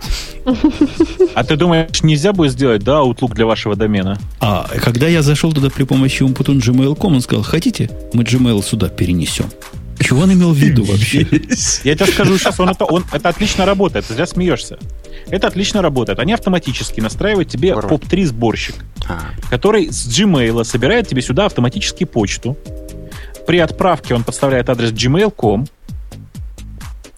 [1.34, 4.18] А ты думаешь, нельзя будет сделать, да, Outlook для вашего домена?
[4.40, 8.88] А когда я зашел туда при помощи umputun gmail.com, он сказал, хотите, мы Gmail сюда
[8.88, 9.46] перенесем.
[9.98, 11.26] Чего он имел в виду вообще?
[11.84, 14.78] Я тебе скажу сейчас, он это, он, это отлично работает, ты зря смеешься.
[15.28, 16.18] Это отлично работает.
[16.18, 17.94] Они автоматически настраивают тебе Здорово.
[17.94, 18.74] POP3 сборщик,
[19.08, 19.20] А,
[19.50, 22.56] который с Gmail собирает тебе сюда автоматически почту.
[23.46, 25.66] При отправке он подставляет адрес gmail.com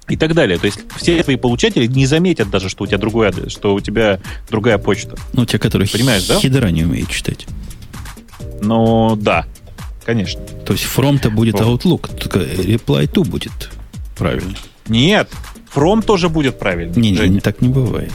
[0.08, 0.58] и так далее.
[0.58, 3.80] То есть все твои получатели не заметят даже, что у тебя другой адрес, что у
[3.80, 5.16] тебя другая почта.
[5.32, 6.38] Ну, те, которые Понимаешь, да?
[6.38, 7.46] хидра не умеют читать.
[8.60, 9.46] Но да,
[10.04, 10.40] конечно.
[10.66, 11.78] То есть from-то будет From.
[11.78, 13.70] Outlook, только reply to будет
[14.16, 14.54] правильно.
[14.88, 15.30] Нет,
[15.74, 16.98] From тоже будет правильно.
[16.98, 18.12] Не, не, не, так не бывает.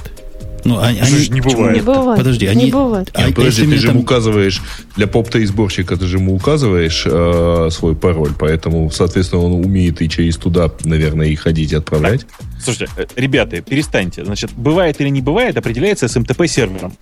[0.66, 1.76] Ну, они, Что ж они- не Почему бывает?
[1.78, 2.18] не бывает?
[2.18, 3.12] Подожди, не они- бывает.
[3.14, 4.62] а Нет, подожди, ты же там- ему указываешь,
[4.96, 5.08] для
[5.48, 10.72] сборщика ты же ему указываешь э, свой пароль, поэтому, соответственно, он умеет и через туда,
[10.86, 12.26] наверное, и ходить и отправлять.
[12.64, 14.24] Слушайте, э, ребята, перестаньте.
[14.24, 16.94] Значит, бывает или не бывает, определяется SMTP сервером.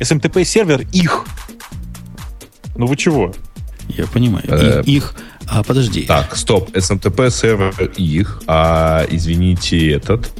[0.00, 1.24] SMTP сервер их.
[2.76, 3.34] Ну вы чего?
[3.88, 4.44] Я понимаю.
[4.48, 5.14] Э, И- их.
[5.48, 6.02] А подожди.
[6.02, 10.30] Так, стоп, SMTP сервер их, а извините этот.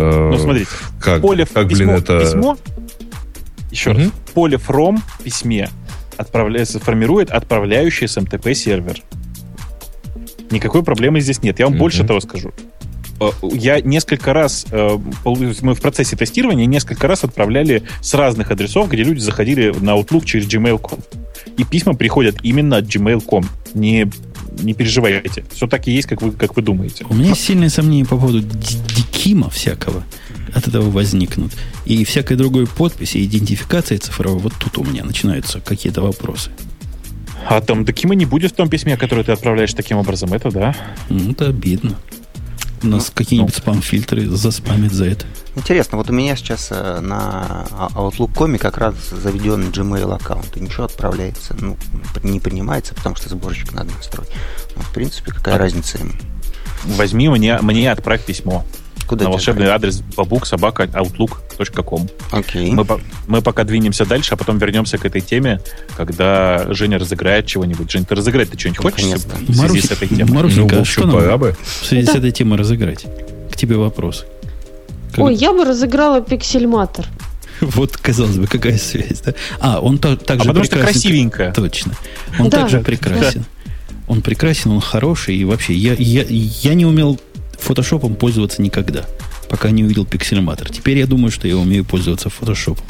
[0.00, 0.70] Э, Ну смотрите,
[1.00, 2.20] как, поле как, письмо, блин, это...
[2.20, 2.56] письмо,
[3.70, 4.00] еще Мгм.
[4.02, 5.68] раз, поле from в письме
[6.16, 9.00] отправляется, формирует отправляющий SMTP сервер.
[10.50, 11.58] Никакой проблемы здесь нет.
[11.58, 11.80] Я вам Мгм.
[11.80, 12.52] больше того скажу.
[13.20, 18.88] Э, Я несколько раз, э, мы в процессе тестирования несколько раз отправляли с разных адресов,
[18.90, 20.98] где люди заходили на Outlook через gmail.com.
[21.56, 23.44] И письма приходят именно от gmail.com.
[23.74, 24.10] Не,
[24.58, 25.44] не переживайте.
[25.52, 27.04] Все так и есть, как вы, как вы думаете.
[27.08, 30.04] У меня есть сильные сомнения по поводу дикима всякого.
[30.54, 31.52] От этого возникнут.
[31.84, 34.40] И всякой другой подписи, идентификации цифровой.
[34.40, 36.50] Вот тут у меня начинаются какие-то вопросы.
[37.48, 40.32] А там Докима не будет в том письме, которое ты отправляешь таким образом.
[40.32, 40.74] Это да.
[41.08, 41.98] Ну, это обидно.
[42.82, 45.26] У нас какие-нибудь спам-фильтры заспамят за это.
[45.54, 50.84] Интересно, вот у меня сейчас э, на Outlook.com как раз заведен Gmail аккаунт, и ничего
[50.84, 51.76] отправляется, ну,
[52.22, 54.30] не принимается, потому что сборщик надо настроить.
[54.76, 56.16] Ну, в принципе, какая А- разница им?
[56.84, 58.64] Возьми мне, мне отправь письмо
[59.10, 59.96] Куда на волшебный отправить?
[59.96, 62.08] адрес бабук собака outlook.com.
[62.30, 62.70] Окей.
[62.70, 65.60] Мы, по- мы пока двинемся дальше, а потом вернемся к этой теме,
[65.96, 67.90] когда Женя разыграет чего-нибудь.
[67.90, 69.36] Жень, ты разыграть ты что-нибудь хочешь Наконец-то.
[69.52, 70.32] в связи с этой темой?
[70.32, 71.56] Марусенька, ну, а в что нам пора бы.
[71.80, 72.18] в связи с Да.
[72.18, 73.04] этой темой разыграть?
[73.52, 74.24] К тебе вопрос.
[75.12, 77.04] Как- Ой, я бы разыграла пиксельматор.
[77.60, 79.34] Вот, казалось бы, какая связь, да?
[79.60, 81.00] А, он та- так А же потому что прекрасен.
[81.02, 81.52] красивенько.
[81.54, 81.92] Точно.
[82.38, 82.60] Он Да.
[82.60, 83.44] также прекрасен.
[84.08, 85.36] Он прекрасен, он хороший.
[85.36, 87.20] И вообще, я, я, я не умел
[87.60, 89.04] фотошопом пользоваться никогда,
[89.48, 90.70] пока не увидел пиксельматор.
[90.70, 92.84] Теперь я думаю, что я умею пользоваться фотошопом.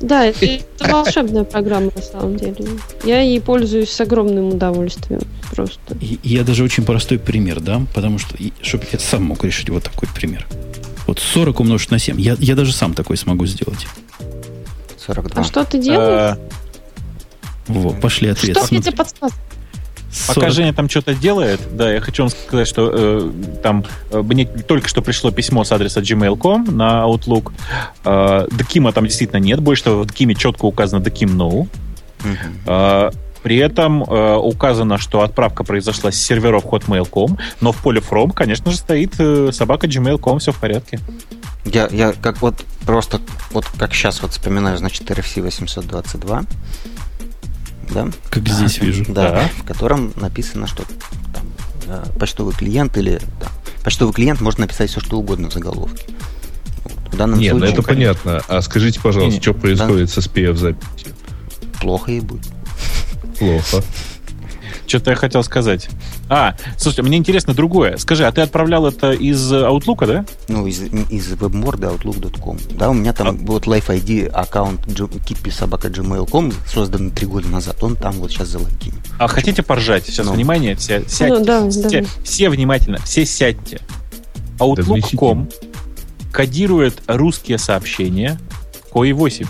[0.00, 2.54] Да, это это волшебная программа на самом деле.
[3.04, 5.20] Я ей пользуюсь с огромным удовольствием.
[5.50, 5.96] Просто.
[6.00, 9.82] И я даже очень простой пример дам, потому что, чтобы я сам мог решить вот
[9.82, 10.46] такой пример.
[11.08, 12.20] Вот 40 умножить на 7.
[12.20, 13.86] Я, я даже сам такой смогу сделать.
[15.04, 15.40] 42.
[15.40, 16.36] А что ты делаешь?
[16.36, 18.56] Э, Во, пошли ответ.
[18.56, 18.82] что я Смотри.
[18.82, 19.42] тебе подсказываю?
[20.26, 20.52] Пока 40.
[20.52, 23.30] Женя там что-то делает, да, я хочу вам сказать, что э,
[23.62, 27.52] там э, мне только что пришло письмо с адреса gmail.com на Outlook.
[28.04, 31.68] Э, Докима там действительно нет, больше того, в Докиме четко указано Доким No.
[32.24, 32.38] Мгм.
[32.66, 33.10] Э,
[33.42, 38.70] При этом э, указано, что отправка произошла с серверов hotmail.com, но в поле from, конечно
[38.72, 40.98] же, стоит э, собака gmail.com, все в порядке.
[41.64, 42.54] Я, я как вот
[42.86, 43.20] просто,
[43.50, 46.42] вот как сейчас вот вспоминаю, значит, RFC 822,
[47.92, 48.08] да?
[48.30, 49.04] Как здесь вижу.
[49.08, 49.50] Да, Да.
[49.58, 50.84] в котором написано, что
[51.34, 51.44] там,
[51.86, 53.48] э, почтовый клиент или да,
[53.84, 56.04] почтовый клиент может написать все, что угодно в заголовке.
[56.84, 57.14] Вот.
[57.14, 58.42] В данном Нет, ну случае это понятно.
[58.48, 59.42] А скажите, пожалуйста, Не-не.
[59.42, 61.12] что происходит со SPF записью?
[61.80, 62.46] плохо и будет.
[63.38, 63.82] Плохо.
[64.88, 65.88] Что-то я хотел сказать.
[66.30, 67.98] А, слушай, мне интересно другое.
[67.98, 70.24] Скажи, а ты отправлял это из Outlook, да?
[70.48, 72.56] Ну, из, из вебморда outlook.com.
[72.70, 77.48] Да, у меня там А- вот Life ID аккаунт kipi собака gmail.com создан три года
[77.48, 77.82] назад.
[77.82, 78.96] Он там вот сейчас залогинен.
[79.18, 80.06] А хотите поржать?
[80.06, 80.32] Сейчас, Ну.
[80.32, 81.38] внимание, все, сядьте.
[81.38, 82.08] Ну, да, все, да.
[82.24, 83.80] все внимательно, все сядьте.
[84.58, 85.50] Outlook.com
[86.32, 88.40] кодирует русские сообщения
[88.90, 89.46] в COI 8.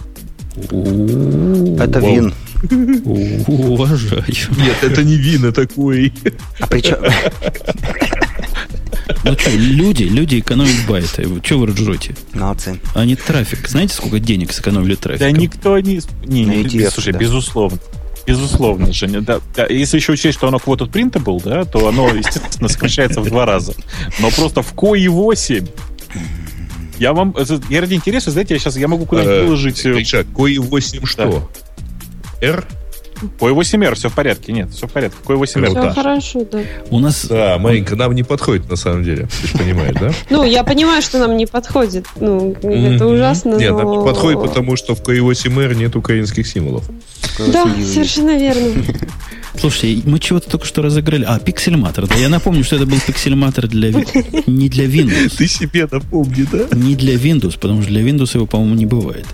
[1.80, 2.00] Это.
[2.00, 2.34] Вин.
[2.64, 4.24] Уважаю.
[4.28, 6.12] Нет, это не вина такой.
[6.60, 6.96] А причем...
[9.24, 11.26] Ну что, люди, люди экономят байты.
[11.42, 12.14] Что вы ржете?
[12.34, 12.78] Молодцы.
[12.94, 13.68] Они трафик.
[13.68, 15.20] Знаете, сколько денег сэкономили трафик?
[15.20, 16.00] Да никто не...
[16.24, 17.18] Не, На не, ETF, слушай, да.
[17.18, 17.78] безусловно.
[18.26, 19.22] Безусловно, Женя.
[19.22, 23.28] Да, да, если еще учесть, что оно quoted printable, да, то оно, естественно, сокращается в
[23.28, 23.74] два раза.
[24.20, 25.66] Но просто в КОИ 8
[26.98, 27.30] я вам...
[27.30, 29.86] это- Я ради интереса, знаете, я сейчас я могу куда-нибудь Э, выложить...
[29.86, 31.50] э, Кой 8 что?
[32.40, 32.64] R?
[33.38, 34.52] КОИ 8R, все в порядке.
[34.52, 35.18] Нет, все в порядке.
[35.24, 35.66] КОИ 8R.
[35.66, 35.92] Все да.
[35.92, 36.60] хорошо, да.
[36.90, 39.28] У нас Да, маленько, нам не подходит на самом деле.
[39.40, 40.12] Ты же понимаешь, да?
[40.30, 42.06] Ну, я понимаю, что нам не подходит.
[42.20, 46.88] Ну, это ужасно, Нет, нам не подходит, потому что в Кой 8R нет украинских символов.
[47.52, 48.84] Да, совершенно верно.
[49.58, 51.24] Слушайте, мы чего-то только что разыграли.
[51.26, 52.06] А, пиксельматор.
[52.06, 53.90] Да, я напомню, что это был пиксельматор для,
[54.46, 55.36] не для Windows.
[55.36, 56.66] Ты себе напомни, да?
[56.76, 59.26] Не для Windows, потому что для Windows его, по-моему, не бывает.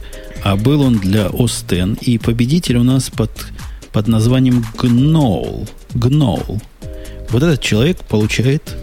[0.45, 1.65] А был он для X.
[2.03, 3.31] И победитель у нас под,
[3.93, 5.69] под названием Gnoll.
[5.95, 6.61] Gnoll.
[7.31, 8.77] Вот этот человек получает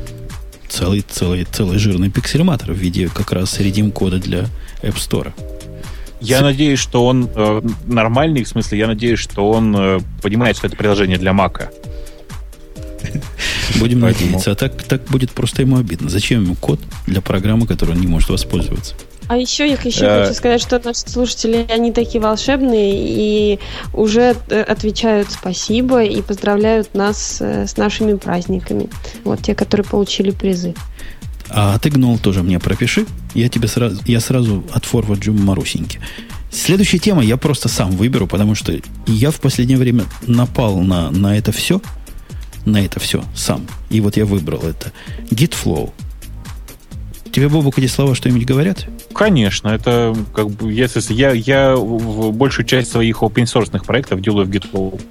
[0.68, 4.48] целый, целый, целый жирный пиксельматор в виде как раз редим-кода для
[4.82, 5.34] App Store.
[6.20, 10.66] Я надеюсь, что он э, нормальный, в смысле, я надеюсь, что он э, понимает, что
[10.66, 11.72] это приложение для Мака.
[13.80, 14.52] Будем Поэтому- надеяться.
[14.52, 16.10] А так, так будет просто ему обидно.
[16.10, 18.96] Зачем ему код для программы, которой он не может воспользоваться?
[19.32, 20.24] А еще я еще Э.
[20.24, 23.60] хочу сказать, что наши слушатели, они такие волшебные и
[23.94, 28.90] уже э, отвечают спасибо и поздравляют нас э, с нашими праздниками.
[29.24, 30.76] Вот те, которые получили призы.
[31.50, 33.06] А ты, Гнол, тоже мне пропиши.
[33.34, 36.02] Я тебе сразу, я сразу отфорварджу Марусеньке.
[36.52, 38.78] Следующая тема я просто сам выберу, потому что
[39.08, 41.80] я в последнее время напал на, на это все.
[42.66, 43.66] На это все сам.
[43.90, 44.92] И вот я выбрал это.
[45.30, 45.94] Gitflow.
[47.32, 48.88] Тебе, Бобук, эти слова что-нибудь говорят?
[49.14, 54.46] Конечно, это как бы если я, я в большую часть своих open source проектов делаю
[54.46, 55.02] в GitFlow.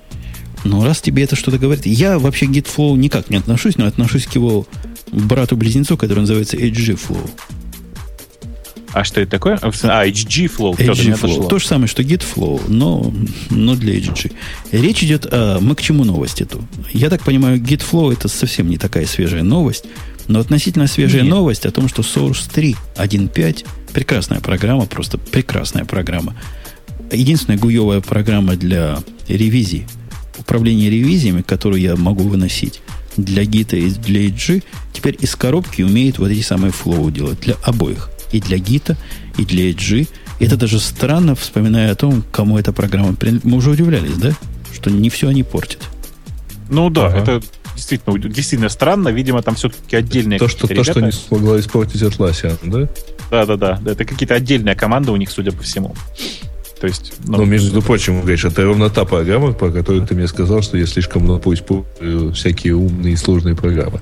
[0.65, 1.87] Ну, раз тебе это что-то говорит.
[1.87, 4.67] Я вообще к Gitflow никак не отношусь, но отношусь к его
[5.11, 7.31] брату-близнецу, который называется HGFlow.
[8.93, 9.59] А что это такое?
[9.63, 10.75] А, HG Flow.
[10.75, 11.21] Всё, до меня HG Flow.
[11.21, 11.49] дошло.
[11.49, 13.13] То же самое, что GitFlow, но,
[13.51, 14.33] но для HG.
[14.73, 15.59] Речь идет о...
[15.61, 16.63] Мы к чему новости тут?
[16.93, 19.85] Я так понимаю, GitFlow это совсем не такая свежая новость,
[20.31, 21.31] но относительно свежая Нет.
[21.31, 26.35] новость о том, что Source 3 1.5 прекрасная программа, просто прекрасная программа.
[27.11, 28.99] Единственная гуевая программа для
[29.29, 29.87] ревизии,
[30.39, 32.81] управления ревизиями, которую я могу выносить
[33.17, 34.63] для гита и для HG,
[34.93, 38.11] теперь из коробки умеет вот эти самые флоу делать для обоих.
[38.31, 38.97] И для гита,
[39.37, 40.09] и для HG.
[40.39, 43.45] И это даже странно, вспоминая о том, кому эта программа принадлежит.
[43.45, 44.33] Мы уже удивлялись, да?
[44.73, 45.81] Что не все они портят.
[46.69, 47.19] Ну да, Ага.
[47.19, 47.43] это
[47.81, 49.09] действительно, действительно странно.
[49.09, 51.17] Видимо, там все-таки отдельные То, что, то, какие-то что ребята.
[51.17, 52.89] не смогла испортить Atlassian, да?
[53.31, 53.93] Да, да, да, да.
[53.93, 55.95] Это какие-то отдельная команда у них, судя по всему.
[56.81, 60.27] То есть, ну, Но, между прочим, говоришь, это ровно та программа, про которую ты мне
[60.27, 64.01] сказал, что я слишком много использую всякие умные и сложные программы.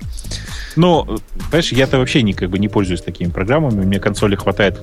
[0.77, 1.19] ну,
[1.51, 4.79] понимаешь, я-то вообще не, как бы, не пользуюсь такими программами, мне консоли хватает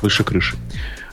[0.00, 0.56] выше крыши.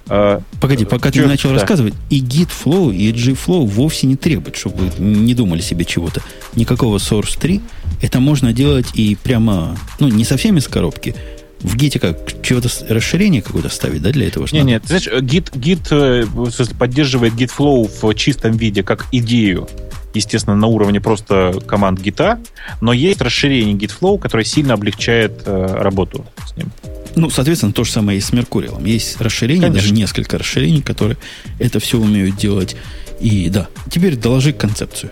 [0.10, 1.56] А, Погоди, пока ты не начал Да.
[1.56, 5.86] рассказывать, и Git Flow, и HG Flow вовсе не требуют, чтобы вы не думали себе
[5.86, 6.22] чего-то.
[6.56, 7.62] Никакого Source 3.
[8.02, 11.16] Это можно делать и прямо, ну, не совсем из коробки.
[11.60, 14.48] В Git как, чего-то, расширение какое-то ставить, да, для этого?
[14.48, 14.70] ж Не, надо?
[14.72, 19.68] нет, ты знаешь, Git, Git э, поддерживает Git Flow в чистом виде как идею,
[20.14, 22.40] естественно, на уровне просто команд гита,
[22.82, 26.72] но есть расширение Git Flow, которое сильно облегчает э, работу с ним.
[27.16, 28.86] Ну, соответственно, то же самое и с Меркуриалом.
[28.86, 29.82] Есть расширения, Конечно.
[29.82, 31.18] даже несколько расширений, которые
[31.58, 32.76] это все умеют делать.
[33.20, 35.12] И да, теперь доложи концепцию.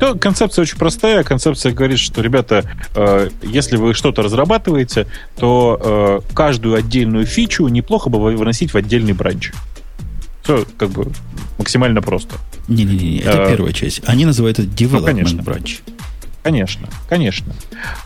[0.00, 1.22] То концепция очень простая.
[1.24, 2.64] Концепция говорит, что, ребята,
[2.94, 9.12] э, если вы что-то разрабатываете, то э, каждую отдельную фичу неплохо бы выносить в отдельный
[9.12, 9.52] бранч.
[10.42, 11.10] Все как бы
[11.58, 12.36] максимально просто.
[12.68, 14.02] Не-не-не, это Э, первая часть.
[14.06, 15.40] Они называют это Development конечно.
[15.40, 15.80] Branch.
[16.42, 17.54] Конечно, конечно.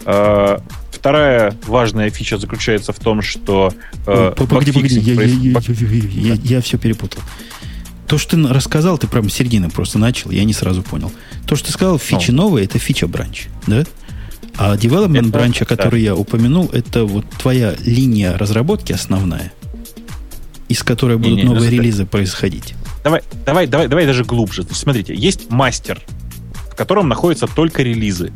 [0.06, 0.58] Э,
[0.92, 3.72] Вторая важная фича заключается в том, что
[4.06, 7.20] э, Погоди, погоди, я, я, проис- я, баг- я, я- я все перепутал.
[8.08, 11.12] То, что ты рассказал, ты прям середины просто начал, я не сразу понял.
[11.46, 13.84] То, что ты сказал, фичи новые, это фича бранч, да?
[14.56, 15.96] А development branch, о да.
[15.96, 19.52] я упомянул, это вот твоя линия разработки основная,
[20.68, 21.78] из которой будут Не-не, ну, новые смотри.
[21.78, 22.74] релизы происходить.
[23.04, 24.62] Давай, давай, давай, давай даже глубже.
[24.62, 26.02] Значит, смотрите, есть мастер,
[26.72, 28.32] в котором находятся только релизы.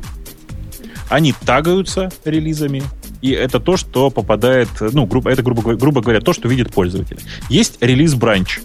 [1.08, 2.82] Они тагаются релизами,
[3.20, 7.18] и это то, что попадает, ну, грубо, это, грубо, грубо говоря, то, что видит пользователь.
[7.48, 8.60] Есть релиз бранч.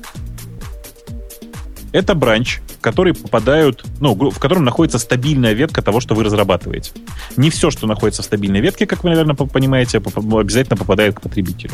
[1.97, 6.91] Это бранч, в который попадают, ну, в котором находится стабильная ветка того, что вы разрабатываете.
[7.37, 11.21] Не все, что находится в стабильной ветке, как вы, наверное, по- понимаете, обязательно попадает к
[11.21, 11.73] потребителю.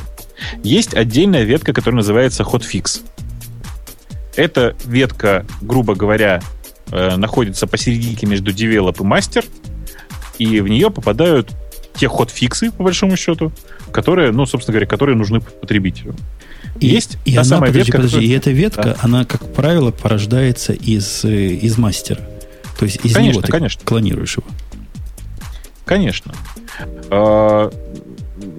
[0.63, 3.01] Есть отдельная ветка, которая называется hotfix.
[4.37, 6.41] Эта ветка, грубо говоря,
[6.89, 9.43] э, находится посередине между девелоп и мастер,
[10.37, 11.51] и в нее попадают
[11.95, 13.51] те ход-фиксы, по большому счету,
[13.91, 16.15] которые, ну, собственно говоря, которые нужны потребителю.
[16.79, 18.97] И, Есть и та она, самая подожди, ветка, подожди, которая- и эта ветка, Да.
[19.01, 22.21] она, как правило, порождается из, э, из мастера.
[22.79, 23.81] То есть из Конечно, него ты конечно.
[23.85, 24.47] клонируешь его.
[25.85, 26.33] Конечно.
[27.09, 27.71] А,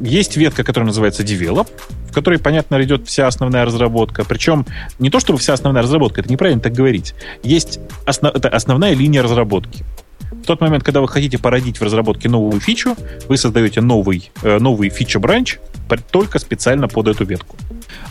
[0.03, 1.66] Есть ветка, которая называется Develop,
[2.09, 4.24] в которой, понятно, идет вся основная разработка.
[4.24, 4.65] Причем
[4.99, 7.15] не то, чтобы вся основная разработка, это неправильно так говорить.
[7.43, 9.85] Есть осно- это основная линия разработки.
[10.31, 12.97] В тот момент, когда вы хотите породить в разработке новую фичу,
[13.28, 15.59] вы создаете новый, э, новый feature branch
[16.11, 17.56] только специально под эту ветку.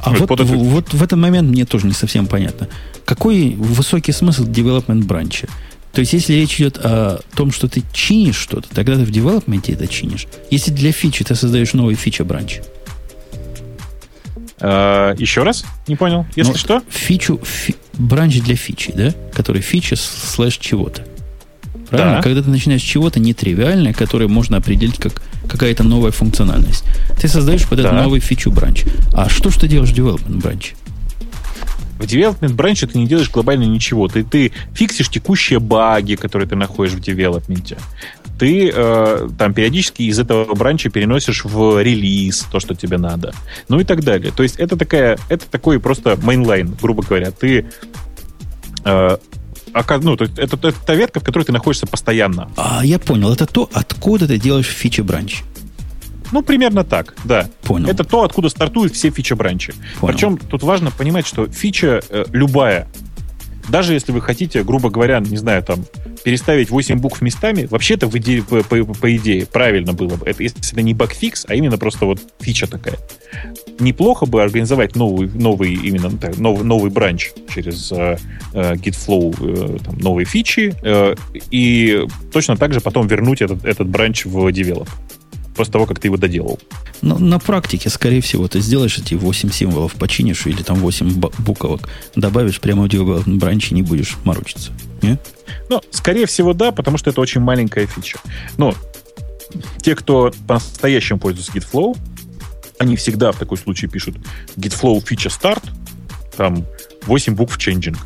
[0.03, 2.67] А Ну, вот, под эту- в- вот в этот момент мне тоже не совсем понятно.
[3.05, 5.47] Какой высокий смысл development branch а?
[5.91, 9.68] То есть, если речь идет о том, что ты чинишь что-то, тогда ты в development
[9.68, 10.25] е это чинишь.
[10.49, 12.59] Если для фичи ты создаешь новый feature branch,
[14.59, 15.65] Э, Еще раз?
[15.87, 16.25] Не понял.
[16.35, 16.81] Если Ну, что?
[16.89, 19.13] фичу, фи- branch для фичи, да?
[19.33, 21.03] Который feature slash чего-то.
[21.89, 22.15] Правильно?
[22.17, 22.21] Да.
[22.21, 26.83] Когда ты начинаешь с чего-то нетривиальное, которое можно определить как какая-то новая функциональность.
[27.19, 27.91] Ты создаешь это Да.
[27.91, 28.83] новый фичу branch.
[29.13, 30.75] А что ж ты делаешь в development branch е?
[31.99, 34.07] В development branch е ты не делаешь глобально ничего.
[34.07, 37.77] Ты, ты фиксишь текущие баги, которые ты находишь в development е.
[38.39, 43.33] Ты э, там периодически из этого branch а переносишь в релиз то, что тебе надо.
[43.69, 44.33] Ну и так далее.
[44.35, 47.31] То есть это такая, это такой просто mainline, грубо говоря.
[47.31, 47.67] Ты
[48.83, 49.17] э,
[50.01, 52.49] ну, то есть это, это та ветка, в которой ты находишься постоянно.
[52.57, 53.31] А, я понял.
[53.31, 55.43] Это то, откуда ты делаешь фича бранч.
[56.33, 57.47] Ну, примерно так, да.
[57.61, 57.87] Понял.
[57.87, 59.73] Это то, откуда стартуют все фича-бранчи.
[59.99, 60.13] Понял.
[60.13, 62.87] Причем тут важно понимать, что фича э, любая,
[63.69, 65.85] даже если вы хотите, грубо говоря, не знаю, там,
[66.23, 70.25] переставить 8 букв местами, вообще-то в иде- по, по- по идее правильно было бы.
[70.25, 72.97] Это если это не багфикс, а именно просто вот фича такая.
[73.79, 78.17] Неплохо бы организовать новый, новый именно ну, так, новый, новый бранч через э,
[78.53, 79.35] э, Gitflow,
[79.75, 81.15] э, там, новые фичи, э,
[81.51, 84.87] и точно так же потом вернуть этот, этот бранч в девелоп.
[85.55, 86.59] После того, как ты его доделал.
[87.01, 91.29] Но на практике, скорее всего, ты сделаешь эти 8 символов, починишь или там 8 б-
[91.39, 94.71] буквок, добавишь прямо в development бранч и не будешь морочиться.
[95.03, 95.19] Не?
[95.69, 98.17] Ну, скорее всего, да, потому что это очень маленькая фича.
[98.57, 98.73] Но
[99.81, 101.95] те, кто по-настоящему пользуется GitFlow,
[102.79, 104.15] они всегда в такой случай пишут
[104.57, 105.63] GitFlow фича старт,
[106.35, 106.65] там
[107.03, 107.97] 8 букв changing.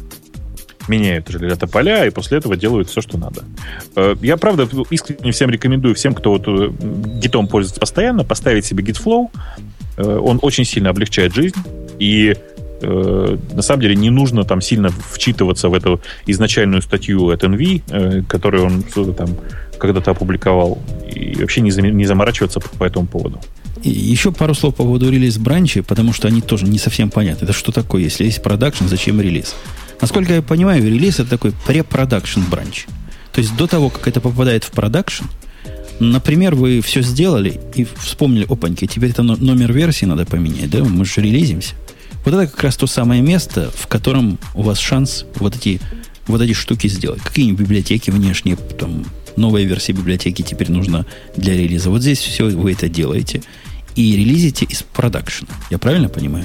[0.87, 3.43] Меняют это поля, и после этого делают все, что надо.
[3.95, 6.71] Э, Я, правда, искренне всем рекомендую, всем, кто вот э,
[7.19, 9.29] гитом пользуется постоянно, поставить себе GitFlow.
[9.97, 11.57] Э, Он очень сильно облегчает жизнь,
[11.99, 12.35] и
[12.81, 17.83] э, на самом деле не нужно там сильно вчитываться в эту изначальную статью от NV,
[17.89, 18.83] э, которую он
[19.13, 19.29] там
[19.77, 20.79] когда-то опубликовал,
[21.13, 23.39] и вообще не, не заморачиваться по этому поводу.
[23.83, 27.09] И еще пару слов по поводу релиз branch и, потому что они тоже не совсем
[27.09, 27.45] понятны.
[27.45, 28.03] Это что такое?
[28.03, 29.55] Если есть production, зачем релиз?
[30.01, 32.85] Насколько я понимаю, релиз это такой preproduction branch.
[33.31, 35.25] То есть до того, как это попадает в production,
[35.99, 40.83] например, вы все сделали и вспомнили, опаньки, теперь это но- номер версии надо поменять, да?
[40.83, 41.75] Мы же релизимся.
[42.27, 45.79] Вот это как раз то самое место, в котором у вас шанс вот эти,
[46.27, 47.21] вот эти штуки сделать.
[47.21, 49.05] Какие-нибудь библиотеки внешние, там,
[49.37, 51.05] новая версия библиотеки теперь нужна
[51.37, 51.89] для релиза.
[51.89, 53.43] Вот здесь все вы это делаете
[53.95, 55.47] и релизите из продакшена.
[55.69, 56.43] Я правильно понимаю?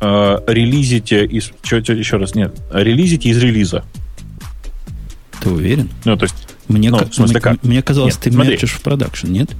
[0.00, 1.50] Э, релизите из...
[1.60, 2.58] Чё, чё, еще раз, нет.
[2.72, 3.84] Релизите из релиза.
[5.42, 5.90] Ты уверен?
[6.06, 6.48] Ну, то есть...
[6.68, 7.62] Мне, Ну, в смысле, как?
[7.62, 8.52] мне казалось, Нет, ты смотри.
[8.52, 9.50] мерчишь в продакшн, нет?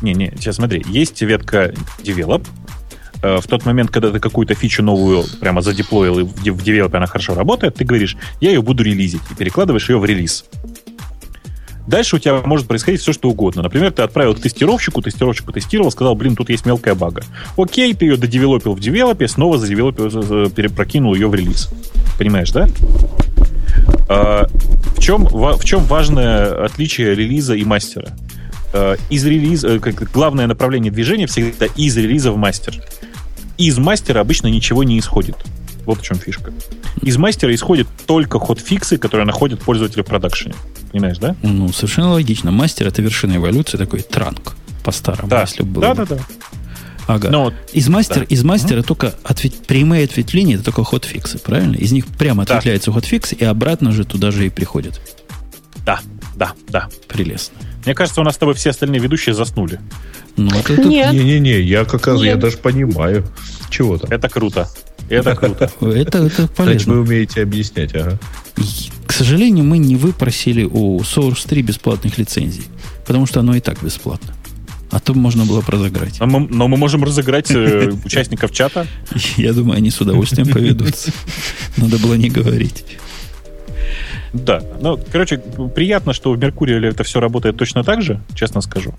[0.00, 0.82] Не, не, сейчас смотри.
[0.88, 2.46] Есть ветка develop.
[3.22, 6.62] Э, В тот момент, когда ты какую-то фичу новую прямо задеплоил, и в де- в
[6.62, 10.44] девелопе она хорошо работает, ты говоришь, я ее буду релизить, и перекладываешь ее в релиз.
[11.86, 13.62] Дальше у тебя может происходить все, что угодно.
[13.62, 17.22] Например, ты отправил к тестировщику, тестировщик потестировал, сказал, блин, тут есть мелкая бага.
[17.56, 21.68] Окей, ты ее додевелопил в девелопе, снова задевелопил, за- за- перепрокинул ее в релиз.
[22.18, 22.66] Понимаешь, да?
[24.08, 24.46] А,
[24.96, 28.08] в, чем, в чем важное отличие релиза и мастера?
[28.78, 32.74] А, из релиза, э, как главное направление движения всегда из релиза в мастер.
[33.56, 35.36] Из мастера обычно ничего не исходит.
[35.86, 36.52] Вот в чем фишка.
[37.00, 40.54] Из мастера исходят только ход-фиксы, которые находят пользователи в продакшене.
[40.92, 41.36] Понимаешь, да?
[41.42, 42.50] Ну, совершенно логично.
[42.50, 44.54] Мастер это вершина эволюции, такой транк
[44.84, 45.94] по-старому, Да, если бы было.
[45.94, 46.18] да, да, да.
[47.06, 47.30] Ага.
[47.38, 48.26] Вот, Из мастера, Да.
[48.28, 51.76] из мастера только ответ- прямые ответвления это только ход-фиксы, правильно?
[51.76, 52.54] Из них прямо Да.
[52.54, 55.00] ответвляются ход-фиксы, и обратно же туда же и приходят.
[55.84, 56.00] да,
[56.34, 56.88] да, да.
[57.06, 57.56] Прелестно.
[57.86, 59.80] Мне кажется, у нас с тобой все остальные ведущие заснули.
[60.36, 61.12] Ну, это, это- Нет.
[61.12, 62.40] Не-не-не, я как раз, я Нет.
[62.40, 63.24] даже понимаю.
[63.70, 64.10] Чего там?
[64.10, 64.68] Это круто.
[65.08, 65.70] Это круто.
[65.80, 66.94] это, это Значит, полезно.
[66.94, 68.18] вы умеете объяснять, ага.
[69.06, 72.64] К сожалению, мы не выпросили у Source 3 бесплатных лицензий,
[73.06, 74.34] потому что оно и так бесплатно.
[74.90, 76.18] А то можно было бы разыграть.
[76.20, 78.86] Но мы, но мы можем разыграть э, участников чата.
[79.36, 81.12] Я думаю, они с удовольствием поведутся.
[81.76, 82.84] Надо было не говорить.
[84.44, 85.38] Да, ну, короче,
[85.74, 88.94] приятно, что в Меркурии это все работает точно так же, честно скажу.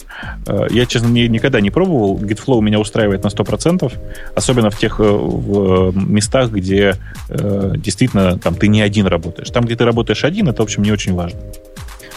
[0.47, 2.17] Э, Я, честно, ни- никогда не пробовал.
[2.17, 3.93] GitFlow меня устраивает на 100%,
[4.35, 6.95] особенно в тех э, в, э, местах, где
[7.29, 9.49] действительно там ты не один работаешь.
[9.49, 11.39] Там, где ты работаешь один, это, в общем, не очень важно.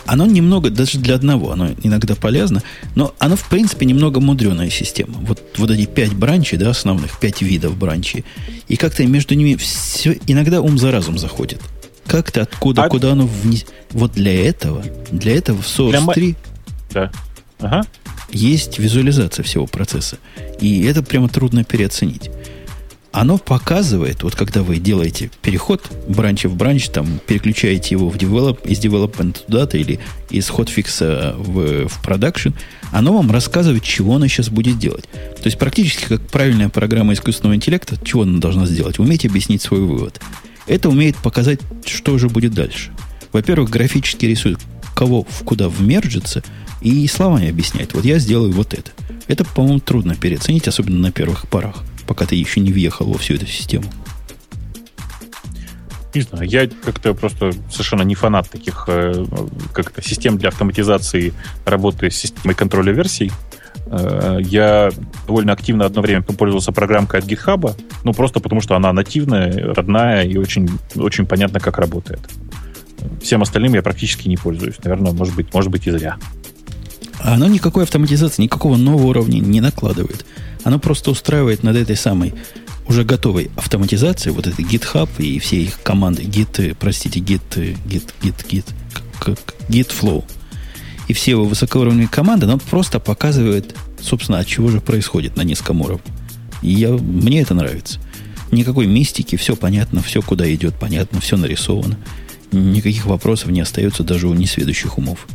[0.07, 2.63] Оно немного, даже для одного, оно иногда полезно,
[2.95, 5.15] но оно, в принципе, немного мудреная система.
[5.21, 8.25] Вот, вот эти пять бранчей, да, основных, пять видов бранчей.
[8.69, 11.61] И как-то между ними все, иногда ум за разум заходит.
[12.11, 13.65] Как-то откуда, А- куда оно вниз.
[13.91, 14.83] Вот для этого,
[15.13, 16.35] для этого в Source Для ма- 3
[16.93, 17.11] Да.
[17.61, 17.87] Ага.
[18.33, 20.19] есть визуализация всего процесса.
[20.61, 22.31] И это прямо трудно переоценить.
[23.13, 28.67] Оно показывает, вот когда вы делаете переход бранча в бранч, там переключаете его в develop,
[28.69, 29.99] из development туда-то или
[30.31, 32.55] из хотфикса в, в production,
[32.93, 35.05] оно вам рассказывает, чего оно сейчас будет делать.
[35.13, 38.99] То есть практически как правильная программа искусственного интеллекта, чего она должна сделать?
[39.01, 40.21] Уметь объяснить свой вывод.
[40.71, 42.93] Это умеет показать, что же будет дальше.
[43.33, 44.61] Во-первых, графически рисует,
[44.95, 46.45] кого в куда вмержится,
[46.81, 47.93] и словами объясняет.
[47.93, 48.93] Вот я сделаю вот это.
[49.27, 53.35] Это, по-моему, трудно переоценить, особенно на первых порах, пока ты еще не въехал во всю
[53.35, 53.87] эту систему.
[56.15, 59.27] Не знаю, я как-то просто совершенно не фанат таких э,
[59.73, 61.35] как-то систем для автоматизации
[61.65, 63.33] работы с системой контроля версий.
[63.87, 64.91] Э, Я
[65.27, 67.75] довольно активно одно время пользовался программкой от GitHub,
[68.05, 72.21] ну просто потому что она нативная, родная и очень, очень понятно, как работает.
[73.23, 74.77] Всем остальным я практически не пользуюсь.
[74.85, 76.17] Наверное, может быть, может быть и зря.
[77.21, 80.25] Оно никакой автоматизации, никакого нового уровня не накладывает.
[80.65, 82.35] Оно просто устраивает над этой самой
[82.87, 88.47] уже готовой автоматизацией, вот этой GitHub и все их команды, Git, простите, Git, Git, Git,
[88.49, 88.65] Git,
[89.21, 89.39] как
[89.69, 90.25] Gitflow.
[91.11, 95.81] И все его высокоуровневые команды, оно просто показывает, собственно, от чего же происходит на низком
[95.81, 96.05] уровне.
[96.63, 97.99] И я, мне это нравится.
[98.53, 101.99] Никакой мистики, все понятно, все куда идет, понятно, все нарисовано.
[102.53, 105.27] Никаких вопросов не остается даже у несведущих умов.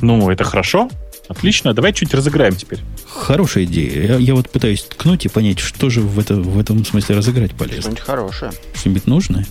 [0.00, 0.90] Ну, это хорошо.
[1.28, 1.72] Отлично.
[1.72, 2.80] Давай чуть разыграем теперь.
[3.06, 4.08] Хорошая идея.
[4.08, 7.54] Я, я вот пытаюсь ткнуть и понять, что же в, это, в этом смысле разыграть
[7.54, 7.82] полезно.
[7.82, 8.52] Что-нибудь хорошее.
[8.74, 9.46] Что-нибудь нужное?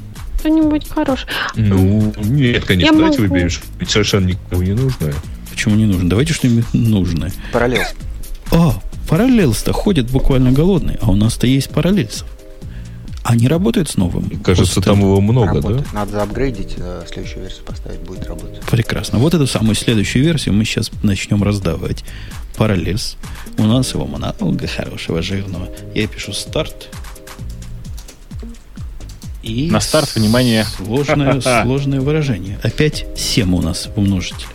[0.48, 1.30] Что-нибудь хорошее.
[1.56, 3.34] Ну, нет, конечно, Я давайте могу.
[3.34, 5.14] выберем что-нибудь совершенно никому не нужное.
[5.50, 6.10] Почему не нужно?
[6.10, 7.32] Давайте что-нибудь нужное.
[7.54, 7.84] Параллел.
[8.52, 8.74] А,
[9.08, 12.28] параллелс-то ходят буквально голодные, а у нас-то есть параллельсов.
[13.24, 14.30] Они работают с новым.
[14.42, 14.84] Кажется, хостом?
[14.84, 15.84] там его много, Работает.
[15.94, 16.00] да?
[16.00, 18.60] Надо заапгрейдить, э, следующую версию поставить, будет работать.
[18.70, 19.20] Прекрасно.
[19.20, 22.04] Вот эту самую следующую версию мы сейчас начнем раздавать.
[22.58, 23.16] Параллельс.
[23.58, 25.70] У нас его много хорошего, жирного.
[25.96, 26.90] Я пишу старт.
[29.44, 30.66] И На старт, внимание.
[30.78, 32.58] Сложное, сложное выражение.
[32.64, 34.48] Опять 7 у нас в умножителе.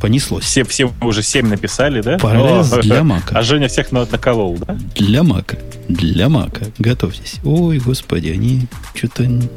[0.00, 0.44] Понеслось.
[0.44, 2.18] Все, все уже 7 написали, да?
[2.18, 3.38] Параллельс О, для мака.
[3.38, 4.78] А Женя всех на- наколол, да?
[4.94, 5.58] Для мака.
[5.88, 6.66] Для мака.
[6.78, 7.36] Готовьтесь.
[7.44, 9.22] Ой, господи, они что-то...
[9.22, 9.50] Ну,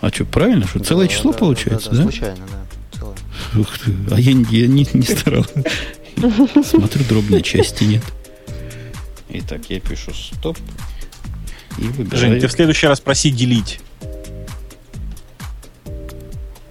[0.00, 0.66] А что, правильно?
[0.66, 1.96] Что, целое да, число да, получается, да?
[1.98, 2.02] да?
[2.02, 2.98] Случайно, да.
[2.98, 3.16] Целое.
[3.56, 3.94] Ух ты.
[4.10, 5.46] А я, я не, не старал.
[6.64, 8.02] Смотрю, дробной части нет.
[9.30, 10.58] Итак, я пишу стоп.
[11.78, 12.18] И выбираю.
[12.32, 13.80] Жень, ты в следующий раз проси делить.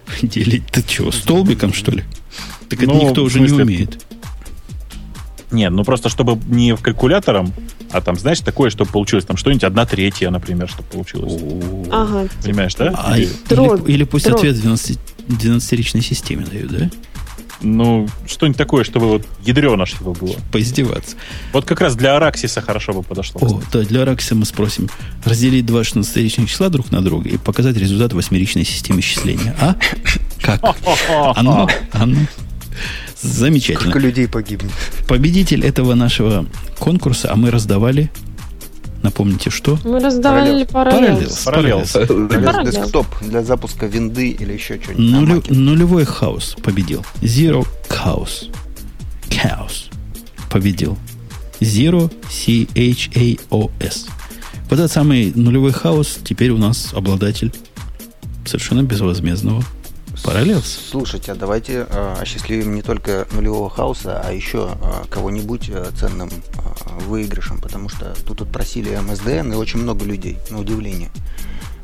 [0.22, 2.04] Делить ты что, столбиком, что ли?
[2.70, 4.04] Так это Ну, никто в уже не смысле, умеет.
[5.52, 7.54] Нет, ну просто чтобы не калькулятором,
[7.92, 11.34] а там, знаешь, такое, чтобы получилось там что-нибудь одна третья, например, чтобы получилось.
[11.92, 12.28] Ага.
[12.44, 12.94] Понимаешь, да?
[12.98, 14.40] А, Или- или, или пусть дробь.
[14.40, 16.90] ответ в 12 12-ричной системе дают, да?
[17.62, 20.36] Ну, что-нибудь такое, чтобы вот ядрено, чтобы было.
[20.52, 21.16] Поиздеваться.
[21.54, 23.42] Вот как раз для Араксиса хорошо бы подошло.
[23.42, 24.90] О, да, для Аракса мы спросим
[25.26, 29.56] разделить два 16-ричных числа друг на друга и показать результат восьмеричной системы исчисления.
[29.60, 29.76] А?
[30.42, 30.64] Как?
[30.64, 32.20] А ну, а ну.
[33.22, 33.80] Замечательно.
[33.80, 34.72] Сколько людей погибнет?
[35.08, 36.46] Победитель этого нашего
[36.78, 38.12] конкурса, а мы раздавали,
[39.08, 39.80] напомните, что?
[39.84, 41.44] Мы раздавали Параллелс.
[41.46, 41.94] параллелс.
[41.94, 45.50] Десктоп, для запуска винды или еще что-нибудь.
[45.50, 47.06] нулевой хаос победил.
[47.22, 48.50] Zero Chaos.
[49.30, 49.90] Chaos
[50.52, 50.98] победил.
[51.62, 54.08] Zero C-H-A-O-S.
[54.70, 57.54] Вот этот самый нулевой хаос теперь у нас обладатель
[58.46, 59.64] совершенно безвозмездного
[60.24, 60.68] параллелс.
[60.90, 66.30] Слушайте, а давайте э, осчастливим не только нулевого хаоса, а еще э, кого-нибудь э, ценным
[66.30, 71.10] э, выигрышем, потому что тут просили MSDN и очень много людей, на удивление.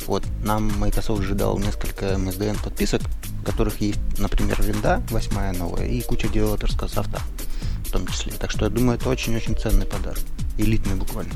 [0.06, 3.02] Вот, нам Microsoft же дал несколько MSDN подписок,
[3.42, 7.22] в которых есть, например, винда, восьмая новая, и куча девелоперского софта
[7.86, 8.34] в том числе.
[8.34, 10.20] Так что я думаю, это очень-очень ценный подарок.
[10.58, 11.34] Элитный буквально.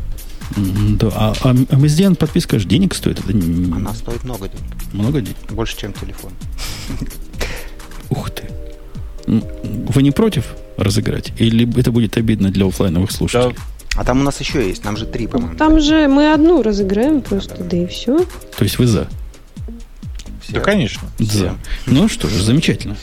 [0.56, 3.20] Да, а, а MSDN подписка же денег стоит.
[3.20, 4.64] Это Она стоит много денег.
[4.94, 5.38] много денег.
[5.52, 6.32] Больше, чем телефон.
[8.10, 8.44] Ух ты.
[9.26, 10.46] Вы не против
[10.78, 11.34] разыграть?
[11.38, 13.56] Или это будет обидно для оффлайновых Да, слушателей?
[13.96, 15.58] А там у нас еще есть, нам же три, по-моему.
[15.58, 18.20] Там же мы одну разыграем просто, да и все.
[18.58, 19.08] То есть вы за?
[20.42, 20.54] Все.
[20.54, 21.02] да, конечно.
[21.20, 21.56] За.
[21.88, 22.96] Ну что ж, замечательно.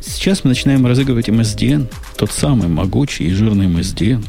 [0.00, 1.86] Сейчас мы начинаем разыгрывать MSDN,
[2.16, 4.24] тот самый могучий и жирный MSDN.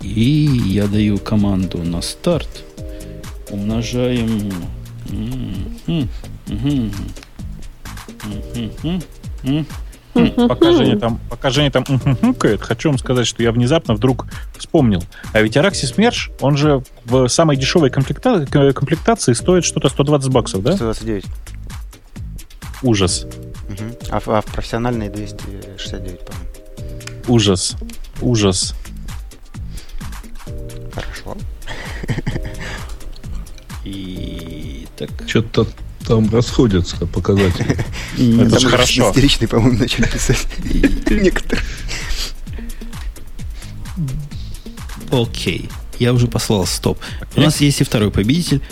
[0.00, 2.48] И я даю команду на старт.
[3.50, 4.52] Умножаем...
[10.48, 14.26] Пока Женя там, пока Женя там хмкает, хочу вам сказать, что я внезапно вдруг
[14.56, 15.02] вспомнил.
[15.32, 20.30] А ведь Araxis Merge, он же в самой дешевой комплекта- к- комплектации стоит что-то 120
[20.30, 20.72] баксов, да?
[20.72, 21.24] 129.
[22.82, 23.26] Ужас.
[23.68, 23.92] Мгм.
[24.10, 26.48] А, в- а в профессиональной 269, по-моему.
[27.28, 27.76] Ужас.
[28.20, 28.74] Ужас.
[31.00, 31.36] Хорошо.
[33.84, 35.10] И так.
[35.26, 35.66] Что-то
[36.06, 37.76] там расходятся показатели.
[38.16, 39.10] Это Там же хорошо.
[39.10, 40.46] истеричный, по-моему, начали писать.
[41.10, 41.64] Некоторые.
[45.10, 45.68] Окей.
[45.98, 46.98] Я уже послал стоп.
[47.36, 48.62] У нас есть и второй победитель.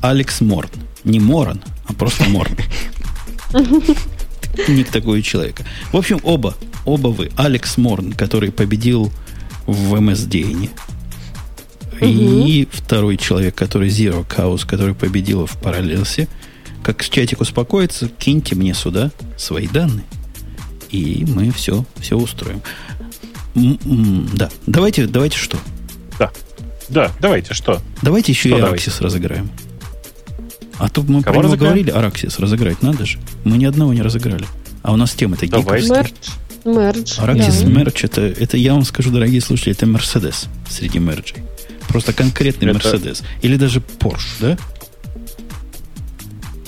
[0.00, 0.70] Алекс Морн.
[1.04, 2.56] Не Моран, а просто Морн.
[4.68, 5.64] Ник такой у человека.
[5.92, 7.30] В общем, оба, оба вы.
[7.36, 9.12] Алекс Морн, который победил
[9.66, 10.00] в
[12.00, 12.46] MSDN.
[12.48, 16.28] И второй человек, который Zero Chaos, который победил в Параллелсе.
[16.82, 20.04] Как чатик успокоится, киньте мне сюда свои данные.
[20.90, 22.62] И мы все, все устроим.
[23.54, 25.58] М, м, Да, давайте, давайте что?
[26.18, 26.30] Да.
[26.88, 27.82] Да, давайте, что?
[28.02, 28.68] Давайте еще Что и давайте?
[28.84, 29.50] Араксис разыграем.
[30.78, 33.18] А то мы Кого про него говорили, Араксис разыграть надо же.
[33.44, 34.46] Мы ни одного не разыграли.
[34.82, 35.86] А у нас тема-то Давайте.
[35.86, 36.12] гиковская.
[36.64, 36.96] Мердж.
[36.96, 37.18] Мердж.
[37.18, 37.68] Араксис да.
[37.68, 41.42] мерч, это, это, я вам скажу, дорогие слушатели, это Мерседес среди мерджей.
[41.88, 43.14] Просто конкретный Это-.
[43.42, 44.58] Или даже Порш, да?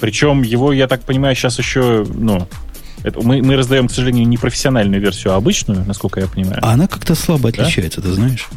[0.01, 2.47] Причем его, я так понимаю, сейчас еще, ну,
[3.03, 6.59] это, мы, мы раздаем, к сожалению, не профессиональную версию, а обычную, насколько я понимаю.
[6.63, 7.63] А она как-то слабо Да?
[7.63, 8.49] отличается, ты знаешь?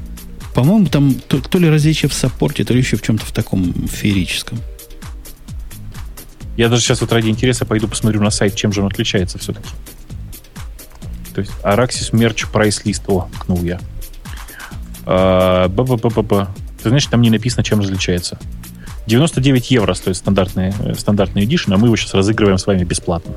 [0.54, 3.74] По-моему, там то, то ли различие в саппорте, то ли еще в чем-то в таком
[3.88, 4.60] феерическом.
[6.58, 9.70] Я даже сейчас вот ради интереса пойду посмотрю на сайт, чем же он отличается все-таки.
[11.34, 13.04] То есть Araxis Merch Price List.
[13.08, 13.80] О, ткнул я.
[15.06, 16.50] А, ба-ба-ба-ба-ба.
[16.82, 18.38] Ты знаешь, там не написано, чем различается.
[19.08, 23.34] 99 евро стоит стандартный, э, стандартный эдишн, а мы его сейчас разыгрываем с вами бесплатно.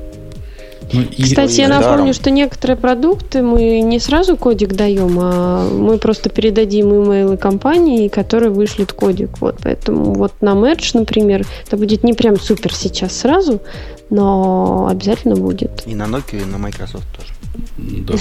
[0.93, 1.83] Ну, Кстати, я Даром.
[1.83, 8.07] напомню, что некоторые продукты мы не сразу кодик даем, а мы просто передадим имейлы компании,
[8.07, 9.41] которые вышлют кодик.
[9.41, 13.61] Вот, поэтому вот на Merge, например, это будет не прям супер сейчас сразу,
[14.09, 15.83] но обязательно будет.
[15.87, 17.34] И на Nokia, и на Microsoft тоже.
[17.77, 18.15] Да.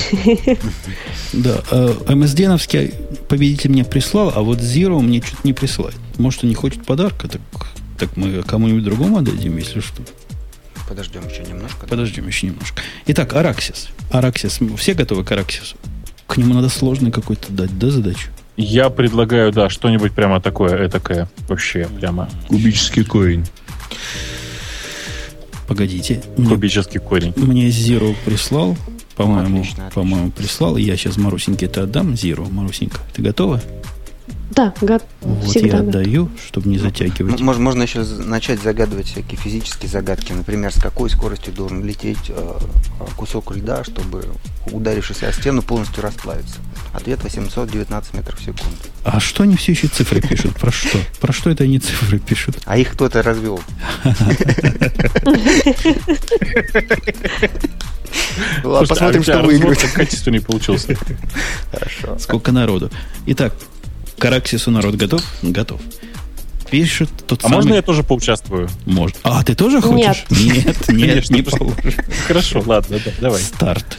[1.32, 1.62] Да.
[1.70, 2.94] э, MSDN-овский
[3.28, 5.96] победитель мне прислал, а вот Zero мне что-то не присылает.
[6.18, 7.40] Может, он не хочет подарка, так,
[7.98, 10.02] так мы кому-нибудь другому отдадим, если что.
[10.88, 11.86] Подождем еще немножко.
[11.86, 12.82] Подождем еще немножко.
[13.06, 13.88] Итак, Араксис.
[14.10, 14.60] Араксис.
[14.76, 15.76] Все готовы к Араксису?
[16.26, 18.28] К нему надо сложный какой-то дать, да, задачу?
[18.56, 23.44] Я предлагаю, да, что-нибудь прямо такое, этакое, вообще прямо Кубический корень.
[25.66, 26.22] Погодите.
[26.36, 27.32] Мне, кубический корень.
[27.36, 28.76] мне Zero прислал,
[29.16, 29.64] по-моему,
[29.94, 30.76] по-моему, прислал.
[30.76, 32.14] Я сейчас Марусеньке это отдам.
[32.14, 33.60] Zero, Марусенька, ты готова?
[34.50, 35.66] Да, го- Вот всегда.
[35.66, 35.88] я да.
[35.88, 37.40] отдаю, чтобы не затягивать.
[37.40, 40.32] М- Можно, можно еще начать загадывать всякие физические загадки.
[40.32, 42.58] Например, с какой скоростью должен лететь э,
[43.16, 44.24] кусок льда, чтобы,
[44.70, 46.56] ударившись о стену, полностью расплавиться.
[46.92, 48.76] Ответ 819 метров в секунду.
[49.04, 50.54] А что они все еще цифры пишут?
[50.56, 50.98] Про что?
[51.20, 52.56] Про что это они цифры пишут?
[52.66, 53.60] А их кто-то развел.
[58.62, 59.80] Посмотрим, а что разбор выиграет.
[59.80, 60.96] так качественный получился.
[61.72, 62.18] Хорошо.
[62.18, 62.90] Сколько народу?
[63.26, 63.54] Итак,
[64.18, 65.22] к Араксису народ готов?
[65.42, 65.80] Готов.
[66.70, 67.56] Пишет тот А самый...
[67.56, 68.68] можно я тоже поучаствую?
[68.86, 69.16] Может.
[69.22, 70.24] А, ты тоже хочешь?
[70.30, 71.94] Нет, нет, Конечно, не получишь.
[72.26, 73.42] Хорошо, ладно, да, давай.
[73.42, 73.98] Старт.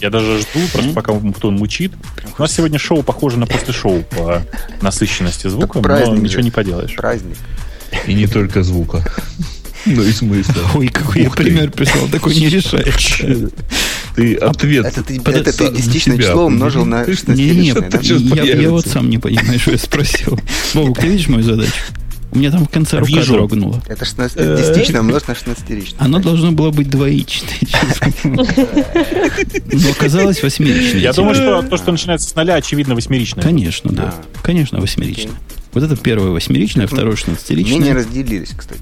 [0.00, 1.92] Я даже жду, просто пока он мучит.
[2.38, 4.42] У нас сегодня шоу похоже на после шоу по
[4.82, 6.94] насыщенности звука, но ничего не поделаешь.
[6.96, 7.36] Праздник.
[8.06, 9.02] И не только звука.
[9.86, 10.62] Ну и смысла.
[10.74, 13.50] Ой, какой я пример прислал, такой не решается.
[14.14, 14.86] Ты ответ.
[14.86, 18.02] Это ты, Под- это ты десятичное число умножил на Ты ж 16 Не-не, Что-то да?
[18.02, 20.38] сейчас я, я вот сам не понимаю, что я спросил.
[20.74, 21.72] Вовк, ты видишь мою задачу?
[22.30, 23.34] У меня там в конце рука Вижу.
[23.34, 23.80] дрогнула.
[23.86, 28.44] Это 16 десятичное умножить на 16 Оно должно было быть двоичное число.
[29.72, 31.00] Но оказалось восьмеричное.
[31.00, 31.60] Я думаю, число.
[31.60, 33.42] что то, что начинается с ноля, очевидно, восьмеричное.
[33.44, 34.14] Конечно, да.
[34.42, 35.34] Конечно, восьмеричное.
[35.72, 37.94] Вот это первое восьмеричное, второе Мы не шестнадцатеричное.
[37.94, 38.80] разделились, кстати.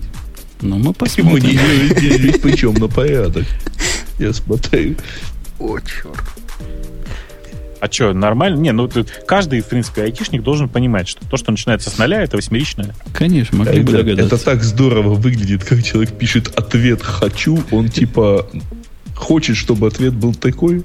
[0.62, 1.96] Ну, мы Почему не посмотрим.
[2.00, 3.44] делить причем на порядок?
[4.22, 4.94] Я смотрю.
[5.58, 6.20] О, черт.
[7.80, 8.60] А что, нормально?
[8.60, 12.22] Не, ну тут каждый, в принципе, айтишник должен понимать, что то, что начинается с нуля,
[12.22, 12.94] это восьмеричное.
[13.12, 14.36] Конечно, могли бы Ребят, догадаться.
[14.36, 18.46] это так здорово выглядит, как человек пишет ответ «хочу», он типа
[19.16, 20.84] хочет, чтобы ответ был такой.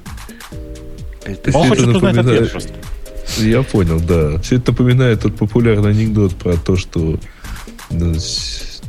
[1.28, 2.74] Он Это хочет узнать ответ просто.
[3.38, 4.42] Я понял, да.
[4.42, 7.20] Все это напоминает тот популярный анекдот про то, что
[7.92, 8.16] ну,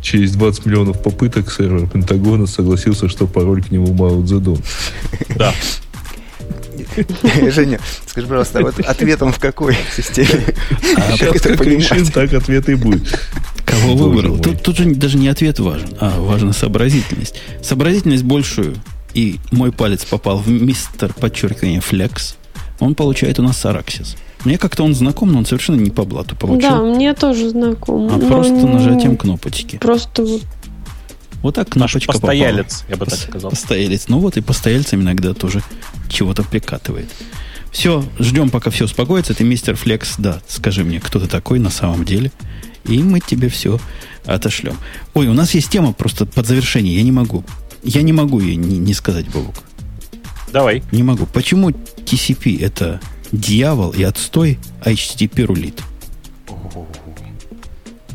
[0.08, 4.58] через 20 миллионов попыток сервер Пентагона согласился, что пароль к нему Мао Цзэдун.
[5.36, 5.52] Да.
[7.50, 10.46] Женя, скажи, пожалуйста, а вот ответом в какой системе?
[10.94, 13.20] Как Сейчас как решим, так ответ и будет.
[13.66, 14.38] Кого выбрал?
[14.38, 17.34] Тут, тут же даже не ответ важен, а важна сообразительность.
[17.62, 18.76] Сообразительность большую,
[19.12, 22.36] и мой палец попал в мистер, подчеркивание, флекс,
[22.80, 24.16] он получает у нас Араксис.
[24.44, 28.08] Мне как-то он знаком, но он совершенно не по блату получил, Да, мне тоже знаком.
[28.12, 29.78] а Но просто не- нажатием кнопочки.
[29.78, 30.42] Просто вот
[31.42, 32.90] Вот так Наш кнопочка постоялец, попала.
[32.90, 33.50] я бы так сказал.
[33.50, 34.04] Постоялец.
[34.08, 35.62] Ну вот и постояльцам иногда тоже
[36.08, 37.08] чего-то прикатывает.
[37.70, 39.34] Все, ждем, пока все успокоится.
[39.34, 42.32] Ты мистер Флекс, да, скажи мне, кто ты такой на самом деле.
[42.84, 43.78] И мы тебе все
[44.24, 44.76] отошлем.
[45.14, 46.96] Ой, у нас есть тема просто под завершение.
[46.96, 47.44] Я не могу.
[47.84, 49.54] Я не могу ее не, не сказать, Бобук.
[50.52, 50.82] Давай.
[50.92, 51.26] Не могу.
[51.26, 53.00] Почему TCP это
[53.32, 55.80] дьявол и отстой, а HTTP рулит?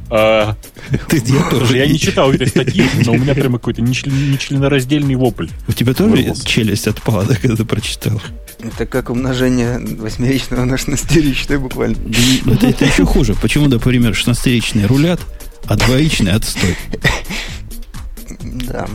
[0.09, 0.55] А,
[1.09, 1.77] Ты, я тоже.
[1.77, 5.47] Я не читал этой статьи, но у меня прямо какой-то нечлен- нечленораздельный вопль.
[5.67, 6.45] У тебя тоже Вырвался.
[6.45, 8.21] челюсть отпала, да, когда ты прочитал?
[8.61, 11.97] Это как умножение восьмеричного на шестнадцатеричное буквально.
[12.45, 13.33] Это, это еще хуже.
[13.41, 15.19] Почему, например, 16-ричные рулят,
[15.65, 16.77] а двоичные отстой?
[18.41, 18.87] Да.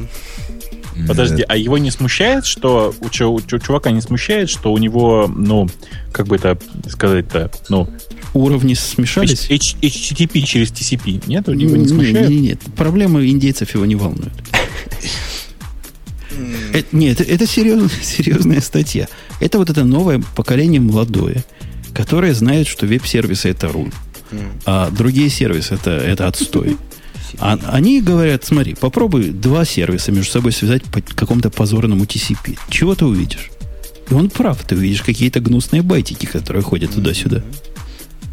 [1.07, 5.31] Подожди, а его не смущает, что у, у чу- чувака не смущает, что у него,
[5.35, 5.69] ну,
[6.13, 6.59] как бы это
[6.89, 7.89] сказать-то, ну,
[8.35, 9.51] Уровни смешались?
[9.51, 11.49] H- HTTP через TCP, нет?
[11.49, 12.29] Его не Не- смущает?
[12.29, 14.33] не- Нет, проблемы индейцев его не волнуют.
[16.75, 19.09] Э, Нет, это, это серьезная, серьезная статья.
[19.41, 21.43] Это вот это новое поколение молодое,
[21.95, 23.93] которое знает, что веб-сервисы это руль,
[24.67, 26.77] а другие сервисы это, это отстой.
[27.39, 32.59] А, они говорят, смотри, попробуй два сервиса между собой связать по какому-то позорному TCP.
[32.71, 33.51] Чего ты увидишь?
[34.11, 37.43] И он прав, ты увидишь какие-то гнусные байтики, которые ходят туда-сюда.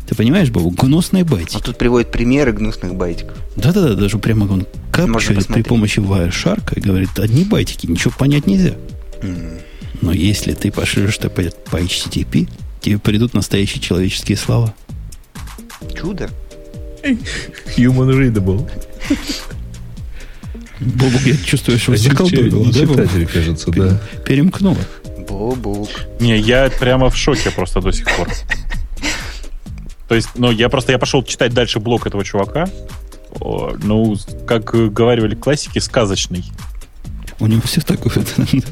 [0.07, 0.69] Ты понимаешь, Бабу?
[0.69, 1.61] Гнусные А байтики.
[1.61, 3.37] тут приводит примеры гнусных байтиков.
[3.55, 8.75] Да-да-да, даже прямо он капчурит при помощи Wireshark и говорит, одни байтики, ничего понять нельзя.
[10.01, 11.41] Но если ты пошлешь это по,
[11.71, 12.47] по HTTP,
[12.81, 14.73] тебе придут настоящие человеческие слова.
[15.99, 16.29] Чудо.
[17.77, 18.69] Human readable.
[20.79, 22.95] Бобук, я чувствую, что Не заколдовало, да, Бобук?
[22.95, 24.01] читатель, кажется, да.
[24.25, 24.77] Перемкнуло.
[25.27, 25.89] Бобук.
[26.19, 28.29] Не, я прямо в шоке просто до сих пор.
[30.07, 32.67] То есть, ну, я просто я пошел читать дальше блог этого чувака.
[33.39, 34.15] О, ну,
[34.47, 36.43] как говорили классики, сказочный.
[37.39, 38.23] У него все такое.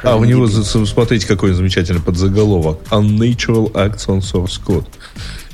[0.00, 2.78] А у него, смотрите, какой замечательный подзаголовок.
[2.90, 4.86] Unnatural Acts on Source Code.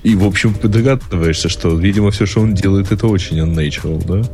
[0.05, 4.29] И, в общем, ты догадываешься, что, видимо, все, что он делает, это очень unnatural, да?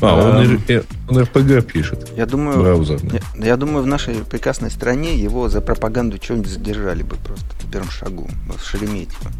[0.00, 2.10] А, он, э, он RPG пишет.
[2.16, 3.20] Я думаю, Браузерный.
[3.38, 7.70] я, я думаю, в нашей прекрасной стране его за пропаганду что-нибудь задержали бы просто на
[7.70, 8.28] первом шагу.
[8.48, 9.30] В Шереметьево.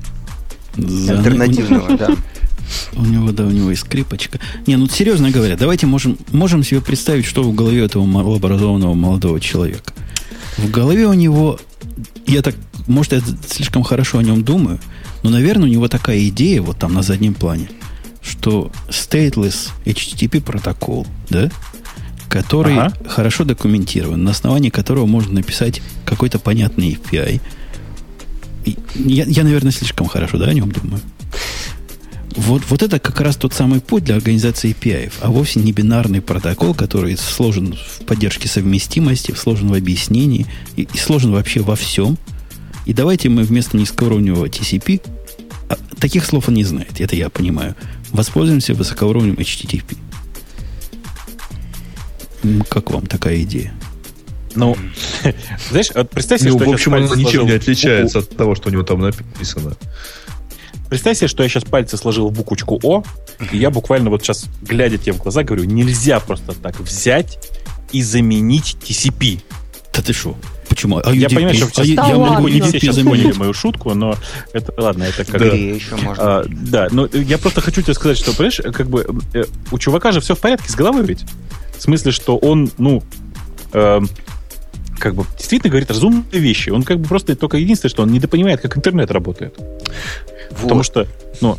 [0.77, 2.11] За- Альтернативного, да.
[2.97, 4.39] У него, да, у него и скрипочка.
[4.67, 9.39] Не, ну серьезно говоря, давайте можем, можем себе представить, что в голове этого малообразованного молодого
[9.39, 9.93] человека.
[10.57, 11.61] В голове у него,
[12.27, 12.55] я так,
[12.87, 14.79] может, я слишком хорошо о нем думаю,
[15.23, 17.69] но, наверное, у него такая идея вот там на заднем плане,
[18.23, 21.51] что stateless HTTP протокол, да,
[22.29, 22.93] который Ага.
[23.09, 27.41] хорошо документирован, на основании которого можно написать какой-то понятный API.
[28.65, 31.01] И Я, я, наверное, слишком хорошо да, о нем думаю.
[32.37, 36.21] Вот, вот это как раз тот самый путь для организации API, а вовсе не бинарный
[36.21, 42.19] протокол, который сложен в поддержке совместимости, сложен в объяснении и, и сложен вообще во всем.
[42.87, 45.01] И давайте мы вместо низкоуровневого TCP,
[45.69, 47.75] а таких слов он не знает, это я понимаю,
[48.11, 49.97] воспользуемся высокоуровневым HTTP.
[52.69, 53.73] Как вам такая идея?
[54.55, 54.77] Ну,
[55.71, 58.23] знаешь, вот представь себе, Ну, что в общем, он пальцы ничем сложил не отличается букву-
[58.33, 59.77] от того, что у него там написано.
[60.91, 63.03] Представь себе, что я сейчас пальцы сложил в буквочку О,
[63.51, 67.39] и я буквально вот сейчас, глядя тебе в глаза, говорю, нельзя просто так взять
[67.91, 69.41] и заменить TCP.
[69.93, 70.37] Да ты что?
[70.75, 71.01] Почему?
[71.05, 71.35] А Я UDP?
[71.37, 72.35] понимаю, что А Да я ладно.
[72.37, 74.17] могу не все сейчас поняли мою шутку, но
[74.53, 75.47] это ладно, это как Да.
[75.47, 76.41] Еще можно.
[76.41, 80.11] А, да, но я просто хочу тебе сказать, что, понимаешь, как бы э, у чувака
[80.11, 81.25] же все в порядке с головой ведь.
[81.79, 83.05] В смысле, что он, ну,
[83.73, 84.09] эм,
[84.99, 86.71] как бы действительно говорит разумные вещи.
[86.71, 89.55] Он как бы просто только единственное, что он недопонимает, как интернет работает.
[89.59, 90.63] Вот.
[90.63, 91.07] Потому что,
[91.41, 91.57] ну?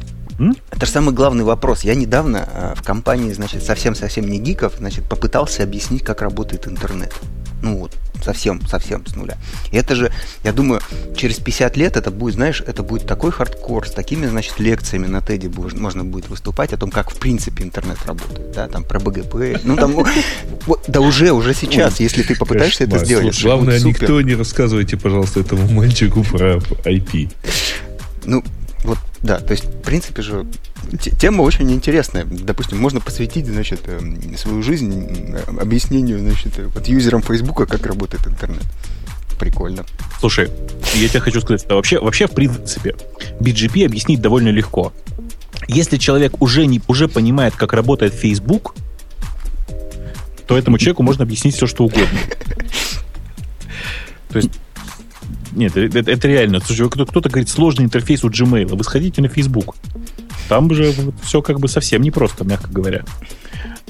[0.72, 1.86] Это же самый главный вопрос.
[1.86, 7.14] Я недавно э, в компании, значит, совсем-совсем не гиков, значит, попытался объяснить, как работает интернет.
[7.62, 7.94] Ну вот,
[8.24, 9.38] совсем, совсем с нуля.
[9.72, 10.12] И это же,
[10.44, 10.82] я думаю,
[11.16, 15.22] через 50 лет это будет, знаешь, это будет такой хардкор, с такими, значит, лекциями на
[15.22, 19.00] TED е можно будет выступать о том, как в принципе интернет работает, да, там про
[19.00, 19.96] BGP, ну там,
[20.88, 23.42] да уже, уже сейчас, если ты попытаешься это сделать.
[23.42, 27.30] Главное, никто не рассказывайте, пожалуйста, этому мальчику про IP.
[28.26, 28.44] Ну,
[29.26, 30.46] да, то есть, в принципе же,
[31.20, 32.26] тема очень интересная.
[32.26, 37.88] Допустим, можно посвятить, значит, эм, свою жизнь э, объяснению, значит, э, вот юзерам Фейсбука, как
[37.88, 38.62] работает интернет.
[39.40, 39.84] Прикольно.
[40.20, 40.52] Слушай,
[40.94, 42.96] я тебе хочу сказать, что вообще, вообще, в принципе,
[43.40, 44.94] BGP объяснить довольно легко.
[45.68, 48.76] Если человек уже, не, уже понимает, как работает Facebook,
[50.46, 52.08] то этому человеку можно объяснить все, что угодно.
[54.30, 54.52] То есть
[55.56, 56.60] нет, это, это реально.
[56.60, 58.76] Кто-то говорит, сложный интерфейс у Gmail.
[58.76, 59.76] Вы сходите на Facebook.
[60.50, 63.04] Там же все как бы совсем непросто, мягко говоря.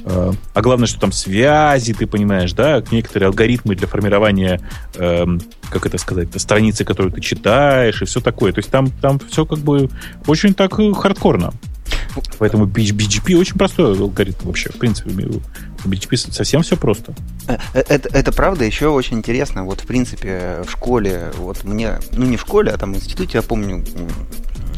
[0.05, 4.61] А, а главное, что там связи, ты понимаешь, да, некоторые алгоритмы для формирования,
[4.95, 8.53] эм, как это сказать, страницы, которую ты читаешь, и все такое.
[8.53, 9.89] То есть там, там все как бы
[10.27, 11.53] очень так э, хардкорно.
[12.39, 15.09] Поэтому BGP очень простой алгоритм вообще, в принципе.
[15.11, 17.13] У BGP совсем все просто.
[17.47, 19.63] Э, э, это, это правда еще очень интересно.
[19.63, 23.37] Вот, в принципе, в школе, вот мне, ну не в школе, а там в институте,
[23.37, 23.83] я помню,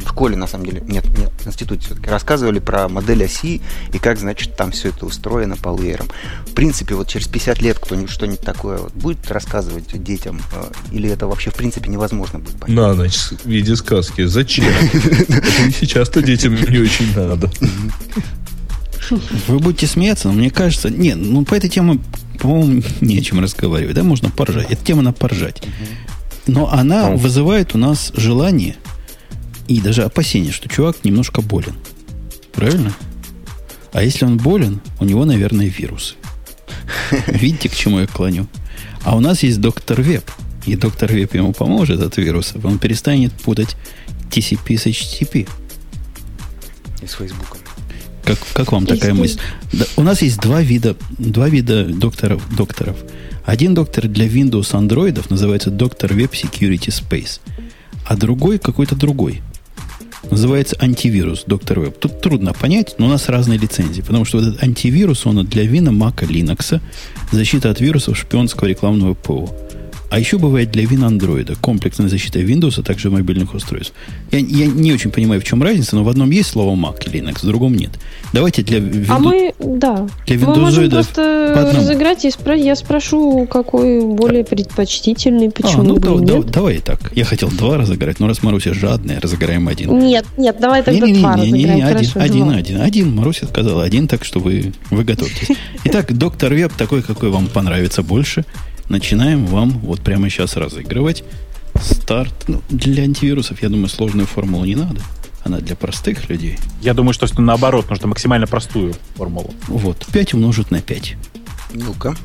[0.07, 3.61] в школе, на самом деле, нет, нет, в институте все-таки рассказывали про модель оси
[3.93, 6.07] и как, значит, там все это устроено по лейерам.
[6.45, 11.09] В принципе, вот через 50 лет кто-нибудь что-нибудь такое вот будет рассказывать детям, э, или
[11.09, 12.75] это вообще, в принципе, невозможно будет понять?
[12.75, 14.25] На ночь в виде сказки.
[14.25, 14.65] Зачем?
[15.79, 17.51] Сейчас-то детям не очень надо.
[19.47, 20.89] Вы будете смеяться, но мне кажется...
[20.89, 21.99] Нет, ну по этой теме,
[22.39, 23.95] по-моему, не о чем разговаривать.
[23.95, 24.71] Да, можно поржать.
[24.71, 25.61] Эта тема на поржать.
[26.45, 28.77] Но она вызывает у нас желание
[29.67, 31.75] и даже опасение, что чувак немножко болен.
[32.53, 32.93] Правильно?
[33.93, 36.15] А если он болен, у него, наверное, вирусы.
[37.27, 38.47] Видите, к чему я клоню?
[39.03, 40.29] А у нас есть доктор Веб.
[40.65, 42.65] И доктор Веб ему поможет от вирусов.
[42.65, 43.75] Он перестанет путать
[44.29, 45.47] TCP с HTTP.
[47.01, 47.59] И с Фейсбуком.
[48.23, 49.39] Как, как вам такая мысль?
[49.71, 52.97] Да, у нас есть два вида, два вида докторов, докторов.
[53.45, 57.39] Один доктор для Windows андроидов называется доктор Web Security Space,
[58.05, 59.41] а другой какой-то другой.
[60.29, 61.97] Называется антивирус доктор Веб.
[61.97, 64.01] Тут трудно понять, но у нас разные лицензии.
[64.01, 66.79] Потому что вот этот антивирус, он для Вина, Мака, Linux,
[67.31, 69.49] защита от вирусов шпионского рекламного ПО.
[70.09, 73.93] А еще бывает для Win Android комплексная защита Windows, а также мобильных устройств.
[74.31, 77.21] Я, я не очень понимаю, в чем разница, но в одном есть слово Mac или
[77.21, 77.91] Linux, в другом нет.
[78.31, 79.05] Давайте для Windows...
[79.09, 80.07] А мы, да.
[80.25, 82.55] Для Windows мы можем просто разыграть, и спро...
[82.55, 87.11] я спрошу, какой более предпочтительный, почему а, ну, да, да, давай так.
[87.13, 89.99] Я хотел два разыграть, но раз Маруся жадная, разыграем один.
[89.99, 93.15] Нет, нет, давай тогда не, не, два не, не, не, не, один, один, один, один.
[93.15, 95.57] Маруся сказала один, так что вы, вы готовьтесь.
[95.83, 98.45] Итак, доктор Веб такой, какой вам понравится больше–
[98.89, 101.23] начинаем вам вот прямо сейчас разыгрывать
[101.81, 102.33] старт.
[102.47, 105.01] Ну, для антивирусов, я думаю, сложную формулу не надо.
[105.43, 106.57] Она для простых людей.
[106.81, 109.53] Я думаю, что наоборот, нужно максимально простую формулу.
[109.67, 111.15] Вот, 5 умножить на 5.
[111.73, 112.15] Ну-ка.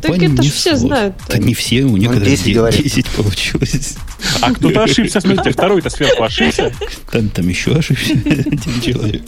[0.00, 0.34] Так Понесло.
[0.34, 1.16] это же все знают.
[1.28, 2.44] Да не все, у некоторых 10,
[2.84, 3.96] 10 получилось.
[4.40, 6.72] А кто-то ошибся, смотрите, второй-то сверху ошибся.
[7.10, 9.22] Там, там еще ошибся один человек.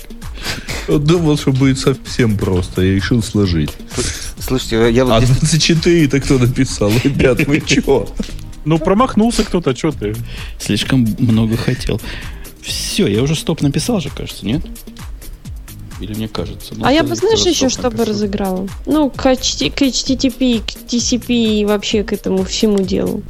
[0.88, 2.82] Думал, что будет совсем просто.
[2.82, 3.70] Я решил сложить.
[4.38, 5.12] Слушайте, я вот...
[5.12, 6.90] А 24-то кто написал?
[7.04, 8.08] Ребят, вы чего?
[8.64, 10.14] Ну, промахнулся кто-то, что ты?
[10.58, 12.00] Слишком много хотел.
[12.62, 14.62] Все, я уже стоп написал же, кажется, нет?
[16.00, 16.74] Или мне кажется?
[16.74, 18.68] Ну, а я бы, знаешь, еще что бы разыграла?
[18.86, 23.22] Ну, к, HT, к HTTP, к TCP и вообще к этому всему делу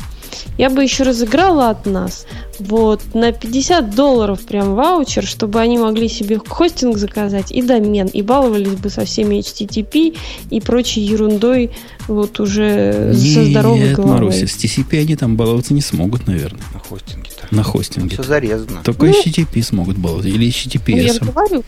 [0.61, 2.27] я бы еще разыграла от нас
[2.59, 8.21] вот на 50 долларов прям ваучер, чтобы они могли себе хостинг заказать и домен, и
[8.21, 10.19] баловались бы со всеми HTTP
[10.51, 11.71] и прочей ерундой
[12.09, 14.15] вот уже Нет, со здоровой головой.
[14.15, 16.61] Маруся, с TCP они там баловаться не смогут, наверное.
[16.75, 17.55] На хостинге-то.
[17.55, 18.17] На хостинге.
[18.17, 18.83] Все зарезано.
[18.85, 20.29] Только ну, HTTP смогут баловаться.
[20.29, 21.17] Или HTTPS.
[21.21, 21.65] Ну, я говорю,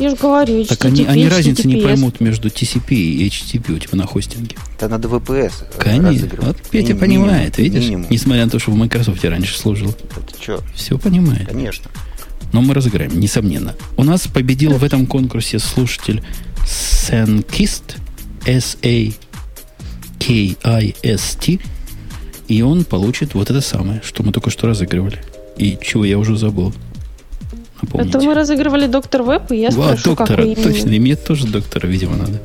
[0.00, 3.78] я же говорю, HTTP, Так они, они разницы не поймут между TCP и HTTP у
[3.78, 4.56] тебя на хостинге.
[4.76, 6.28] Это надо VPS Конечно.
[6.38, 7.84] Вот Петя минимум, понимает, видишь?
[7.84, 8.06] Минимум.
[8.08, 9.90] Несмотря на то, что в Microsoft раньше служил.
[9.90, 10.62] Это что?
[10.74, 11.48] Все понимает.
[11.48, 11.90] Конечно.
[12.52, 13.76] Но мы разыграем, несомненно.
[13.96, 16.22] У нас победил в этом конкурсе слушатель
[16.64, 17.96] Sankist,
[18.46, 19.18] S-A-K-I-S-T,
[22.48, 25.22] и он получит вот это самое, что мы только что разыгрывали.
[25.56, 26.74] И чего я уже забыл.
[27.82, 28.10] Напомните.
[28.10, 31.46] Это мы разыгрывали доктор Веб, и я вот, спрошу, доктора, какой точно, и мне тоже
[31.46, 32.40] доктора, видимо, надо.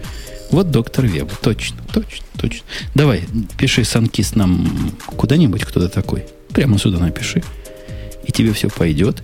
[0.52, 2.62] Вот доктор Веб, точно, точно, точно.
[2.94, 3.24] Давай,
[3.57, 4.68] пиши санкист нам
[5.06, 6.26] куда-нибудь, кто то такой.
[6.49, 7.44] Прямо сюда напиши.
[8.26, 9.22] И тебе все пойдет.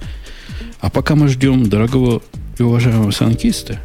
[0.79, 2.21] А пока мы ждем дорогого
[2.57, 3.79] и уважаемого санкиста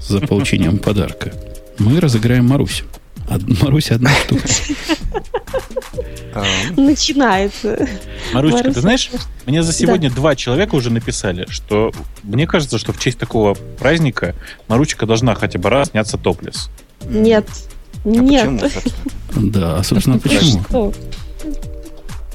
[0.00, 1.32] за получением подарка,
[1.78, 2.84] мы разыграем Марусю.
[3.30, 4.42] А Маруся одна штука.
[6.34, 6.44] А,
[6.76, 7.88] Начинается.
[8.32, 8.74] Марусечка, Маруся.
[8.74, 9.10] ты знаешь,
[9.46, 11.92] мне за сегодня два человека уже написали, что
[12.24, 14.34] мне кажется, что в честь такого праздника
[14.68, 16.70] Марусечка должна хотя бы раз сняться топлес.
[17.08, 17.46] Нет.
[18.04, 18.60] а Нет.
[18.60, 19.50] почему?
[19.50, 20.62] Да, а собственно почему?
[20.64, 20.92] Что?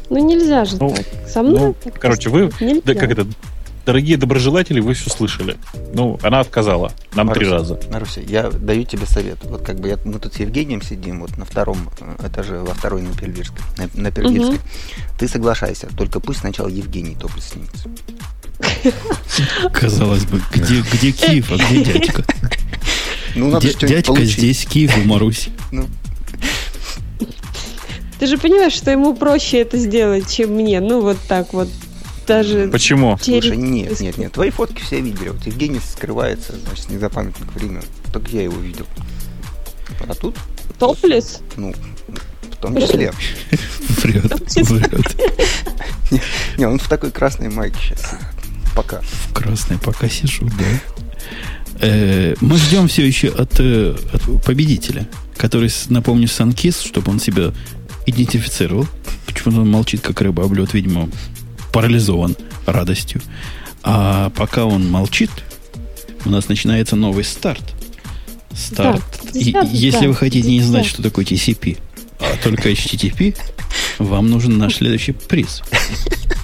[0.10, 1.06] Ну нельзя же Ну, так.
[1.28, 2.82] Со мной Ну, короче, вы, нельзя.
[2.86, 3.28] да, как это,
[3.86, 5.58] дорогие доброжелатели, вы все слышали.
[5.94, 6.92] Ну, она отказала.
[7.14, 7.80] Нам три Маруся, раза.
[7.92, 9.38] Маруся, я даю тебе совет.
[9.44, 11.90] Вот как бы я, мы тут с Евгением сидим, вот на втором
[12.24, 13.60] этаже, во второй на Пельвирской.
[13.78, 14.60] На, на Пельвирской.
[15.20, 17.90] Ты соглашайся, только пусть сначала Евгений топлес снимется.
[19.74, 22.24] Казалось бы, где, где Киев, а где дядька?
[23.36, 24.38] Ну, надо Дя- дядька получить.
[24.38, 25.52] здесь, Киев у Маруси.
[25.72, 25.88] Ну,
[28.18, 30.80] Ты же понимаешь, что ему проще это сделать, чем мне.
[30.80, 31.68] Ну, вот так вот.
[32.28, 33.18] Даже Почему?
[33.22, 34.34] через- слушай, нет, нет, нет.
[34.34, 35.30] Твои фотки все видели.
[35.30, 37.84] Вот Евгений скрывается, значит, с незапамятных времен.
[38.12, 38.86] Только я его видел.
[40.08, 40.36] А тут,
[40.80, 41.42] топлес.
[41.58, 41.74] ну,
[42.52, 43.12] в том числе.
[44.02, 44.26] Врет,
[44.70, 45.16] врет.
[46.58, 48.16] Не, он в такой красной майке сейчас.
[48.76, 49.02] Пока.
[49.02, 50.96] В красной пока сижу, да.
[51.82, 55.08] Э, мы ждем все еще от, э, от победителя,
[55.38, 57.54] который, напомню, Санкис, чтобы он себя
[58.06, 58.88] идентифицировал.
[59.26, 61.10] Почему-то он молчит, как рыба об лед, видимо,
[61.76, 63.22] парализован радостью.
[63.84, 65.30] А пока он молчит,
[66.24, 67.74] у нас начинается новый старт.
[68.54, 69.04] Старт.
[69.34, 70.90] Да, И- да, если да, вы хотите не знать, да.
[70.90, 71.78] что такое TCP,
[72.22, 73.36] а только HTTP,
[74.00, 75.64] вам нужен наш следующий приз.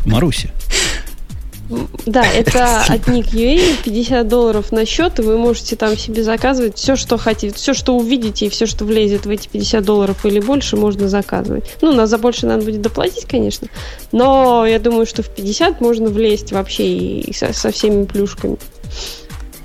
[0.06, 0.50] Маруся.
[2.06, 6.96] Да, это от Nick.ua, 50 долларов на счет, и вы можете там себе заказывать все,
[6.96, 7.56] что хотите.
[7.56, 11.64] Все, что увидите, и все, что влезет в эти 50 долларов или больше, можно заказывать.
[11.82, 13.68] Ну, на за больше надо будет доплатить, конечно,
[14.12, 18.58] но я думаю, что в 50 можно влезть вообще и со, со всеми плюшками.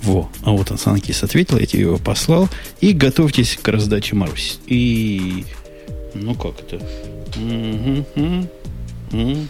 [0.02, 2.48] Во, а вот он Санкис ответил, я тебе его послал.
[2.80, 4.58] И готовьтесь к раздаче Маруси.
[4.66, 5.44] И...
[6.14, 6.80] Ну как это?
[7.36, 8.48] М, м,
[9.12, 9.48] м.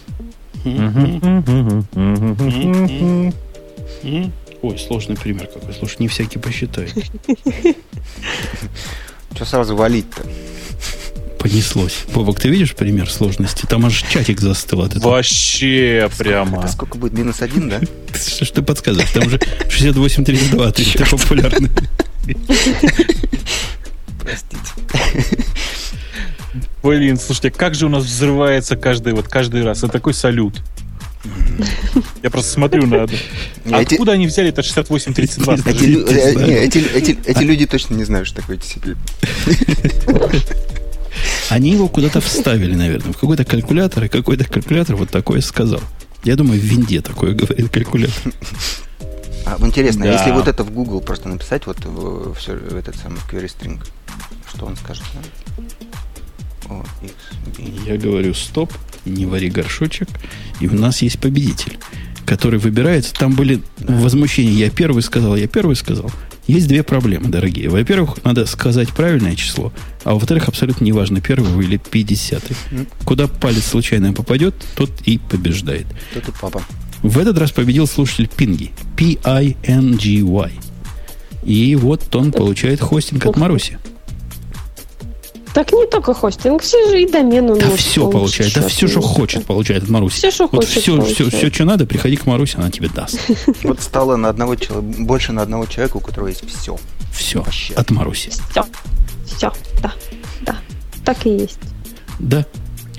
[4.61, 5.73] Ой, сложный пример какой.
[5.73, 6.93] Слушай, не всякий посчитает.
[9.35, 10.23] Что сразу валить-то?
[11.37, 12.05] Понеслось.
[12.13, 13.65] Бобок, ты видишь пример сложности?
[13.67, 15.11] Там аж чатик застыл от этого.
[15.11, 16.59] Вообще прямо.
[16.59, 17.13] Это сколько будет?
[17.13, 17.79] Минус один, да?
[18.13, 19.11] Что ж ты подсказываешь?
[19.11, 19.39] Там уже
[19.69, 21.69] 6832, ты, ты популярный.
[24.19, 24.71] Простите.
[26.83, 29.79] Блин, слушайте, как же у нас взрывается каждый, вот каждый раз.
[29.79, 30.61] Это такой салют.
[32.23, 33.05] Я просто смотрю на...
[33.05, 35.55] Эти- Откуда они взяли это 6832?
[35.55, 35.85] Не Эти, скажи?
[35.87, 36.65] лю- э,
[37.25, 38.95] эти, люди точно не знают, что такое TCP.
[41.49, 45.81] Они его куда-то вставили, наверное, в какой-то калькулятор, и какой-то калькулятор вот такое сказал.
[46.23, 48.31] Я думаю, в винде такое говорит калькулятор.
[49.45, 50.11] А, интересно, Да.
[50.13, 53.79] если вот это в Google просто написать, вот в, все, в этот самый query string,
[54.53, 55.03] что он скажет?
[55.13, 55.86] да?
[57.85, 58.73] Я говорю, стоп,
[59.05, 60.07] не вари горшочек.
[60.59, 61.77] И у нас есть победитель,
[62.25, 63.13] который выбирается.
[63.13, 64.53] Там были возмущения.
[64.53, 66.11] Я первый сказал, я первый сказал.
[66.47, 67.69] Есть две проблемы, дорогие.
[67.69, 69.73] Во-первых, надо сказать правильное число,
[70.05, 72.55] а во-вторых, абсолютно неважно, первый вы или пятидесятый.
[72.71, 72.87] Мгм.
[73.03, 75.87] Куда палец случайно попадет, тот и побеждает.
[76.11, 76.63] Кто тут папа?
[77.03, 78.71] В этот раз победил слушатель Пинги.
[78.95, 80.51] P-I-N-G-Y.
[81.43, 83.77] И вот он получает хостинг от Маруси.
[85.57, 89.01] Так не только хостинг, все же и домен он Да все получает, да все, что
[89.01, 90.17] хочет, получает от Маруси.
[90.17, 93.19] Все, что Вот хочет, все, все, все, что надо, приходи к Марусе, она тебе даст.
[93.63, 96.77] Вот стало на одного человека, больше на одного человека, у которого есть все.
[97.11, 97.73] Все Вообще.
[97.73, 98.29] от Маруси.
[98.51, 98.65] Все,
[99.25, 99.51] все,
[99.81, 99.93] да,
[100.41, 100.57] да,
[101.03, 101.57] так и есть.
[102.19, 102.45] Да.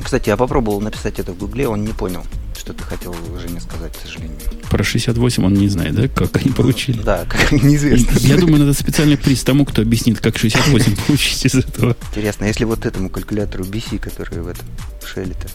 [0.03, 2.25] Кстати, я попробовал написать это в Гугле, он не понял,
[2.69, 4.37] что ты хотел Жене сказать, к сожалению.
[4.69, 7.01] Про 68 он не знает, да, как они получили.
[7.01, 8.19] Да, как неизвестно.
[8.19, 11.97] Я думаю, надо специальный приз тому, кто объяснит, как 68 получить из этого.
[12.11, 14.67] Интересно, если вот этому калькулятору BC, который в этом
[15.03, 15.49] шеле-то.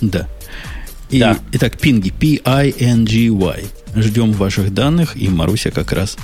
[0.00, 0.26] Да.
[1.10, 1.38] И, Да.
[1.52, 2.10] Итак, пинги.
[2.18, 3.64] P-I-N-G-Y.
[3.94, 6.16] Ждем ваших данных, и Маруся как раз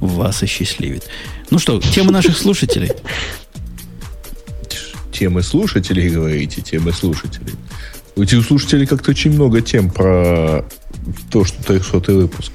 [0.00, 1.04] вас осчастливит.
[1.50, 2.90] Ну что, тема наших слушателей.
[5.14, 7.54] Темы слушателей, говорите, темы слушателей.
[8.16, 10.64] У этих слушателей как-то очень много тем про
[11.30, 12.52] то, что 300 выпуск.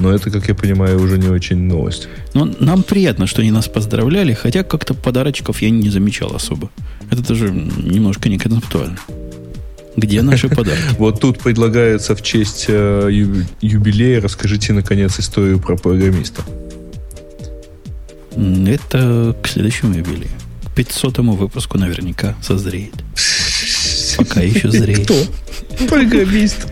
[0.00, 2.08] Но это, как я понимаю, уже не очень новость.
[2.32, 6.70] Но нам приятно, что они нас поздравляли, хотя как-то подарочков я не замечал особо.
[7.10, 8.98] Это тоже немножко не концептуально.
[9.96, 10.82] Где наши подарки?
[10.98, 13.08] Вот тут предлагается в честь э,
[13.60, 16.42] юбилея расскажите, наконец, историю про программиста.
[18.36, 20.30] Это к следующему юбилею.
[20.74, 22.94] К 500 выпуску наверняка созреет.
[24.16, 25.08] Пока еще зреет.
[25.88, 26.66] Программист.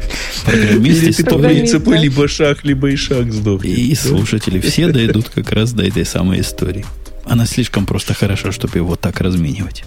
[0.44, 1.96] Программисты Или ты по Программист, принципу да.
[1.98, 3.78] либо шаг, либо и шаг сдохнет.
[3.78, 6.84] И слушатели все дойдут как раз до этой самой истории.
[7.24, 9.84] Она слишком просто хороша, чтобы его так разменивать.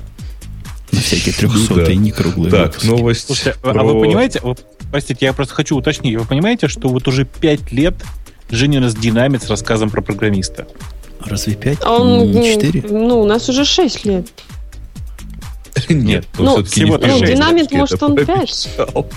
[0.94, 1.96] На всякие трехсотые, Ну да.
[1.96, 2.86] не круглые Так, выпуски.
[2.88, 4.56] новость Слушайте, а про- вы понимаете, вы-
[4.92, 7.96] простите, я просто хочу уточнить, вы понимаете, что вот уже пять лет
[8.50, 10.68] Женя нас динамит с рассказом про программиста?
[11.26, 11.80] Разве пять?
[11.82, 12.84] А он, Не четыре?
[12.88, 14.28] ну, у нас уже 6 лет.
[15.90, 17.34] Нет, Ну, все-таки не всего-то в шесть.
[17.34, 19.08] Динамит, это может, он прописал.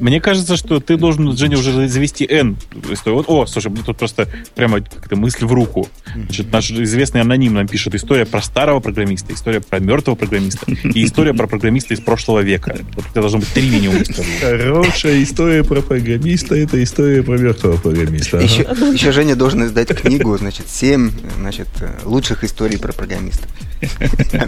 [0.00, 2.56] Мне кажется, что ты должен, Женя, уже завести N
[2.90, 3.18] историю.
[3.18, 5.88] Вот, о, слушай, мне тут просто прямо как-то мысль в руку.
[6.14, 11.04] Значит, наш известный аноним нам пишет история про старого программиста, история про мертвого программиста и
[11.04, 12.76] история про программиста из прошлого века.
[12.94, 14.38] Вот это должно быть три минимум истории.
[14.40, 18.38] Хорошая история про программиста, это история про мертвого программиста.
[18.38, 18.46] Ага.
[18.46, 18.62] Еще,
[18.92, 21.68] еще Женя должен издать книгу, значит, 7 значит,
[22.04, 23.46] лучших историй про программистов.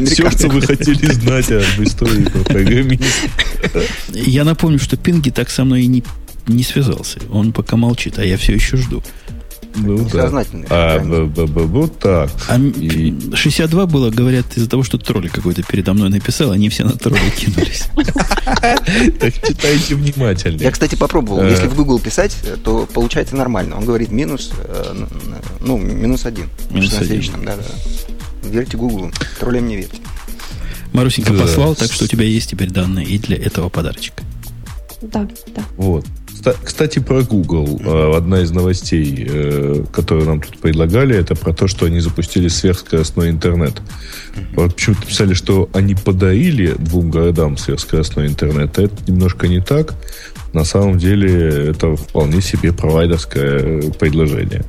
[0.07, 3.05] Все, что вы хотели знать об истории про программиста.
[4.13, 6.03] Я напомню, что Пинги так со мной и не,
[6.49, 7.21] не связался.
[7.31, 9.05] Он пока молчит, а я все еще жду.
[9.77, 10.29] Ну да.
[10.69, 12.29] А, б- б- б- вот так.
[12.49, 16.83] А И- 62 было, говорят, из-за того, что тролль какой-то передо мной написал, они все
[16.83, 17.85] на тролля кинулись.
[19.21, 20.61] Так читайте внимательно.
[20.61, 21.43] Я, кстати, попробовал.
[21.43, 21.51] Э.
[21.51, 23.77] Если в Google писать, э, то получается нормально.
[23.77, 25.07] Он говорит минус, э,
[25.61, 26.49] ну, минус один.
[26.71, 27.23] Минус один.
[27.45, 28.49] да, да.
[28.49, 29.13] Верьте Google.
[29.39, 29.99] Троллям не верьте.
[30.93, 34.25] Марусенька послал, так что у тебя есть теперь данные и для этого подарочка.
[35.03, 35.63] Да, да.
[35.77, 36.05] Вот.
[36.35, 37.81] Ста- Кстати, про Google.
[37.85, 42.49] Э, Одна из новостей, э, которую нам тут предлагали, это про то, что они запустили
[42.49, 43.81] сверхскоростной интернет.
[44.55, 48.79] Вот Почему-то писали, что они подарили двум городам сверхскоростной интернет.
[48.79, 49.95] Это немножко не так.
[50.53, 54.65] На самом деле это вполне себе провайдерское предложение.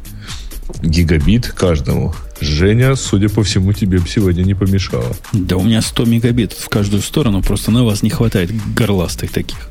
[0.84, 2.14] Гигабит каждому.
[2.42, 5.16] Женя, судя по всему, тебе бы сегодня не помешало.
[5.34, 9.69] Да у меня 100 мегабит в каждую сторону, просто на вас не хватает горластых таких.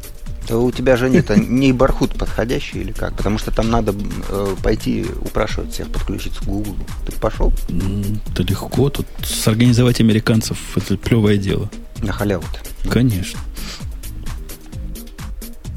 [0.48, 3.14] Да у тебя же нет, а не бархут подходящий или как?
[3.14, 3.94] Потому что там надо
[4.30, 6.76] э, пойти упрашивать всех подключиться к Google.
[7.06, 7.52] Ты пошел
[8.32, 11.70] Это легко, тут сорганизовать американцев это плевое дело.
[12.02, 12.90] на халяву-то?
[12.90, 13.38] Конечно.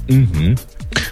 [0.07, 0.57] Мгм.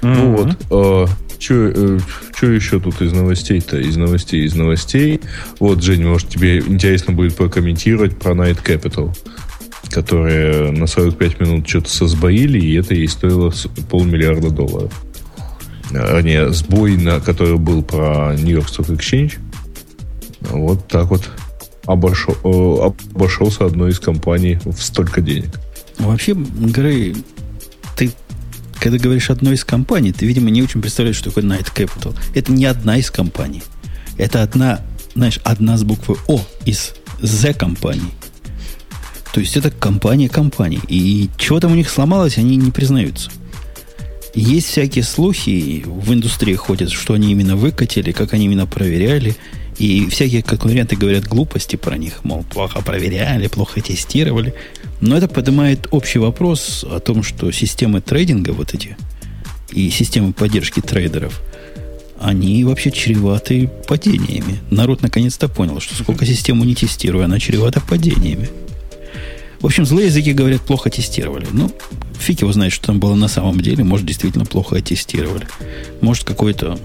[0.02, 1.10] Ну вот.
[1.40, 3.77] Что еще тут из новостей-то?
[3.80, 5.22] Из новостей, из новостей.
[5.60, 9.15] Вот, Жень, может, тебе интересно будет прокомментировать про Night Capital,
[9.90, 13.52] которые на 45 минут что-то сосбоили, и это ей стоило
[13.90, 14.94] полмиллиарда долларов.
[15.91, 19.38] А, не, сбой, на, который был про New York Stock Exchange,
[20.41, 21.30] вот так вот
[21.86, 25.49] обошел, э, обошелся одной из компаний в столько денег.
[25.98, 27.16] Вообще, Грей,
[27.98, 28.11] ты,
[28.80, 32.16] когда говоришь одной из компаний, ты, видимо, не очень представляешь, что такое Night Capital.
[32.36, 33.64] Это не одна из компаний.
[34.18, 34.82] Это одна,
[35.16, 38.11] знаешь, одна с буквы О из Z компаний.
[39.34, 40.80] То есть это компания компаний.
[40.88, 43.31] И чего там у них сломалось, они не признаются.
[44.35, 49.35] Есть всякие слухи, в индустрии ходят, что они именно выкатили, как они именно проверяли.
[49.77, 54.53] И всякие конкуренты говорят глупости про них, мол, плохо проверяли, плохо тестировали.
[54.99, 58.97] Но это поднимает общий вопрос о том, что системы трейдинга вот эти
[59.72, 61.41] и системы поддержки трейдеров,
[62.19, 64.60] они вообще чреваты падениями.
[64.69, 68.49] Народ наконец-то понял, что сколько систему не тестирую, она чревата падениями.
[69.61, 71.48] В общем, злые языки говорят, плохо тестировали.
[71.52, 71.72] Ну,
[72.18, 73.84] фиг его знает, что там было на самом деле.
[73.84, 75.48] Может, действительно плохо тестировали.
[76.02, 76.80] Может, какой-то,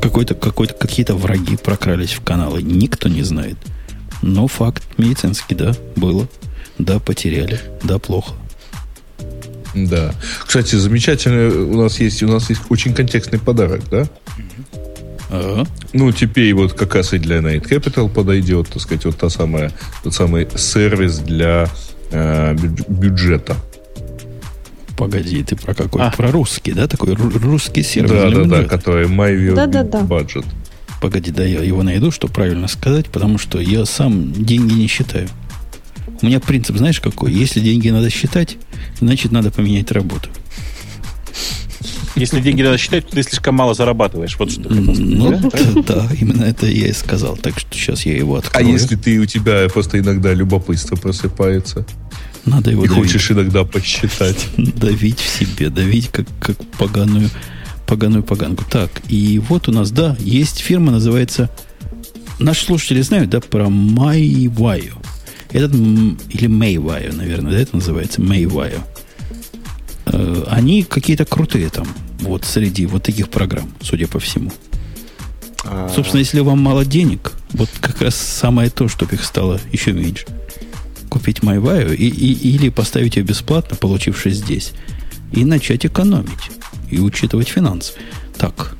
[0.00, 2.62] какой-то, какой-то, какие-то враги прокрались в каналы.
[2.62, 3.56] Никто не знает.
[4.22, 6.28] Но факт медицинский, да, было.
[6.78, 7.60] Да, потеряли.
[7.84, 8.34] Да, плохо.
[9.74, 10.12] Да.
[10.44, 14.08] Кстати, замечательно, у нас есть, у нас есть очень контекстный подарок, да?
[15.30, 15.66] Ага.
[15.92, 19.72] Ну, теперь вот как раз и для Night Capital подойдет, так сказать, вот та самая,
[20.02, 21.68] тот самый сервис для
[22.10, 23.56] э, бюдж- бюджета.
[24.96, 26.02] Погоди, ты про какой?
[26.02, 26.10] А.
[26.10, 26.86] Про русский, да?
[26.86, 28.10] Такой ру- русский сервис.
[28.10, 30.00] Да, да, да, который My Real Да-да-да.
[30.02, 30.44] Budget.
[31.00, 35.28] Погоди, да, я его найду, что правильно сказать, потому что я сам деньги не считаю.
[36.20, 37.32] У меня принцип, знаешь, какой?
[37.32, 38.58] Если деньги надо считать,
[39.00, 40.28] значит, надо поменять работу.
[42.16, 44.36] Если деньги надо считать, то ты слишком мало зарабатываешь.
[44.38, 45.14] Вот что ты хотел сказать,
[45.74, 45.94] Ну, да?
[45.94, 47.36] да, именно это я и сказал.
[47.36, 48.68] Так что сейчас я его А открою.
[48.72, 51.86] если ты у тебя просто иногда любопытство просыпается
[52.44, 53.02] Надо его и давить.
[53.04, 54.46] хочешь иногда посчитать.
[54.56, 57.30] давить в себе, давить как, как поганую,
[57.86, 58.64] поганую поганку.
[58.68, 61.48] Так, и вот у нас, да, есть фирма, называется...
[62.40, 64.94] Наши слушатели знают, да, про MyWire.
[65.52, 68.80] Этот, или Maywire, наверное, да, это называется Maywire.
[70.20, 71.86] Э, Они какие-то крутые там,
[72.20, 74.52] вот среди вот таких программ, судя по всему.
[75.64, 79.92] А, Собственно, если вам мало денег, вот как раз самое то, чтобы их стало еще
[79.92, 80.26] меньше.
[81.08, 84.72] Купить MyWire и, и- или поставить ее бесплатно, получившись здесь.
[85.32, 86.50] и начать экономить
[86.90, 87.92] и учитывать финансы.
[88.36, 88.74] Так,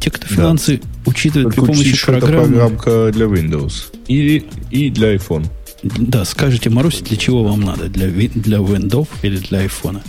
[0.00, 2.46] те, кто финансы учитывает при Только помощи учти, что это программы...
[2.48, 3.72] программка для Windows.
[4.08, 5.46] И, и для iPhone.
[5.84, 7.88] Да, скажите, Маруся, для чего вам надо?
[7.88, 10.00] Для, для Windows или для iPhone?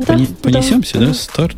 [0.00, 1.14] Да, Пони- понесемся, да, да.
[1.14, 1.56] Старт.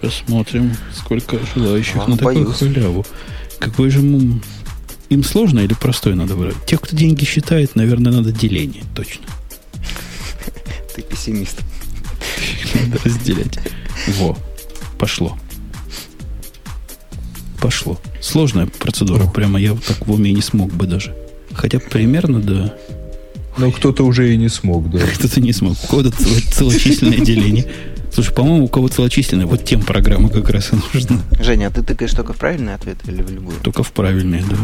[0.00, 2.58] Посмотрим, сколько желающих А, на такую боюсь.
[2.58, 3.04] халяву.
[3.58, 4.00] Какой же.
[5.08, 6.54] Им сложно или простой надо брать?
[6.66, 8.82] Те, кто деньги считает, наверное, надо деление.
[8.94, 9.24] Точно.
[10.94, 11.58] Ты пессимист.
[12.74, 13.58] Надо разделять.
[14.18, 14.36] Во.
[14.98, 15.36] Пошло.
[17.60, 17.98] Пошло.
[18.20, 19.26] Сложная процедура.
[19.26, 21.14] Прямо я вот так в уме не смог бы даже.
[21.54, 22.74] Хотя примерно, да.
[23.58, 24.98] Но кто-то уже и не смог, да.
[25.14, 25.76] Кто-то не смог.
[25.84, 27.66] У кого-то цело- целочисленное деление.
[28.12, 31.20] Слушай, по-моему, у кого целочисленное, вот тем программа как раз и нужна.
[31.40, 33.56] Женя, а ты тыкаешь только в правильный ответ или в любую?
[33.62, 34.56] Только в правильное, да.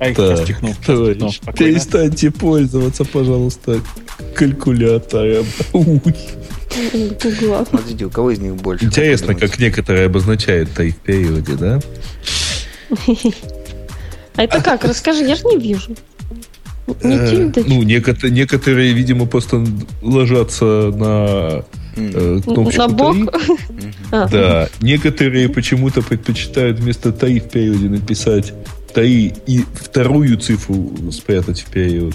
[0.00, 0.16] А Так,
[0.86, 3.80] товарищ, Ну, перестаньте пользоваться, пожалуйста,
[4.34, 5.44] калькулятором.
[7.70, 8.84] Подожди, у кого из них больше?
[8.84, 11.80] Интересно, Как некоторые обозначают в периоде, да?
[14.38, 14.84] А это как?
[14.84, 15.96] Расскажи, я же не вижу.
[17.02, 17.64] Не Э?
[17.66, 19.66] Ну, некотор- некоторые, видимо, просто
[20.00, 21.64] ложатся на
[21.96, 23.28] э, кнопочку На.
[24.12, 24.68] А, Да.
[24.80, 28.54] Некоторые почему-то предпочитают вместо таи в периоде написать
[28.94, 32.14] таи и вторую цифру спрятать в период.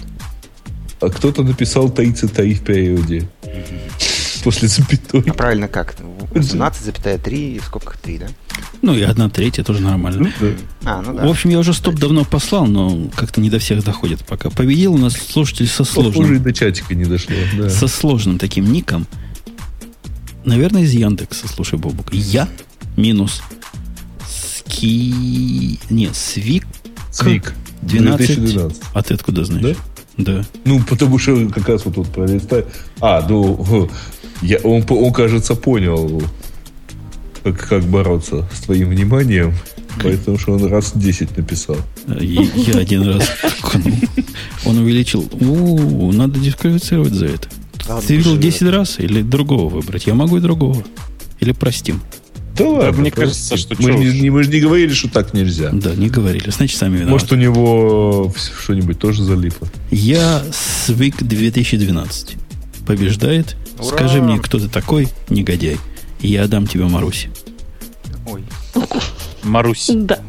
[1.01, 3.27] А кто-то написал таицы таи в периоде.
[4.43, 5.23] После запятой.
[5.27, 5.95] А правильно как?
[6.33, 8.27] 18,3 и в скобках 3, да?
[8.81, 10.31] Ну и одна третья тоже нормально.
[10.39, 10.47] Да.
[10.85, 11.29] А, ну В да.
[11.29, 14.49] общем, я уже стоп давно послал, но как-то не до всех доходит пока.
[14.49, 17.35] Победил у нас слушатель со Похоже, и сложным, до чатика не дошло.
[17.57, 17.69] да.
[17.69, 19.07] со сложным таким ником.
[20.45, 22.13] Наверное, из Яндекса, слушай, Бобук.
[22.13, 22.49] Я
[22.97, 23.41] минус
[24.27, 25.79] ски...
[25.89, 26.65] Не, свик
[27.11, 27.53] Свик.
[27.83, 28.27] 12.
[28.27, 28.81] 2012.
[28.93, 29.77] А ты откуда знаешь?
[30.17, 30.43] Да.
[30.65, 32.65] Ну, потому что как раз вот тут пролистать.
[32.99, 33.89] А, ну,
[34.43, 36.21] я, он, он, кажется, понял,
[37.43, 39.53] как, как бороться с твоим вниманием.
[40.01, 41.77] Поэтому что он раз 10 написал.
[42.07, 43.29] Я, я один раз.
[44.65, 45.29] Он увеличил.
[45.39, 47.47] У, надо дисквалифицировать за это.
[47.87, 48.43] Да Ты видел живет.
[48.43, 50.07] 10 раз или другого выбрать?
[50.07, 50.83] Я могу и другого.
[51.39, 52.01] Или простим.
[52.57, 53.01] Да ладно.
[53.01, 53.49] мне просто.
[53.49, 55.69] кажется, что мы, не, мы же не говорили, что так нельзя.
[55.71, 56.49] Да, не говорили.
[56.49, 57.11] Значит, сами виноваты.
[57.11, 59.67] Может, у него что-нибудь тоже залипло.
[59.91, 60.43] Я
[60.85, 62.35] Свик 2012.
[62.85, 63.57] Побеждает.
[63.83, 63.97] Ура!
[63.97, 65.77] Скажи мне, кто ты такой, негодяй.
[66.19, 67.29] И я отдам тебе Маруси.
[68.27, 68.43] Ой.
[69.43, 69.89] Марусь.
[69.93, 70.19] Да,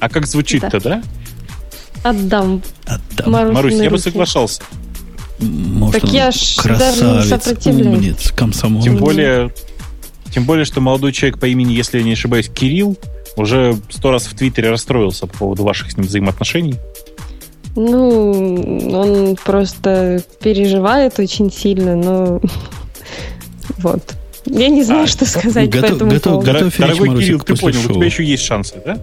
[0.00, 1.02] А как звучит-то, да?
[2.02, 2.62] отдам.
[2.86, 3.30] Отдам.
[3.30, 4.62] Марусь Марусь, я бы соглашался.
[5.38, 8.82] Может, Так он я ж даже не красавец, умниц, комсомол.
[8.82, 9.52] Тем более,
[10.32, 12.96] тем более, что молодой человек по имени, если я не ошибаюсь, Кирилл,
[13.36, 16.76] уже сто раз в Твиттере расстроился по поводу ваших с ним взаимоотношений.
[17.74, 22.40] Ну, он просто переживает очень сильно, но
[23.78, 24.14] вот.
[24.46, 26.52] Я не знаю, А, что сказать по готов- этому готов- поводу.
[26.52, 26.76] готов.
[26.78, 27.94] Дорогой Марусик, Кирилл, ты понял, у шоу.
[27.94, 28.98] тебя еще есть шансы, да?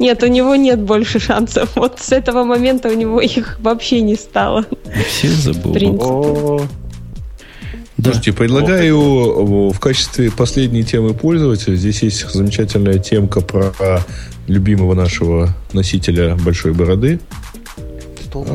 [0.00, 1.70] Нет, у него нет больше шансов.
[1.76, 4.64] Вот с этого момента у него их вообще не стало.
[5.08, 6.68] Все забыл.
[7.96, 8.10] Да.
[8.12, 11.76] Слушайте, предлагаю в качестве последней темы пользователя.
[11.76, 13.72] Здесь есть замечательная темка про
[14.48, 17.20] любимого нашего носителя большой бороды.
[18.26, 18.46] Стол.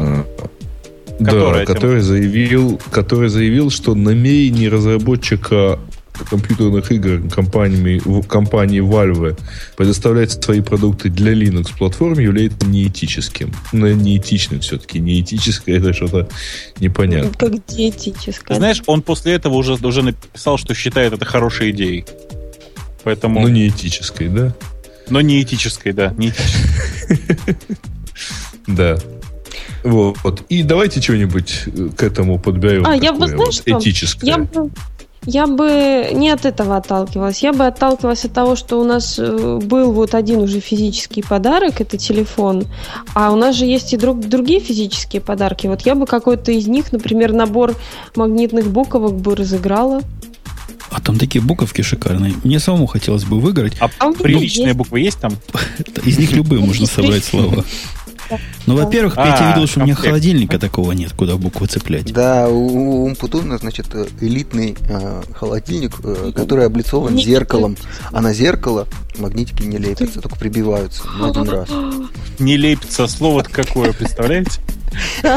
[1.23, 5.80] Которая да, который заявил, который заявил, что намерение разработчика
[6.30, 9.39] компьютерных игр компаниями, компании Valve
[9.76, 13.53] предоставлять свои продукты для Linux платформ является неэтическим.
[13.72, 14.99] Ну, неэтичным все-таки.
[14.99, 16.27] Неэтическое это что-то
[16.80, 17.31] непонятно.
[17.38, 18.57] Как диетическое.
[18.57, 22.06] Знаешь, он после этого уже, уже написал, что считает это хорошей идеей.
[23.03, 23.41] Поэтому...
[23.41, 24.53] Ну, неэтической, да?
[25.11, 26.15] но не этической, да.
[28.68, 28.98] Да.
[29.83, 30.17] Вот.
[30.23, 30.43] вот.
[30.49, 32.85] И давайте что-нибудь э, к этому подберем.
[32.85, 33.79] А, я бы, такое знаешь вот что?
[33.79, 34.29] Этическое.
[34.29, 34.71] Я бы,
[35.25, 37.43] я бы не от этого отталкивалась.
[37.43, 41.79] Я бы отталкивалась от того, что у нас э, был вот один уже физический подарок,
[41.79, 42.65] это телефон,
[43.13, 45.67] а у нас же есть и друг, другие физические подарки.
[45.67, 47.75] Вот я бы какой-то из них, например, набор
[48.15, 50.01] магнитных буковок бы разыграла.
[50.89, 52.33] А там такие буковки шикарные.
[52.43, 53.73] Мне самому хотелось бы выиграть.
[53.79, 54.77] А А приличные есть.
[54.77, 55.37] буквы есть там?
[56.03, 57.63] Из них любые можно собрать слова.
[58.67, 62.11] Ну, во-первых, А, Петя видел, что у меня холодильника такого нет, куда буквы цеплять.
[62.13, 67.77] Да, у Умпутуна, значит, э, элитный э, холодильник, э, который облицован Не- зеркалом.
[68.11, 68.87] А на зеркало
[69.17, 71.69] магнитики не лепятся, только прибиваются на один раз.
[72.39, 74.59] Не лепится слово какое, представляете?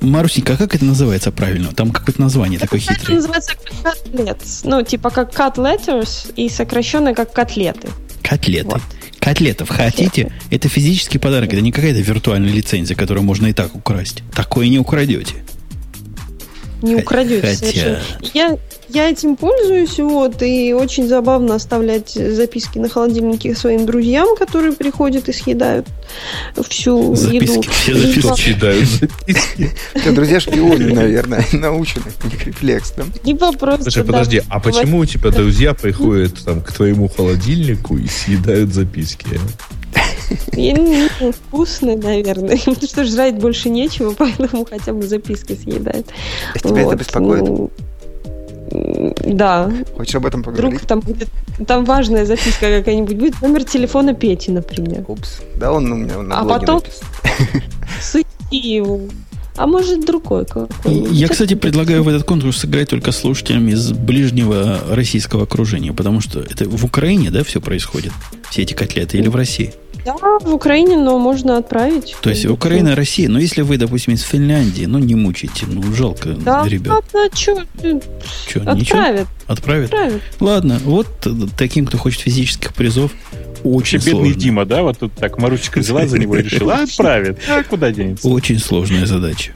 [0.00, 1.72] Марусенька, а как это называется правильно?
[1.72, 3.16] Там какое-то название такое Это хитрое.
[3.16, 4.38] называется котлет.
[4.64, 7.88] Ну, типа как cut letters и сокращенно как котлеты.
[8.22, 8.66] Котлеты.
[8.66, 8.82] Вот.
[9.24, 10.30] Котлетов хотите?
[10.50, 14.22] Это физический подарок, это не какая-то виртуальная лицензия, которую можно и так украсть.
[14.34, 15.36] Такое не украдете.
[16.82, 17.98] Не украдете Хотя- совершенно.
[18.34, 18.58] Я,
[18.90, 25.28] я этим пользуюсь, вот, и очень забавно оставлять записки на холодильнике своим друзьям, которые приходят
[25.28, 25.86] и съедают
[26.68, 27.62] всю Записки, еду.
[27.62, 28.36] все записки.
[28.42, 28.88] Читают.
[29.94, 32.04] Все, друзья шпионы, наверное, научены.
[32.22, 33.06] У них рефлекс там.
[33.24, 38.06] Либо просто, Слушай, подожди, а почему у тебя друзья приходят там к твоему холодильнику и
[38.08, 39.26] съедают записки?
[40.52, 42.58] Я не знаю, вкусный, наверное.
[42.64, 46.06] Потому что жрать больше нечего, поэтому хотя бы записки съедают.
[46.54, 47.42] А тебя это беспокоит?
[47.42, 47.70] ну,
[49.26, 50.82] Да, Хочешь об этом вдруг поговорить?
[50.82, 51.28] там будет,
[51.66, 55.04] там важная записка какая-нибудь будет, номер телефона Пети, например.
[55.08, 55.40] Упс.
[55.56, 56.82] Да он у меня на А потом-.
[58.00, 59.00] Сыти его.
[59.56, 61.12] А может другой какой-нибудь.
[61.12, 66.40] Я, кстати, предлагаю в этот конкурс сыграть только слушателям из ближнего российского окружения, потому что
[66.40, 68.12] это в Украине, да, все происходит?
[68.50, 69.72] Все эти котлеты или в России?
[70.04, 72.14] Да, в Украине, но можно отправить.
[72.20, 73.28] То есть Украина Россия.
[73.28, 77.04] Но если вы, допустим, из Финляндии, ну не мучайте, ну жалко Да, ребят.
[77.12, 78.70] да, что, Что, ничего?
[78.72, 79.84] отправят, Отправят?
[79.86, 80.22] отправят.
[80.40, 81.08] Ладно, вот
[81.56, 83.12] таким, кто хочет физических призов,
[83.62, 84.40] Вообще очень бедный сложно.
[84.40, 87.38] Дима, да, вот тут так Марусечка взяла за него и решила, а, отправит.
[87.48, 88.28] А куда денется?
[88.28, 89.52] Очень сложная задача.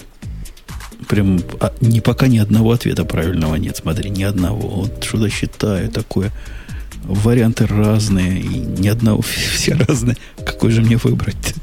[1.09, 3.77] Прям а, ни пока ни одного ответа правильного нет.
[3.77, 4.61] Смотри, ни одного.
[4.69, 6.31] Вот что-то считаю такое.
[7.09, 10.17] Варианты разные, и ни одного, все разные.
[10.45, 11.55] Какой же мне выбрать?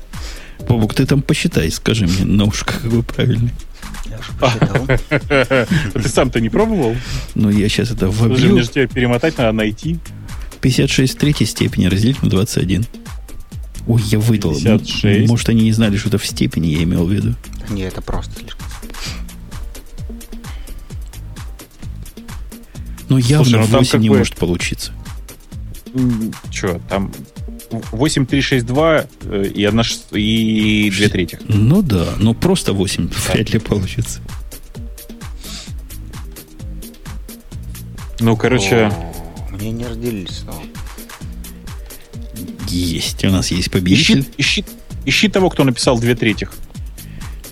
[0.67, 3.51] Бобук, ты там посчитай, скажи мне на ушко, какой правильный.
[4.09, 4.87] Я уж посчитал.
[5.11, 6.95] А Ты сам-то не пробовал?
[7.35, 8.51] Ну, я сейчас это Слушай, вобью.
[8.53, 9.99] мне же тебе перемотать надо найти.
[10.61, 12.85] 56 в третьей степени разделить на 21.
[13.87, 14.55] Ой, я выдал.
[14.55, 15.29] 56.
[15.29, 17.35] Может, они не знали, что это в степени, я имел в виду.
[17.69, 18.65] Не, это просто слишком.
[23.09, 24.91] Но явно Слушай, ну там 8 как не может получиться.
[26.51, 27.11] Че, там
[27.91, 31.39] 8362 э, и, одна, ш- и две трети.
[31.47, 34.19] Ну да, но просто 8 вряд ли получится.
[38.19, 39.11] Ну, короче, О,
[39.51, 40.61] Мне не разделились снова.
[42.69, 43.23] Есть.
[43.25, 44.25] У нас есть ищи, победитель.
[44.37, 44.65] ищи,
[45.05, 46.51] ищи того, кто написал две третьих.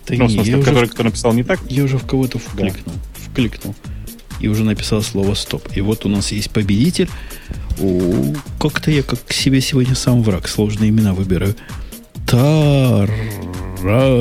[0.08, 1.60] Да Ну, в не, смысле, я, уже, который кто написал не так.
[1.70, 2.96] я уже в кого-то вкликнул.
[3.16, 3.76] Вкликнул.
[4.40, 5.68] И уже написал слово стоп.
[5.76, 7.10] И вот у нас есть победитель.
[7.82, 10.48] О, как-то я как себе сегодня сам враг.
[10.48, 11.56] Сложные имена выбираю.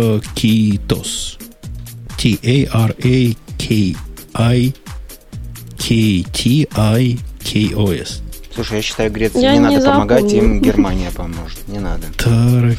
[0.03, 1.39] Таракитос.
[6.93, 8.23] T-A-R-A-K-I-K-T-I-K-O-S.
[8.55, 10.45] Слушай, я считаю, Греции Я не, не надо помогать, запомню.
[10.45, 11.67] им Германия поможет.
[11.69, 12.07] Не надо.
[12.19, 12.77] Тар-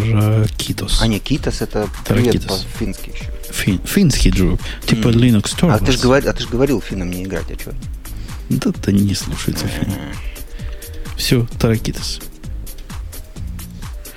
[0.00, 1.02] Таракитос.
[1.02, 3.24] А не, Китас это привет по-фински еще.
[3.52, 4.58] Фин, финский джу.
[4.86, 5.14] Типа М.
[5.14, 5.74] Linux Torvalds.
[5.74, 7.72] А ты же говор- а говорил финнам не играть, а что?
[8.50, 9.92] Да, да не слушается фин.
[11.16, 12.20] Все, Таракитос.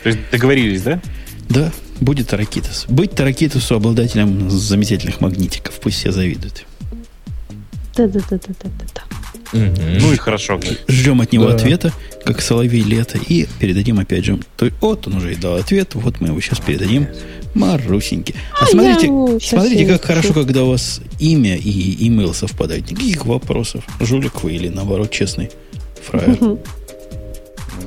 [0.01, 1.01] То есть договорились, да?
[1.49, 2.85] Да, будет Таракитос.
[2.89, 5.80] Быть Таракитосу обладателем замечательных магнитиков.
[5.80, 6.65] Пусть все завидуют.
[7.95, 9.03] Да-да-да-да-да-да.
[9.51, 10.59] Ну и хорошо.
[10.87, 11.55] Ждем от него Да.
[11.55, 11.91] ответа,
[12.25, 14.39] как соловей лето, и передадим опять же.
[14.57, 17.07] То, вот он уже и дал ответ, вот мы его сейчас передадим
[17.53, 18.33] Марусеньке.
[18.59, 19.07] А, А смотрите,
[19.45, 22.89] смотрите, как хорошо, когда у вас имя и имейл совпадают.
[22.89, 23.83] Никаких вопросов.
[23.99, 25.51] Жулик вы или наоборот честный
[26.01, 26.38] фраер.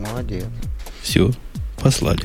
[0.01, 0.45] Молодец.
[1.03, 1.31] Все,
[1.83, 2.23] послали.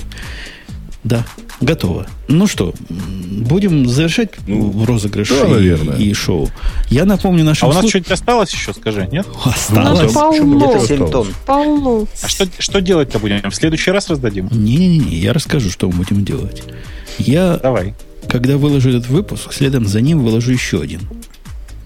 [1.03, 1.25] Да,
[1.61, 2.05] готово.
[2.27, 5.97] Ну что, будем завершать Ну, розыгрыш да, и, наверное.
[5.97, 6.49] и шоу.
[6.89, 9.25] Я напомню А нашим у нас слуш- что-нибудь осталось еще, скажи, нет?
[9.43, 10.13] Осталось.
[10.13, 11.27] полно, Где-то 7 тонн.
[11.47, 12.05] полно.
[12.21, 13.49] А что, что делать-то будем?
[13.49, 14.47] В следующий раз раздадим?
[14.51, 16.61] Не-не-не, я расскажу, что мы будем делать.
[17.17, 17.95] Я, Давай.
[18.29, 21.01] когда выложу этот выпуск, следом за ним выложу еще один.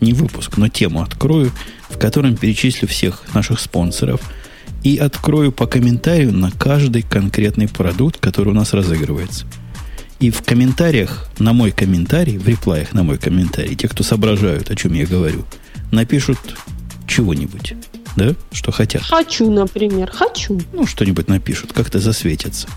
[0.01, 1.51] Не выпуск, но тему открою,
[1.89, 4.19] в котором перечислю всех наших спонсоров
[4.85, 9.47] и открою по комментарию на каждый конкретный продукт, который у нас разыгрывается.
[10.19, 14.75] И в комментариях на мой комментарий, в реплаях на мой комментарий, те, кто соображают, о
[14.75, 15.43] чем я говорю,
[15.91, 16.37] напишут
[17.07, 17.73] чего-нибудь,
[18.15, 19.01] да, что хотят.
[19.01, 20.61] Хочу, например, хочу.
[20.71, 22.67] Ну, что-нибудь напишут, как-то засветятся.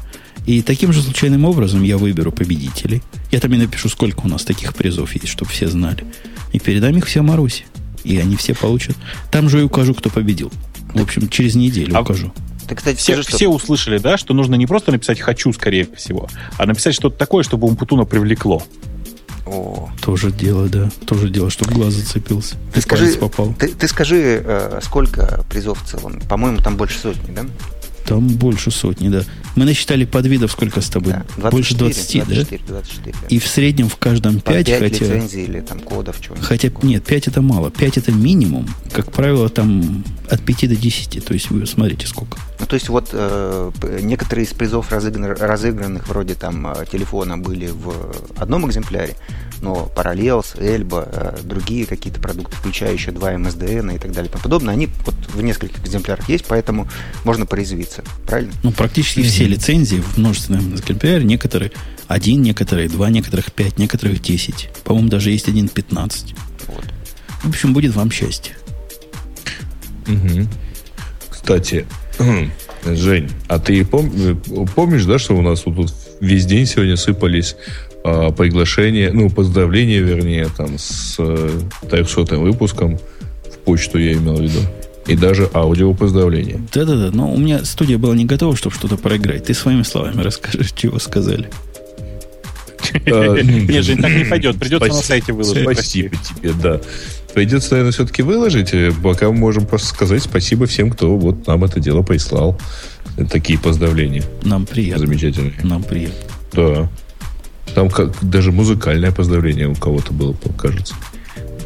[0.47, 3.03] И таким же случайным образом я выберу победителей.
[3.31, 6.07] Я там и напишу, сколько у нас таких призов есть, чтобы все знали.
[6.55, 7.65] И передам их всем Марусе.
[8.03, 8.97] И они все получат.
[9.31, 10.51] Там же и укажу, кто победил.
[10.95, 12.33] В общем, через неделю А- укажу.
[12.69, 13.37] Ты, кстати, Все, скажи, что...
[13.37, 17.43] все услышали, да, что нужно не просто написать «хочу», скорее всего, а написать что-то такое,
[17.43, 18.63] чтобы Умпутуна привлекло.
[19.47, 20.91] О, Тоже дело, да.
[21.07, 22.57] Тоже дело, чтобы глаз зацепился.
[22.75, 23.55] Ты скажи, попал.
[23.59, 26.21] ты, ты скажи, э, сколько призов в целом?
[26.29, 27.47] По-моему, там больше сотни, да?
[28.05, 29.23] Там больше сотни, да.
[29.59, 31.15] Мы насчитали подвидов сколько с тобой?
[31.15, 32.75] Да, 24, Больше 20, 24, да?
[32.75, 33.27] 24, да.
[33.29, 35.05] И в среднем в каждом По 5, 5 хотя...
[35.05, 36.47] лицензий или там кодов, чего-нибудь.
[36.47, 37.73] Хотя, нет, 5 это мало.
[37.73, 38.69] 5 это минимум.
[38.93, 41.25] Как правило, там от 5 до 10.
[41.25, 42.39] То есть вы смотрите сколько.
[42.61, 47.67] Ну, то есть вот э, некоторые из призов разыгран- разыгранных вроде там э, телефона были
[47.67, 49.17] в одном экземпляре,
[49.61, 54.33] но Parallels, Эльба, э, другие какие-то продукты, включая еще 2 MSDN и так далее и
[54.33, 56.89] тому подобное, они вот в нескольких экземплярах есть, поэтому
[57.25, 58.05] можно порезвиться.
[58.27, 58.53] Правильно?
[58.63, 61.25] Ну, практически все лицензии в множественном экземпляре.
[61.25, 61.73] Некоторые
[62.07, 64.71] один, некоторые два, некоторых 5, некоторых 10.
[64.85, 66.35] По-моему, даже есть один 15.
[66.69, 66.85] Вот.
[67.43, 68.57] В общем, будет вам счастье.
[70.07, 70.49] Мгм.
[71.31, 71.87] Кстати,
[72.85, 76.97] Жень, а ты пом- э, помнишь, да, что у нас вот тут весь день сегодня
[76.97, 77.57] сыпались
[78.05, 81.61] а, приглашения, ну, поздравления, вернее, там, с э,
[81.91, 84.61] 300 выпуском в почту я имел в виду.
[85.07, 86.61] И даже аудио поздравления.
[86.73, 89.45] Да-да-да, но у меня студия была не готова, чтобы что-то проиграть.
[89.45, 91.49] Ты своими словами расскажешь, чего сказали.
[93.07, 94.59] Нет, Жень, так не пойдет.
[94.59, 95.63] Придется на сайте выложить.
[95.63, 96.81] Спасибо тебе, да.
[97.35, 101.65] Придется, наверное, все-таки выложить, э, пока мы можем просто сказать спасибо всем, кто вот нам
[101.65, 102.59] это дело прислал.
[103.17, 104.23] Э, Такие поздравления.
[104.43, 105.07] Нам приятно.
[105.07, 105.55] Замечательные.
[105.63, 106.17] Нам приятно.
[106.53, 106.91] Да.
[107.75, 110.95] Там как, даже музыкальное поздравление у кого-то было, кажется.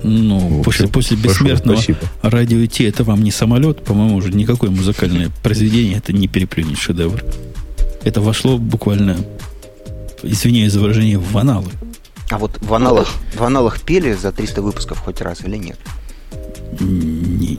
[0.03, 1.99] Ну, Вот, после, после бессмертного спасибо.
[2.23, 7.23] радио Ти это вам не самолет, по-моему, уже никакое музыкальное произведение это не переплюнет шедевр.
[8.03, 9.17] Это вошло буквально,
[10.25, 11.71] извиняюсь за выражение, в аналы.
[12.31, 15.79] А вот в аналах, в аналах пели за 300 выпусков хоть раз или нет?
[16.81, 17.59] Не-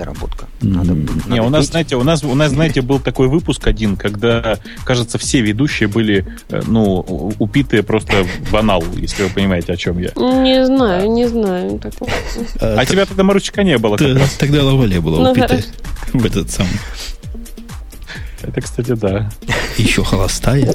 [0.00, 0.46] Недоработка.
[0.62, 1.70] М, Надо, не, надо Не, у нас, петь.
[1.72, 6.26] знаете, у нас, у нас, знаете, был такой выпуск один, когда, кажется, все ведущие были,
[6.48, 10.10] э, ну, упитые просто в анал, если вы понимаете, о чем я.
[10.16, 12.10] Не знаю, не знаю такого.
[12.60, 14.18] А тебя тогда Маручка не было Т-.
[14.38, 15.62] Тогда лавале была Ну, упитая
[16.12, 16.72] в этот самый.
[18.42, 19.30] Это, кстати, да.
[19.76, 20.74] Еще холостая.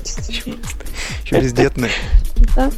[1.24, 1.90] Еще бездетный.
[2.56, 2.72] Да.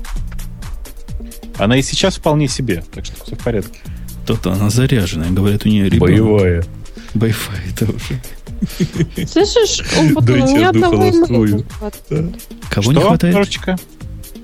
[1.57, 3.79] Она и сейчас вполне себе, так что все в порядке.
[4.27, 5.31] То-то она заряженная.
[5.31, 6.01] Говорят, у нее ребенок.
[6.01, 6.65] Боевая.
[7.13, 8.21] Байфай это уже.
[9.25, 12.35] Слышишь, он у меня одну одного имейла не хватает.
[12.69, 13.79] Кого не хватает?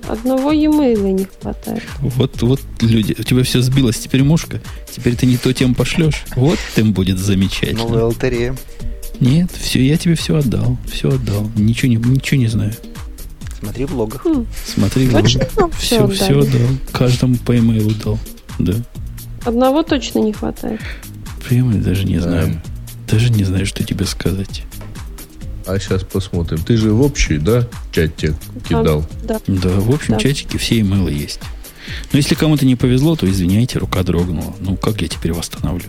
[0.07, 1.83] Одного e-mail не хватает.
[1.99, 4.61] Вот, вот люди, у тебя все сбилось, теперь мушка.
[4.91, 6.23] Теперь ты не то тем пошлешь.
[6.35, 7.83] Вот тем будет замечательно.
[7.83, 8.55] Новая лотерея.
[9.19, 10.77] Нет, все, я тебе все отдал.
[10.91, 11.49] Все отдал.
[11.55, 12.73] Ничего не, ничего не знаю.
[13.59, 14.25] Смотри в логах.
[14.65, 15.45] Смотри, Точно
[15.77, 16.61] все, все все отдал.
[16.91, 18.19] Каждому по имейлу дал.
[18.59, 18.75] Да.
[19.45, 20.79] Одного точно не хватает.
[21.47, 22.21] Прямо даже не Да.
[22.23, 22.61] знаю.
[23.09, 24.63] Даже не знаю, что тебе сказать.
[25.65, 26.59] А сейчас посмотрим.
[26.59, 28.35] Ты же в общий, да, чат тебе
[28.67, 29.05] кидал?
[29.23, 29.39] Да.
[29.47, 30.19] Да, в общем, Да.
[30.19, 31.39] чатике все имейлы есть.
[32.11, 34.55] Но если кому-то не повезло, то извиняйте, рука дрогнула.
[34.61, 35.85] Ну, как я теперь восстановлю?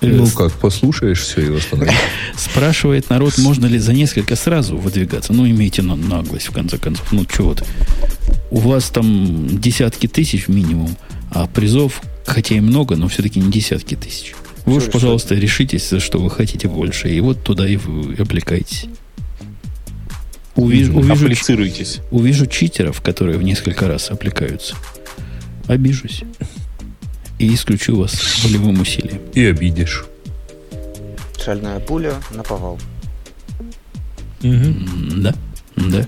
[0.00, 1.94] Э, Ну как, послушаешь все и восстановишь.
[2.36, 5.32] Спрашивает народ, можно ли за несколько сразу выдвигаться.
[5.32, 7.10] Ну, имейте на- наглость, в конце концов.
[7.12, 7.64] Ну, что вот.
[8.50, 10.94] У вас там десятки тысяч минимум,
[11.34, 14.34] а призов, хотя и много, но все-таки не десятки тысяч.
[14.64, 17.10] Вы уж, пожалуйста, решитесь, за что вы хотите больше.
[17.10, 18.86] И вот туда и вы облекайтесь.
[20.56, 22.00] Увижу, увижу, Аплицируйтесь.
[22.10, 24.76] увижу читеров, которые в несколько раз облекаются.
[25.66, 26.22] Обижусь.
[27.38, 29.20] И исключу вас волевым усилием.
[29.34, 30.04] И обидишь.
[31.44, 32.78] Шальная пуля на повал.
[34.42, 35.34] М, Да,
[35.76, 36.06] да.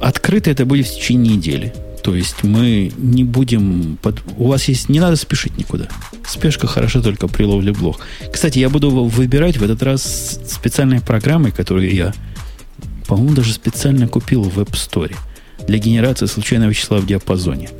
[0.00, 1.74] Открыто это будет в течение недели.
[2.06, 3.98] То есть мы не будем...
[4.00, 4.22] Под...
[4.36, 4.88] У вас есть...
[4.88, 5.88] Не надо спешить никуда.
[6.24, 7.98] Спешка хороша только при ловле блох.
[8.32, 12.14] Кстати, я буду выбирать в этот раз специальной программой, которую я,
[13.08, 15.16] по-моему, даже специально купил в App Store
[15.66, 17.70] для генерации случайного числа в диапазоне.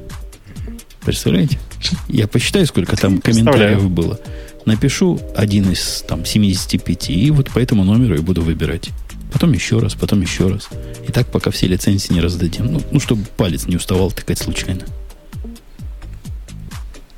[1.04, 1.60] Представляете?
[2.08, 4.18] Я посчитаю, сколько там комментариев было.
[4.64, 8.90] Напишу один из там 75, и вот по этому номеру и буду выбирать.
[9.36, 10.70] Потом еще раз, потом еще раз.
[11.06, 12.72] И так, пока все лицензии не раздадим.
[12.72, 14.80] Ну, ну чтобы палец не уставал тыкать случайно.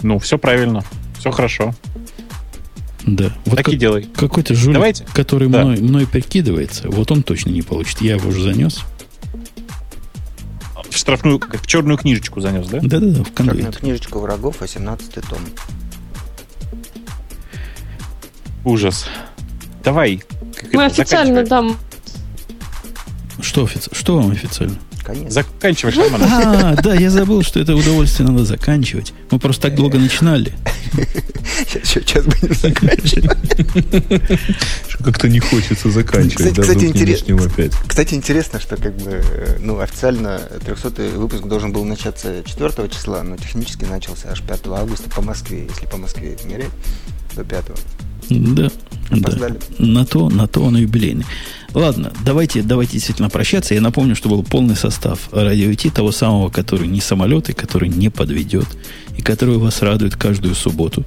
[0.02, 0.82] Ну, все правильно.
[1.20, 1.76] Все хорошо.
[3.06, 3.32] Да.
[3.44, 4.08] Вот так как- и делай.
[4.16, 5.06] какой-то жулик, Давайте.
[5.14, 5.62] который Да.
[5.64, 8.00] мной, мной перекидывается, вот он точно не получит.
[8.00, 8.80] Я его уже занес.
[10.90, 12.80] В штрафную, как в черную книжечку занес, да?
[12.82, 13.70] Да-да-да, в Черная конвейер.
[13.76, 15.38] книжечка врагов, 18 том.
[18.64, 19.06] Ужас.
[19.84, 20.24] Давай.
[20.72, 21.76] Мы официально заканчивай.
[23.40, 24.76] Что, офици- что вам официально?
[25.04, 25.30] Конечно.
[25.30, 25.94] Заканчивай.
[26.20, 29.14] А, да, я забыл, что это удовольствие надо заканчивать.
[29.30, 30.52] Мы просто так долго начинали.
[31.84, 33.30] Сейчас будем заканчивать.
[35.02, 36.50] Как-то не хочется заканчивать.
[36.50, 36.62] Кстати, да,
[37.86, 39.22] кстати, интересно, что как бы,
[39.60, 45.08] ну, официально 300 выпуск должен был начаться 4 числа, но технически начался аж 5 августа
[45.10, 46.70] по Москве, если по Москве измерять,
[47.34, 47.64] до 5.
[48.30, 48.70] Да,
[49.10, 49.48] да.
[49.78, 51.24] На то, на то он юбилейный.
[51.74, 53.74] Ладно, давайте, давайте действительно прощаться.
[53.74, 57.88] Я напомню, что был полный состав радио IT, того самого, который не самолет и который
[57.88, 58.66] не подведет,
[59.16, 61.04] и который вас радует каждую субботу.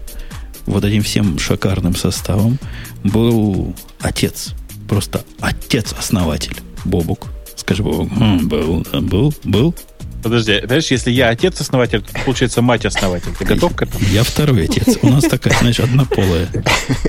[0.66, 2.60] Вот этим всем шикарным составом
[3.04, 4.54] был отец.
[4.88, 6.56] Просто отец-основатель.
[6.86, 7.28] Бобук.
[7.56, 8.12] Скажи, Бобук.
[8.20, 9.76] «М, Был, был, был.
[10.24, 13.32] Подожди, знаешь, если я отец-основатель, то получается мать-основатель.
[13.38, 14.04] Ты готов к этому?
[14.12, 14.98] Я второй отец.
[15.02, 16.48] У нас такая, знаешь, однополая.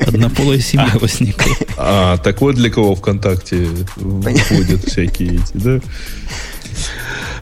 [0.06, 1.52] Однополая семья возникла.
[1.76, 3.66] А, так вот для кого ВКонтакте
[3.96, 5.80] входят всякие эти, да?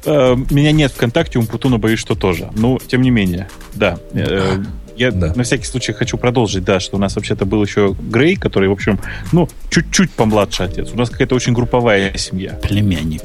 [0.04, 2.50] Э, Меня нет ВКонтакте, у Путуна боюсь, что тоже.
[2.54, 3.98] Ну, тем не менее, да.
[4.12, 4.62] Э,
[4.96, 5.32] Я Да.
[5.34, 8.72] на всякий случай хочу продолжить, да, что у нас вообще-то был еще Грей, который, в
[8.72, 8.98] общем,
[9.32, 10.90] ну, чуть-чуть помладше отец.
[10.92, 12.52] У нас какая-то очень групповая семья.
[12.62, 13.22] Племянник.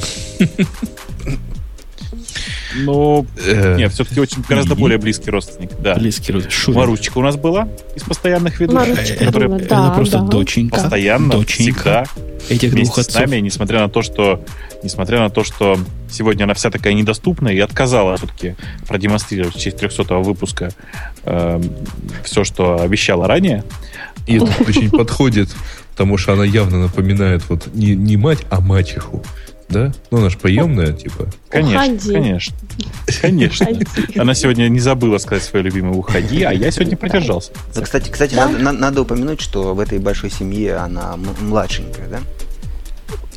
[2.84, 5.96] Но, Э, нет, все-таки очень гораздо более близкий родственник, да.
[5.96, 6.52] Близкий род.
[6.52, 6.80] Шурин.
[6.80, 10.26] Марусечка у нас была из постоянных ведущих, Марусечка которая была, да, просто да.
[10.26, 10.76] доченька.
[10.82, 12.06] постоянно, Доченька.
[12.06, 12.06] всегда
[12.50, 13.22] Этих двух вместе с отцов.
[13.22, 14.44] нами, несмотря на то, что
[14.84, 15.80] несмотря на то, что
[16.12, 18.56] сегодня она вся такая недоступная и отказала все-таки
[18.88, 20.70] продемонстрировать в честь 300 выпуска
[22.24, 23.64] все, что обещала ранее.
[24.28, 25.50] И это очень подходит,
[25.92, 29.24] потому что она явно напоминает вот не, не мать, а мачеху.
[29.68, 29.92] Да?
[30.12, 31.28] Ну, она же поемная, типа.
[31.50, 32.14] Конечно, Уходи.
[32.14, 32.56] конечно.
[33.22, 33.66] Конечно.
[33.66, 34.20] Уходи.
[34.20, 37.52] Она сегодня не забыла сказать свое любимое «уходи», а я сегодня продержался.
[37.76, 38.48] Ну, Кстати, кстати Да.
[38.48, 42.20] надо, на- надо упомянуть, что в этой большой семье она м- младшенькая, да?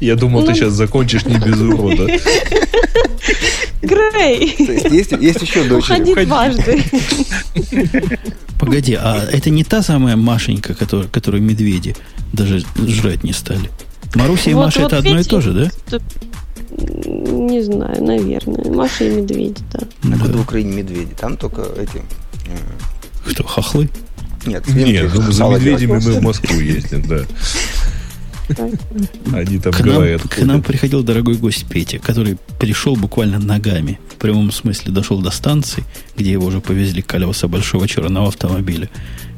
[0.01, 0.55] Я думал, ты Ну.
[0.55, 2.07] сейчас закончишь не без урода.
[3.83, 4.55] Грей!
[4.91, 5.93] Есть есть, еще дочери.
[5.95, 6.27] Уходи уходи.
[6.27, 6.83] дважды.
[8.59, 11.95] Погоди, а это не та самая Машенька, которая, которую медведи
[12.33, 13.71] даже жрать не стали?
[14.15, 15.99] Маруся и Вот- Маша вот это одно и видите, то же, да?
[16.71, 18.65] Не знаю, наверное.
[18.73, 19.81] Маша и медведь, да.
[20.03, 20.39] В Да.
[20.41, 21.15] Украине медведи?
[21.19, 21.97] Там только эти...
[21.97, 22.59] м,
[23.31, 23.89] Кто, хохлы?
[24.47, 27.25] Нет, Нет, ну, за медведями мы в Москву ездим, да.
[29.35, 30.23] Они там К нам, говорят.
[30.23, 34.01] к нам приходил дорогой гость Петя, который пришел буквально ногами.
[34.11, 35.85] В прямом смысле дошел до станции,
[36.17, 38.89] где его уже повезли колеса большого черного автомобиля.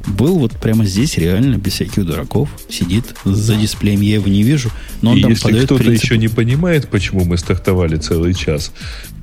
[0.07, 2.49] Был вот прямо здесь, реально, без всяких дураков.
[2.69, 4.69] Сидит за дисплеем, я его не вижу,
[5.01, 8.33] но он И там если подает кто-то принцип- еще не понимает, почему мы стартовали целый
[8.33, 8.71] час,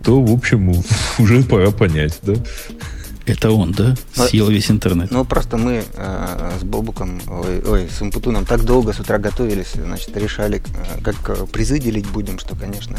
[0.04, 0.72] то, в общем,
[1.18, 2.34] уже пора понять, да?
[3.26, 3.94] Это он, да?
[4.16, 5.10] Ну, Съел весь интернет.
[5.10, 9.72] Ну, просто мы э, с Бобуком, ой, ой, с Умпутуном так долго с утра готовились,
[9.74, 10.62] значит, решали,
[10.96, 12.96] э, как э, призы делить будем, что, конечно,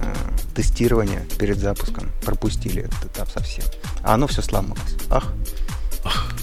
[0.00, 0.12] э,
[0.56, 3.64] тестирование перед запуском пропустили этот этап совсем.
[4.02, 4.96] А оно все сломалось.
[5.08, 5.32] Ах,
[6.04, 6.34] Ах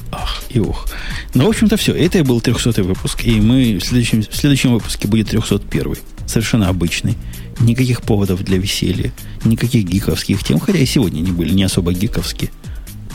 [0.53, 0.87] и ох.
[1.33, 1.93] Ну, в общем-то, все.
[1.93, 3.23] Это и был 300 выпуск.
[3.23, 7.17] И мы в следующем, в следующем выпуске будет 301 Совершенно обычный.
[7.59, 9.11] Никаких поводов для веселья.
[9.45, 10.59] Никаких гиковских тем.
[10.59, 12.51] Хотя и сегодня не были не особо гиковские.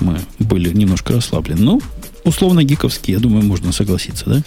[0.00, 1.60] Мы были немножко расслаблены.
[1.60, 1.82] Ну,
[2.24, 4.42] условно гиковские, я думаю, можно согласиться, да?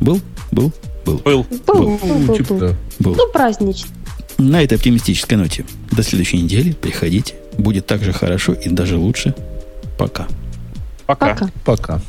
[0.00, 0.20] Был?
[0.50, 0.72] Был?
[1.04, 1.18] Был.
[1.18, 1.46] Был.
[1.66, 2.60] Был, был, был, Типа, был.
[2.60, 2.76] да.
[2.98, 3.14] Был.
[3.14, 3.90] Ну, праздничный.
[4.38, 5.64] На этой оптимистической ноте.
[5.92, 6.72] До следующей недели.
[6.72, 7.34] Приходите.
[7.56, 9.34] Будет так же хорошо и даже лучше.
[9.96, 10.26] Пока.
[11.06, 11.34] Пока.
[11.34, 11.48] Пока.
[11.64, 12.00] Пока.